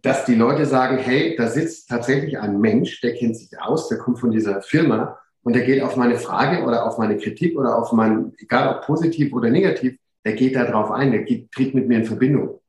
dass 0.02 0.26
die 0.26 0.36
Leute 0.36 0.66
sagen, 0.66 0.98
hey, 0.98 1.36
da 1.38 1.48
sitzt 1.48 1.90
tatsächlich 1.90 2.40
ein 2.40 2.60
Mensch, 2.60 3.02
der 3.02 3.14
kennt 3.14 3.38
sich 3.38 3.60
aus, 3.60 3.88
der 3.88 3.98
kommt 3.98 4.20
von 4.20 4.32
dieser 4.32 4.62
Firma 4.62 5.20
und 5.44 5.56
der 5.56 5.64
geht 5.64 5.84
auf 5.84 5.96
meine 5.96 6.18
Frage 6.18 6.64
oder 6.64 6.86
auf 6.86 6.98
meine 6.98 7.18
Kritik 7.18 7.58
oder 7.58 7.78
auf 7.78 7.92
mein, 7.92 8.34
egal 8.40 8.76
ob 8.76 8.86
positiv 8.86 9.32
oder 9.34 9.50
negativ, 9.50 9.98
der 10.24 10.34
geht 10.34 10.56
da 10.56 10.66
drauf 10.66 10.92
ein, 10.92 11.12
der 11.12 11.24
geht, 11.24 11.52
tritt 11.52 11.76
mit 11.76 11.88
mir 11.88 12.00
in 12.00 12.06
Verbindung. 12.06 12.60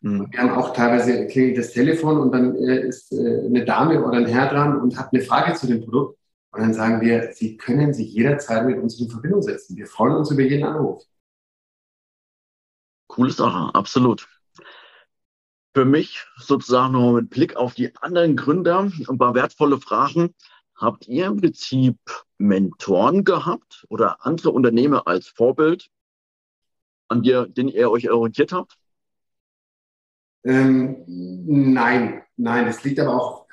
Mhm. 0.00 0.28
Wir 0.30 0.40
haben 0.40 0.50
auch 0.50 0.72
teilweise 0.72 1.26
klingelt 1.26 1.58
das 1.58 1.72
Telefon 1.72 2.18
und 2.18 2.32
dann 2.32 2.54
äh, 2.56 2.86
ist 2.86 3.12
äh, 3.12 3.46
eine 3.46 3.64
Dame 3.64 4.02
oder 4.02 4.18
ein 4.18 4.26
Herr 4.26 4.48
dran 4.48 4.80
und 4.80 4.98
hat 4.98 5.12
eine 5.12 5.22
Frage 5.22 5.54
zu 5.54 5.66
dem 5.66 5.82
Produkt. 5.82 6.18
Und 6.52 6.62
dann 6.62 6.72
sagen 6.72 7.02
wir, 7.02 7.32
Sie 7.34 7.58
können 7.58 7.92
sich 7.92 8.14
jederzeit 8.14 8.64
mit 8.66 8.78
uns 8.78 8.98
in 8.98 9.10
Verbindung 9.10 9.42
setzen. 9.42 9.76
Wir 9.76 9.86
freuen 9.86 10.16
uns 10.16 10.30
über 10.30 10.40
jeden 10.42 10.64
Anruf. 10.64 11.02
Coole 13.08 13.30
Sache, 13.30 13.74
absolut. 13.74 14.26
Für 15.76 15.84
mich 15.84 16.24
sozusagen 16.38 16.94
noch 16.94 17.12
mit 17.12 17.28
Blick 17.28 17.54
auf 17.54 17.74
die 17.74 17.94
anderen 17.96 18.34
Gründer 18.34 18.90
ein 19.10 19.18
paar 19.18 19.34
wertvolle 19.34 19.78
Fragen. 19.78 20.34
Habt 20.74 21.06
ihr 21.06 21.26
im 21.26 21.36
Prinzip 21.36 21.98
Mentoren 22.38 23.24
gehabt 23.24 23.84
oder 23.90 24.24
andere 24.24 24.52
Unternehmer 24.52 25.06
als 25.06 25.28
Vorbild, 25.28 25.90
an 27.08 27.22
der, 27.22 27.44
denen 27.44 27.68
ihr 27.68 27.90
euch 27.90 28.10
orientiert 28.10 28.52
habt? 28.52 28.78
Ähm, 30.44 31.04
nein, 31.06 32.22
nein, 32.38 32.66
es 32.68 32.82
liegt 32.82 32.98
aber 32.98 33.14
auch 33.14 33.46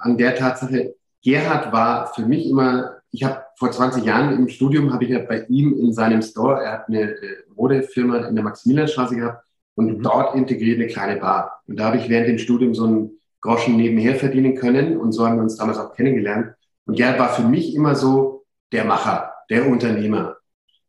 an 0.00 0.16
der 0.16 0.34
Tatsache, 0.34 0.94
Gerhard 1.22 1.74
war 1.74 2.10
für 2.14 2.24
mich 2.24 2.48
immer, 2.48 3.02
ich 3.10 3.22
habe 3.22 3.44
vor 3.58 3.70
20 3.70 4.02
Jahren 4.02 4.34
im 4.34 4.48
Studium, 4.48 4.94
habe 4.94 5.04
ich 5.04 5.10
ja 5.10 5.18
bei 5.18 5.44
ihm 5.50 5.78
in 5.78 5.92
seinem 5.92 6.22
Store, 6.22 6.64
er 6.64 6.72
hat 6.72 6.88
eine 6.88 7.02
äh, 7.02 7.44
Modefirma 7.54 8.28
in 8.28 8.34
der 8.34 8.44
Maximilianstraße 8.44 9.16
gehabt 9.16 9.46
und 9.74 9.98
mhm. 9.98 10.02
dort 10.02 10.34
integriert 10.34 10.78
eine 10.78 10.86
kleine 10.86 11.20
Bar. 11.20 11.55
Und 11.66 11.76
da 11.76 11.86
habe 11.86 11.98
ich 11.98 12.08
während 12.08 12.28
dem 12.28 12.38
Studium 12.38 12.74
so 12.74 12.84
einen 12.84 13.20
Groschen 13.40 13.76
nebenher 13.76 14.16
verdienen 14.16 14.54
können 14.56 14.96
und 14.96 15.12
so 15.12 15.26
haben 15.26 15.36
wir 15.36 15.42
uns 15.42 15.56
damals 15.56 15.78
auch 15.78 15.94
kennengelernt. 15.94 16.54
Und 16.84 16.96
Gerhard 16.96 17.18
war 17.18 17.32
für 17.34 17.42
mich 17.42 17.74
immer 17.74 17.94
so 17.94 18.44
der 18.72 18.84
Macher, 18.84 19.32
der 19.50 19.68
Unternehmer. 19.68 20.36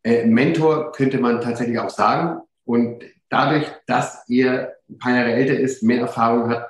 Äh, 0.03 0.25
Mentor 0.25 0.91
könnte 0.91 1.19
man 1.19 1.41
tatsächlich 1.41 1.80
auch 1.80 1.89
sagen. 1.89 2.41
Und 2.63 3.03
dadurch, 3.30 3.67
dass 3.88 4.28
er 4.30 4.75
ein 4.89 4.97
paar 4.97 5.15
Jahre 5.15 5.34
älter 5.34 5.59
ist, 5.59 5.84
mehr 5.84 6.01
Erfahrung 6.01 6.49
hat, 6.49 6.69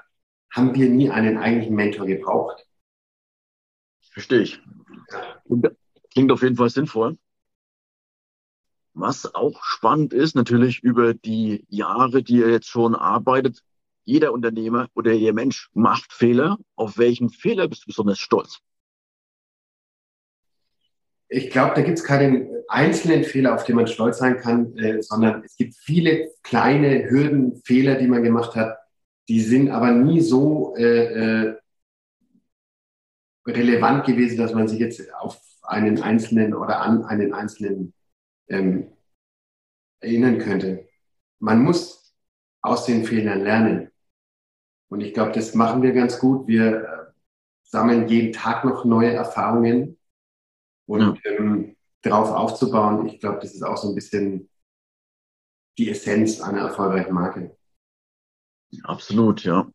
haben 0.52 0.74
wir 0.76 0.90
nie 0.90 1.10
einen 1.10 1.38
eigentlichen 1.38 1.76
Mentor 1.76 2.06
gebraucht. 2.06 2.66
Verstehe 4.12 4.42
ich. 4.42 4.62
Klingt 6.12 6.32
auf 6.32 6.42
jeden 6.42 6.56
Fall 6.56 6.70
sinnvoll. 6.70 7.18
Was 8.94 9.36
auch 9.36 9.64
spannend 9.64 10.14
ist, 10.14 10.36
natürlich 10.36 10.82
über 10.82 11.14
die 11.14 11.66
Jahre, 11.70 12.24
die 12.24 12.38
ihr 12.38 12.50
jetzt 12.50 12.68
schon 12.68 12.96
arbeitet, 12.96 13.64
jeder 14.08 14.32
Unternehmer 14.32 14.88
oder 14.96 15.12
jeder 15.12 15.34
Mensch 15.34 15.70
macht 15.74 16.14
Fehler. 16.14 16.58
Auf 16.76 16.98
welchen 16.98 17.30
Fehler 17.30 17.68
bist 17.68 17.84
du 17.84 17.88
besonders 17.88 18.20
stolz? 18.20 18.60
Ich 21.28 21.50
glaube, 21.50 21.76
da 21.76 21.82
gibt 21.82 22.00
es 22.00 22.06
keinen 22.06 22.48
einzelnen 22.70 23.26
Fehler, 23.26 23.54
auf 23.54 23.66
den 23.66 23.76
man 23.76 23.86
stolz 23.86 24.20
sein 24.20 24.38
kann, 24.38 24.78
äh, 24.78 25.02
sondern 25.02 25.44
es 25.44 25.58
gibt 25.58 25.76
viele 25.76 26.32
kleine 26.42 27.10
Hürden, 27.10 27.62
Fehler, 27.66 27.96
die 27.96 28.08
man 28.08 28.24
gemacht 28.24 28.56
hat, 28.56 28.78
die 29.28 29.42
sind 29.42 29.70
aber 29.70 29.92
nie 29.92 30.22
so 30.22 30.74
äh, 30.78 31.50
äh, 31.50 31.58
relevant 33.46 34.06
gewesen, 34.06 34.38
dass 34.38 34.54
man 34.54 34.70
sich 34.70 34.80
jetzt 34.80 35.14
auf 35.16 35.38
einen 35.64 36.02
einzelnen 36.02 36.54
oder 36.54 36.80
an 36.80 37.04
einen 37.04 37.34
einzelnen 37.34 37.94
ähm, 38.48 38.88
erinnern 40.00 40.38
könnte. 40.38 40.88
Man 41.40 41.62
muss 41.62 42.16
aus 42.62 42.86
den 42.86 43.04
Fehlern 43.04 43.44
lernen. 43.44 43.92
Und 44.90 45.02
ich 45.02 45.14
glaube, 45.14 45.32
das 45.32 45.54
machen 45.54 45.82
wir 45.82 45.92
ganz 45.94 46.20
gut. 46.20 46.48
Wir 46.48 46.84
äh, 46.84 47.12
sammeln 47.64 48.08
jeden 48.08 48.34
Tag 48.34 48.64
noch 48.64 48.86
neue 48.86 49.12
Erfahrungen 49.12 49.98
und 50.86 51.02
ja. 51.02 51.32
ähm, 51.32 51.76
darauf 52.02 52.30
aufzubauen. 52.30 53.08
Ich 53.08 53.20
glaube, 53.20 53.40
das 53.42 53.54
ist 53.54 53.64
auch 53.64 53.78
so 53.78 53.90
ein 53.90 53.96
bisschen 53.96 54.50
die 55.78 55.90
Essenz 55.90 56.42
einer 56.42 56.62
erfolgreichen 56.62 57.14
Marke. 57.14 57.56
Absolut, 58.84 59.44
ja. 59.44 59.68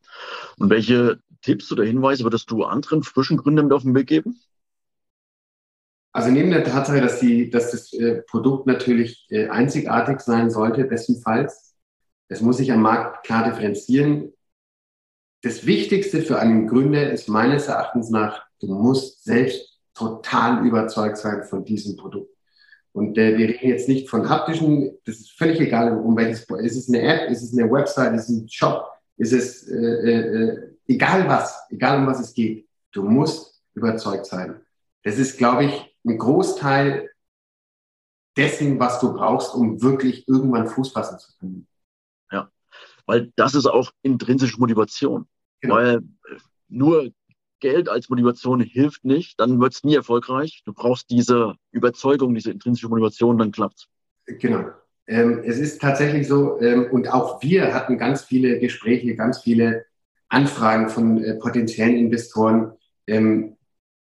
Und 0.59 0.71
welche 0.71 1.21
Tipps 1.43 1.71
oder 1.73 1.85
Hinweise 1.85 2.25
würdest 2.25 2.51
du 2.51 2.65
anderen 2.65 3.03
frischen 3.03 3.37
Gründern 3.37 3.67
mit 3.67 3.75
auf 3.75 3.83
den 3.83 3.95
Weg 3.95 4.07
geben? 4.07 4.41
Also 6.13 6.31
neben 6.31 6.51
der 6.51 6.65
Tatsache, 6.65 7.01
dass, 7.01 7.21
die, 7.21 7.49
dass 7.49 7.71
das 7.71 7.93
äh, 7.95 8.23
Produkt 8.23 8.67
natürlich 8.67 9.27
äh, 9.31 9.49
einzigartig 9.49 10.21
sein 10.21 10.51
sollte, 10.51 10.85
bestenfalls, 10.85 11.75
es 12.29 12.41
muss 12.41 12.59
sich 12.59 12.71
am 12.73 12.83
Markt 12.83 13.25
klar 13.27 13.45
differenzieren. 13.45 14.33
Das 15.43 15.67
Wichtigste 15.67 16.23
für 16.23 16.39
einen 16.39 16.69
Gründer 16.69 17.11
ist 17.11 17.29
meines 17.29 17.67
Erachtens 17.67 18.11
nach, 18.11 18.45
du 18.61 18.69
musst 18.69 19.25
selbst 19.25 19.81
total 19.95 20.65
überzeugt 20.65 21.19
sein 21.19 21.43
von 21.45 21.65
diesem 21.65 21.97
Produkt. 21.97 22.33
Und 22.93 23.17
äh, 23.19 23.37
wir 23.37 23.49
reden 23.49 23.69
jetzt 23.69 23.89
nicht 23.89 24.09
von 24.09 24.29
haptischen, 24.29 24.99
das 25.05 25.17
ist 25.17 25.33
völlig 25.33 25.61
egal, 25.61 25.99
um 25.99 26.17
welches, 26.17 26.43
ist 26.43 26.77
es 26.77 26.89
eine 26.89 27.03
App, 27.03 27.31
ist 27.31 27.43
es 27.43 27.59
eine 27.59 27.71
Website, 27.71 28.15
ist 28.15 28.29
es 28.29 28.29
ein 28.29 28.49
Shop, 28.49 28.87
ist 29.17 29.33
es 29.33 29.67
äh, 29.69 29.77
äh, 29.77 30.77
egal 30.87 31.27
was, 31.27 31.59
egal 31.71 31.99
um 31.99 32.07
was 32.07 32.21
es 32.21 32.35
geht, 32.35 32.69
du 32.93 33.03
musst 33.03 33.63
überzeugt 33.75 34.27
sein. 34.27 34.61
Das 35.03 35.19
ist, 35.19 35.39
glaube 35.39 35.65
ich, 35.65 35.97
ein 36.05 36.19
Großteil 36.19 37.11
dessen, 38.37 38.79
was 38.79 39.01
du 39.01 39.13
brauchst, 39.13 39.55
um 39.55 39.83
wirklich 39.83 40.29
irgendwann 40.29 40.69
Fuß 40.69 40.93
fassen 40.93 41.19
zu 41.19 41.33
können. 41.39 41.67
Ja, 42.31 42.51
weil 43.07 43.33
das 43.37 43.55
ist 43.55 43.67
auch 43.67 43.91
intrinsische 44.03 44.59
Motivation. 44.59 45.27
Genau. 45.63 45.77
Weil 45.77 45.97
äh, 45.97 46.01
nur 46.69 47.11
Geld 47.61 47.89
als 47.89 48.11
Motivation 48.11 48.61
hilft 48.61 49.05
nicht, 49.05 49.41
dann 49.41 49.61
wird 49.61 49.73
es 49.73 49.85
nie 49.85 49.95
erfolgreich. 49.95 50.63
Du 50.67 50.75
brauchst 50.75 51.11
diese 51.11 51.55
Überzeugung, 51.71 52.35
diese 52.35 52.51
intrinsische 52.51 52.89
Motivation, 52.89 53.39
dann 53.39 53.53
klappt 53.53 53.89
es. 54.27 54.39
Genau. 54.41 54.67
Ähm, 55.07 55.43
es 55.45 55.59
ist 55.59 55.81
tatsächlich 55.81 56.29
so, 56.29 56.61
ähm, 56.61 56.89
und 56.91 57.09
auch 57.13 57.43
wir 57.43 57.73
hatten 57.73 57.99
ganz 57.99 58.25
viele 58.25 58.59
Gespräche, 58.59 59.17
ganz 59.17 59.43
viele 59.43 59.87
Anfragen 60.29 60.89
von 60.89 61.23
äh, 61.23 61.35
potenziellen 61.35 61.97
Investoren. 61.97 62.73
Ähm, 63.07 63.57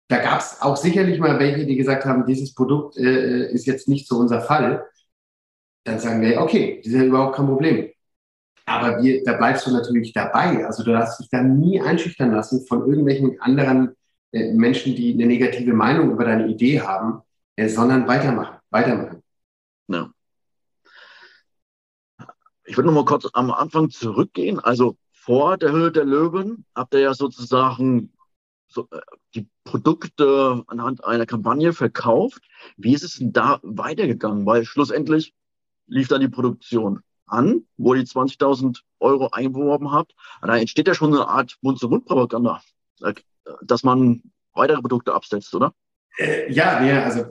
da 0.08 0.18
gab 0.18 0.40
es 0.40 0.62
auch 0.62 0.78
sicherlich 0.78 1.20
mal 1.20 1.40
welche, 1.40 1.66
die 1.66 1.76
gesagt 1.76 2.06
haben, 2.06 2.26
dieses 2.26 2.54
Produkt 2.54 2.98
äh, 2.98 3.52
ist 3.52 3.66
jetzt 3.68 3.88
nicht 3.88 4.08
so 4.08 4.18
unser 4.18 4.42
Fall. 4.42 4.86
Dann 5.84 6.00
sagen 6.00 6.22
wir, 6.22 6.42
okay, 6.42 6.82
das 6.84 6.94
ist 6.94 7.00
ja 7.00 7.06
überhaupt 7.06 7.36
kein 7.36 7.48
Problem. 7.48 7.90
Aber 8.66 9.02
wir, 9.02 9.24
da 9.24 9.34
bleibst 9.34 9.68
du 9.68 9.72
natürlich 9.72 10.14
dabei. 10.14 10.66
Also 10.66 10.84
du 10.84 10.92
darfst 10.92 11.20
dich 11.20 11.30
da 11.30 11.42
nie 11.42 11.82
einschüchtern 11.82 12.32
lassen 12.32 12.66
von 12.66 12.88
irgendwelchen 12.88 13.40
anderen 13.42 13.96
äh, 14.32 14.54
Menschen, 14.54 14.96
die 14.96 15.14
eine 15.14 15.26
negative 15.26 15.74
Meinung 15.74 16.12
über 16.12 16.26
deine 16.26 16.48
Idee 16.48 16.82
haben, 16.82 17.22
äh, 17.56 17.68
sondern 17.68 18.08
weitermachen, 18.08 18.58
weitermachen. 18.70 19.22
Ja. 19.88 20.12
Ich 22.66 22.78
würde 22.78 22.88
noch 22.88 22.96
mal 22.96 23.06
kurz 23.06 23.28
am 23.34 23.52
Anfang 23.52 23.90
zurückgehen. 23.90 24.60
Also 24.60 24.98
vor 25.12 25.58
der 25.58 25.72
Höhle 25.72 25.92
der 25.92 26.06
Löwen 26.06 26.66
habt 26.74 26.94
ihr 26.94 27.02
ja 27.02 27.14
sozusagen 27.14 28.14
so, 28.68 28.88
äh, 28.92 29.02
die 29.36 29.48
Produkte 29.66 30.64
anhand 30.68 31.04
einer 31.04 31.26
Kampagne 31.26 31.74
verkauft. 31.74 32.42
Wie 32.78 32.94
ist 32.94 33.04
es 33.04 33.18
denn 33.18 33.34
da 33.34 33.60
weitergegangen? 33.62 34.46
Weil 34.46 34.64
schlussendlich 34.64 35.34
lief 35.88 36.08
dann 36.08 36.22
die 36.22 36.30
Produktion 36.30 37.02
an, 37.26 37.66
wo 37.78 37.94
ihr 37.94 38.04
die 38.04 38.10
20.000 38.10 38.82
Euro 39.00 39.30
eingeworben 39.32 39.92
habt. 39.92 40.14
Da 40.42 40.58
entsteht 40.58 40.88
ja 40.88 40.94
schon 40.94 41.14
eine 41.14 41.28
Art 41.28 41.58
Mund-zu-Mund-Propaganda, 41.62 42.62
dass 43.62 43.84
man 43.84 44.24
weitere 44.54 44.82
Produkte 44.82 45.14
absetzt, 45.14 45.54
oder? 45.56 45.74
Äh, 46.18 46.52
ja, 46.52 46.84
ja, 46.84 47.04
also 47.04 47.26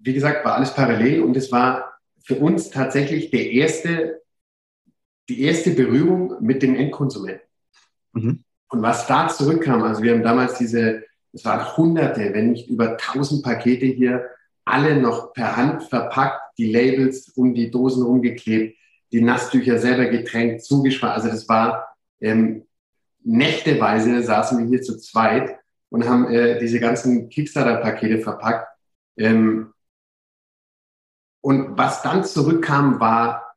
wie 0.00 0.12
gesagt, 0.12 0.44
war 0.44 0.54
alles 0.54 0.74
parallel 0.74 1.22
und 1.22 1.36
es 1.36 1.50
war 1.50 1.92
für 2.22 2.36
uns 2.36 2.70
tatsächlich 2.70 3.30
der 3.30 3.50
erste 3.50 4.22
die 5.28 5.42
erste 5.42 5.70
Berührung 5.70 6.36
mit 6.40 6.62
dem 6.62 6.74
Endkonsumenten. 6.74 7.46
Mhm. 8.12 8.44
Und 8.70 8.82
was 8.82 9.06
da 9.06 9.28
zurückkam, 9.28 9.82
also 9.82 10.02
wir 10.02 10.12
haben 10.12 10.22
damals 10.22 10.58
diese, 10.58 11.04
es 11.32 11.44
waren 11.44 11.76
hunderte, 11.76 12.32
wenn 12.32 12.52
nicht 12.52 12.68
über 12.68 12.96
tausend 12.96 13.42
Pakete 13.42 13.86
hier, 13.86 14.26
alle 14.64 15.00
noch 15.00 15.32
per 15.32 15.56
Hand 15.56 15.84
verpackt, 15.84 16.40
die 16.58 16.70
Labels 16.70 17.30
um 17.30 17.54
die 17.54 17.70
Dosen 17.70 18.02
rumgeklebt, 18.02 18.77
die 19.12 19.20
Nasstücher 19.20 19.78
selber 19.78 20.06
getränkt, 20.06 20.64
zugespannt. 20.64 21.14
Also 21.14 21.28
das 21.28 21.48
war 21.48 21.88
ähm, 22.20 22.66
nächteweise 23.22 24.22
saßen 24.22 24.58
wir 24.58 24.66
hier 24.66 24.82
zu 24.82 24.98
zweit 24.98 25.58
und 25.90 26.08
haben 26.08 26.30
äh, 26.30 26.58
diese 26.58 26.80
ganzen 26.80 27.28
Kickstarter-Pakete 27.28 28.20
verpackt. 28.20 28.68
Ähm, 29.16 29.72
und 31.40 31.78
was 31.78 32.02
dann 32.02 32.24
zurückkam, 32.24 33.00
war 33.00 33.54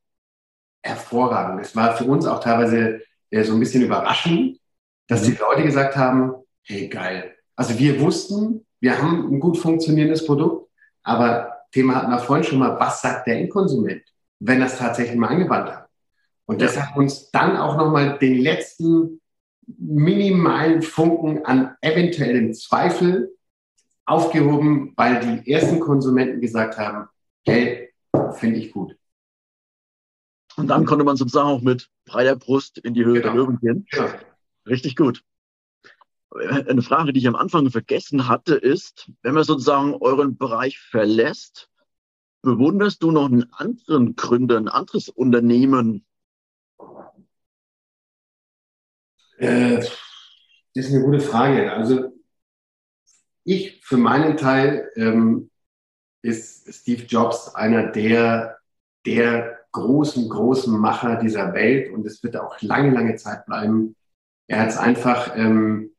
hervorragend. 0.84 1.62
Es 1.62 1.76
war 1.76 1.95
für 1.95 2.06
uns 2.06 2.26
auch 2.26 2.39
teilweise 2.39 3.02
äh, 3.30 3.43
so 3.43 3.54
ein 3.54 3.60
bisschen 3.60 3.84
überraschend, 3.84 4.60
dass 5.08 5.24
die. 5.24 5.36
Leute 5.36 5.64
gesagt 5.64 5.95
haben, 5.95 6.34
hey 6.64 6.88
geil. 6.88 7.36
Also 7.56 7.78
wir 7.78 7.99
wussten, 7.99 8.66
wir 8.80 9.02
haben 9.02 9.34
ein 9.34 9.39
gut 9.39 9.58
funktionierendes 9.58 10.26
Produkt, 10.26 10.70
aber 11.04 11.66
Thema 11.72 11.95
hatten 11.95 12.12
wir 12.12 12.20
vorhin 12.20 12.43
schon 12.43 12.60
mal, 12.60 12.80
was 12.80 13.02
sagt 13.02 13.28
der 13.28 13.39
Endkonsument, 13.39 14.04
wenn 14.42 14.60
das 14.60 14.78
tatsächlich 14.78 15.18
mal 15.18 15.30
angewandt 15.30 15.70
hat? 15.72 15.88
Und 16.46 16.62
das 16.62 16.80
hat 16.82 16.98
uns 16.98 17.32
dann 17.32 17.56
auch 17.56 17.78
nochmal 17.78 18.18
den 18.20 18.38
letzten 18.38 19.22
minimalen 19.78 20.82
Funken 20.82 21.46
an 21.46 21.76
eventuellen 21.82 22.54
Zweifel 22.54 23.36
aufgehoben, 24.06 24.94
weil 24.98 25.20
die 25.20 25.52
ersten 25.52 25.80
Konsumenten 25.80 26.42
gesagt 26.42 26.78
haben, 26.78 27.08
hey, 27.46 27.94
finde 28.34 28.60
ich 28.60 28.72
gut. 28.72 28.98
Und 30.58 30.68
dann 30.68 30.86
konnte 30.86 31.06
man 31.06 31.16
sozusagen 31.16 31.48
auch 31.48 31.62
mit 31.62 31.89
breiter 32.06 32.36
Brust 32.36 32.78
in 32.80 32.94
die 32.94 33.06
Höhe 33.06 33.22
genau. 33.22 33.28
der 33.28 33.34
Löwen 33.34 33.60
gehen. 33.60 33.86
Ja. 33.94 34.14
Richtig 34.68 34.96
gut. 34.96 35.24
Eine 36.32 36.82
Frage, 36.82 37.14
die 37.14 37.20
ich 37.20 37.28
am 37.28 37.36
Anfang 37.36 37.70
vergessen 37.70 38.28
hatte, 38.28 38.56
ist, 38.56 39.12
wenn 39.22 39.34
man 39.34 39.44
sozusagen 39.44 39.96
euren 39.96 40.38
Bereich 40.38 40.80
verlässt, 40.80 41.70
bewunderst 42.42 43.04
du 43.04 43.12
noch 43.12 43.26
einen 43.26 43.52
anderen 43.54 44.16
Gründer, 44.16 44.58
ein 44.58 44.68
anderes 44.68 45.10
Unternehmen? 45.10 46.06
Äh, 49.38 49.78
das 49.78 49.89
ist 50.74 50.94
eine 50.94 51.04
gute 51.04 51.20
Frage. 51.20 51.72
Also 51.74 52.14
ich 53.44 53.82
für 53.84 53.98
meinen 53.98 54.38
Teil 54.38 54.89
ähm, 54.96 55.50
ist 56.22 56.72
Steve 56.74 57.04
Jobs 57.04 57.56
einer 57.56 57.92
der, 57.92 58.58
der 59.06 59.60
großen, 59.72 60.30
großen 60.30 60.78
Macher 60.78 61.16
dieser 61.16 61.54
Welt 61.54 61.92
und 61.92 62.06
es 62.06 62.22
wird 62.24 62.38
auch 62.38 62.62
lange, 62.62 62.92
lange 62.92 63.16
Zeit 63.16 63.46
bleiben. 63.46 63.96
Er 64.48 64.60
hat 64.60 64.70
es 64.70 64.78
einfach 64.78 65.36
ähm, 65.36 65.92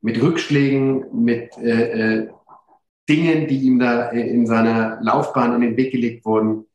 mit 0.00 0.20
Rückschlägen, 0.20 1.24
mit 1.24 1.56
äh, 1.58 2.22
äh, 2.22 2.30
Dingen, 3.08 3.48
die 3.48 3.60
ihm 3.60 3.78
da 3.78 4.10
äh, 4.10 4.28
in 4.28 4.46
seiner 4.46 5.00
Laufbahn 5.02 5.54
in 5.54 5.60
den 5.62 5.76
Weg 5.76 5.92
gelegt 5.92 6.24
wurden, 6.24 6.66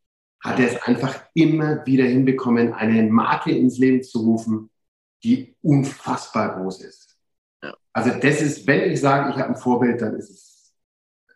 hat 0.42 0.60
er 0.60 0.68
es 0.68 0.82
einfach 0.84 1.24
immer 1.34 1.86
wieder 1.86 2.06
hinbekommen, 2.06 2.74
eine 2.74 3.04
Marke 3.04 3.52
ins 3.52 3.78
Leben 3.78 4.04
zu 4.04 4.20
rufen, 4.20 4.70
die 5.24 5.56
unfassbar 5.62 6.60
groß 6.60 6.82
ist. 6.82 7.18
Ja. 7.64 7.74
Also 7.94 8.12
das 8.20 8.42
ist, 8.42 8.68
wenn 8.68 8.92
ich 8.92 9.00
sage, 9.00 9.30
ich 9.30 9.38
habe 9.38 9.50
ein 9.50 9.56
Vorbild, 9.56 10.02
dann 10.02 10.16
ist 10.16 10.30
es 10.30 10.74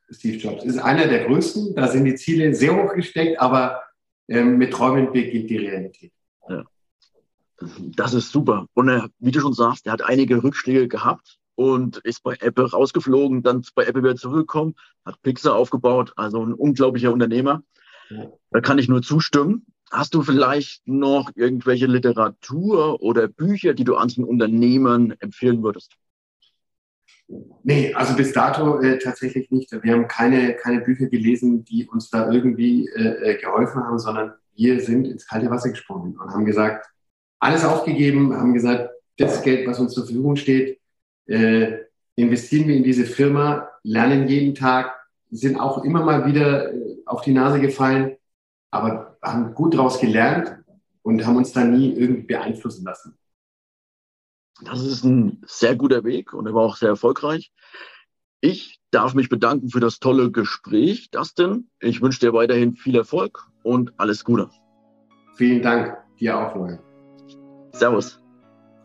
Steve 0.09 0.37
Jobs. 0.37 0.63
Ist 0.63 0.79
einer 0.79 1.07
der 1.07 1.25
größten, 1.25 1.75
da 1.75 1.87
sind 1.87 2.05
die 2.05 2.15
Ziele 2.15 2.53
sehr 2.53 2.75
hoch 2.75 2.93
gesteckt, 2.93 3.39
aber 3.39 3.81
ähm, 4.27 4.57
mit 4.57 4.73
Träumen 4.73 5.11
beginnt 5.11 5.49
die 5.49 5.57
Realität. 5.57 6.11
Ja. 6.49 6.63
Das 7.95 8.13
ist 8.13 8.31
super. 8.31 8.67
Und 8.73 8.89
er, 8.89 9.09
wie 9.19 9.31
du 9.31 9.39
schon 9.39 9.53
sagst, 9.53 9.85
er 9.85 9.93
hat 9.93 10.03
einige 10.03 10.43
Rückschläge 10.43 10.87
gehabt 10.87 11.39
und 11.57 11.97
ist 11.97 12.21
bei 12.21 12.35
Apple 12.39 12.69
rausgeflogen, 12.69 13.41
dann 13.41 13.65
bei 13.73 13.85
Apple 13.85 14.03
wieder 14.03 14.15
zurückgekommen, 14.15 14.75
hat 15.03 15.19
Pixar 15.23 15.55
aufgebaut, 15.55 16.13
also 16.15 16.45
ein 16.45 16.53
unglaublicher 16.53 17.11
Unternehmer. 17.11 17.63
Ja. 18.11 18.31
Da 18.51 18.61
kann 18.61 18.77
ich 18.77 18.87
nur 18.87 19.01
zustimmen. 19.01 19.65
Hast 19.91 20.13
du 20.13 20.21
vielleicht 20.21 20.87
noch 20.87 21.31
irgendwelche 21.35 21.87
Literatur 21.87 23.01
oder 23.01 23.27
Bücher, 23.27 23.73
die 23.73 23.85
du 23.85 23.95
anderen 23.95 24.25
Unternehmern 24.25 25.15
empfehlen 25.19 25.63
würdest? 25.63 25.93
Nee, 27.63 27.91
also 27.95 28.15
bis 28.15 28.33
dato 28.33 28.79
äh, 28.81 28.99
tatsächlich 28.99 29.49
nicht. 29.49 29.71
Wir 29.71 29.93
haben 29.93 30.07
keine, 30.07 30.53
keine 30.53 30.81
Bücher 30.81 31.07
gelesen, 31.07 31.65
die 31.65 31.87
uns 31.87 32.11
da 32.11 32.31
irgendwie 32.31 32.87
äh, 32.89 33.31
äh, 33.31 33.41
geholfen 33.41 33.83
haben, 33.83 33.97
sondern 33.97 34.33
wir 34.55 34.79
sind 34.79 35.07
ins 35.07 35.25
kalte 35.25 35.49
Wasser 35.49 35.69
gesprungen 35.71 36.17
und 36.17 36.29
haben 36.29 36.45
gesagt, 36.45 36.85
alles 37.39 37.65
aufgegeben, 37.65 38.35
haben 38.35 38.53
gesagt, 38.53 38.91
das 39.17 39.41
Geld, 39.41 39.67
was 39.67 39.79
uns 39.79 39.93
zur 39.93 40.05
Verfügung 40.05 40.35
steht, 40.35 40.79
äh, 41.27 41.79
investieren 42.15 42.67
wir 42.67 42.75
in 42.75 42.83
diese 42.83 43.05
Firma, 43.05 43.69
lernen 43.83 44.27
jeden 44.27 44.55
Tag, 44.55 44.93
sind 45.29 45.59
auch 45.59 45.83
immer 45.83 46.03
mal 46.03 46.25
wieder 46.25 46.73
äh, 46.73 46.97
auf 47.05 47.21
die 47.21 47.33
Nase 47.33 47.59
gefallen, 47.59 48.17
aber 48.71 49.17
haben 49.21 49.53
gut 49.53 49.73
daraus 49.73 49.99
gelernt 49.99 50.57
und 51.01 51.25
haben 51.25 51.37
uns 51.37 51.51
da 51.51 51.63
nie 51.63 51.93
irgendwie 51.93 52.23
beeinflussen 52.23 52.85
lassen. 52.85 53.17
Das 54.63 54.81
ist 54.81 55.03
ein 55.03 55.41
sehr 55.45 55.75
guter 55.75 56.03
Weg 56.03 56.33
und 56.33 56.47
er 56.47 56.53
war 56.53 56.63
auch 56.63 56.77
sehr 56.77 56.89
erfolgreich. 56.89 57.51
Ich 58.41 58.79
darf 58.91 59.13
mich 59.13 59.29
bedanken 59.29 59.69
für 59.69 59.79
das 59.79 59.99
tolle 59.99 60.31
Gespräch, 60.31 61.11
Dustin. 61.11 61.69
Ich 61.79 62.01
wünsche 62.01 62.19
dir 62.19 62.33
weiterhin 62.33 62.75
viel 62.75 62.95
Erfolg 62.95 63.47
und 63.63 63.93
alles 63.97 64.23
Gute. 64.23 64.49
Vielen 65.35 65.61
Dank. 65.61 65.97
Dir 66.19 66.37
auch, 66.37 66.51
Florian. 66.51 66.79
Servus. 67.73 68.19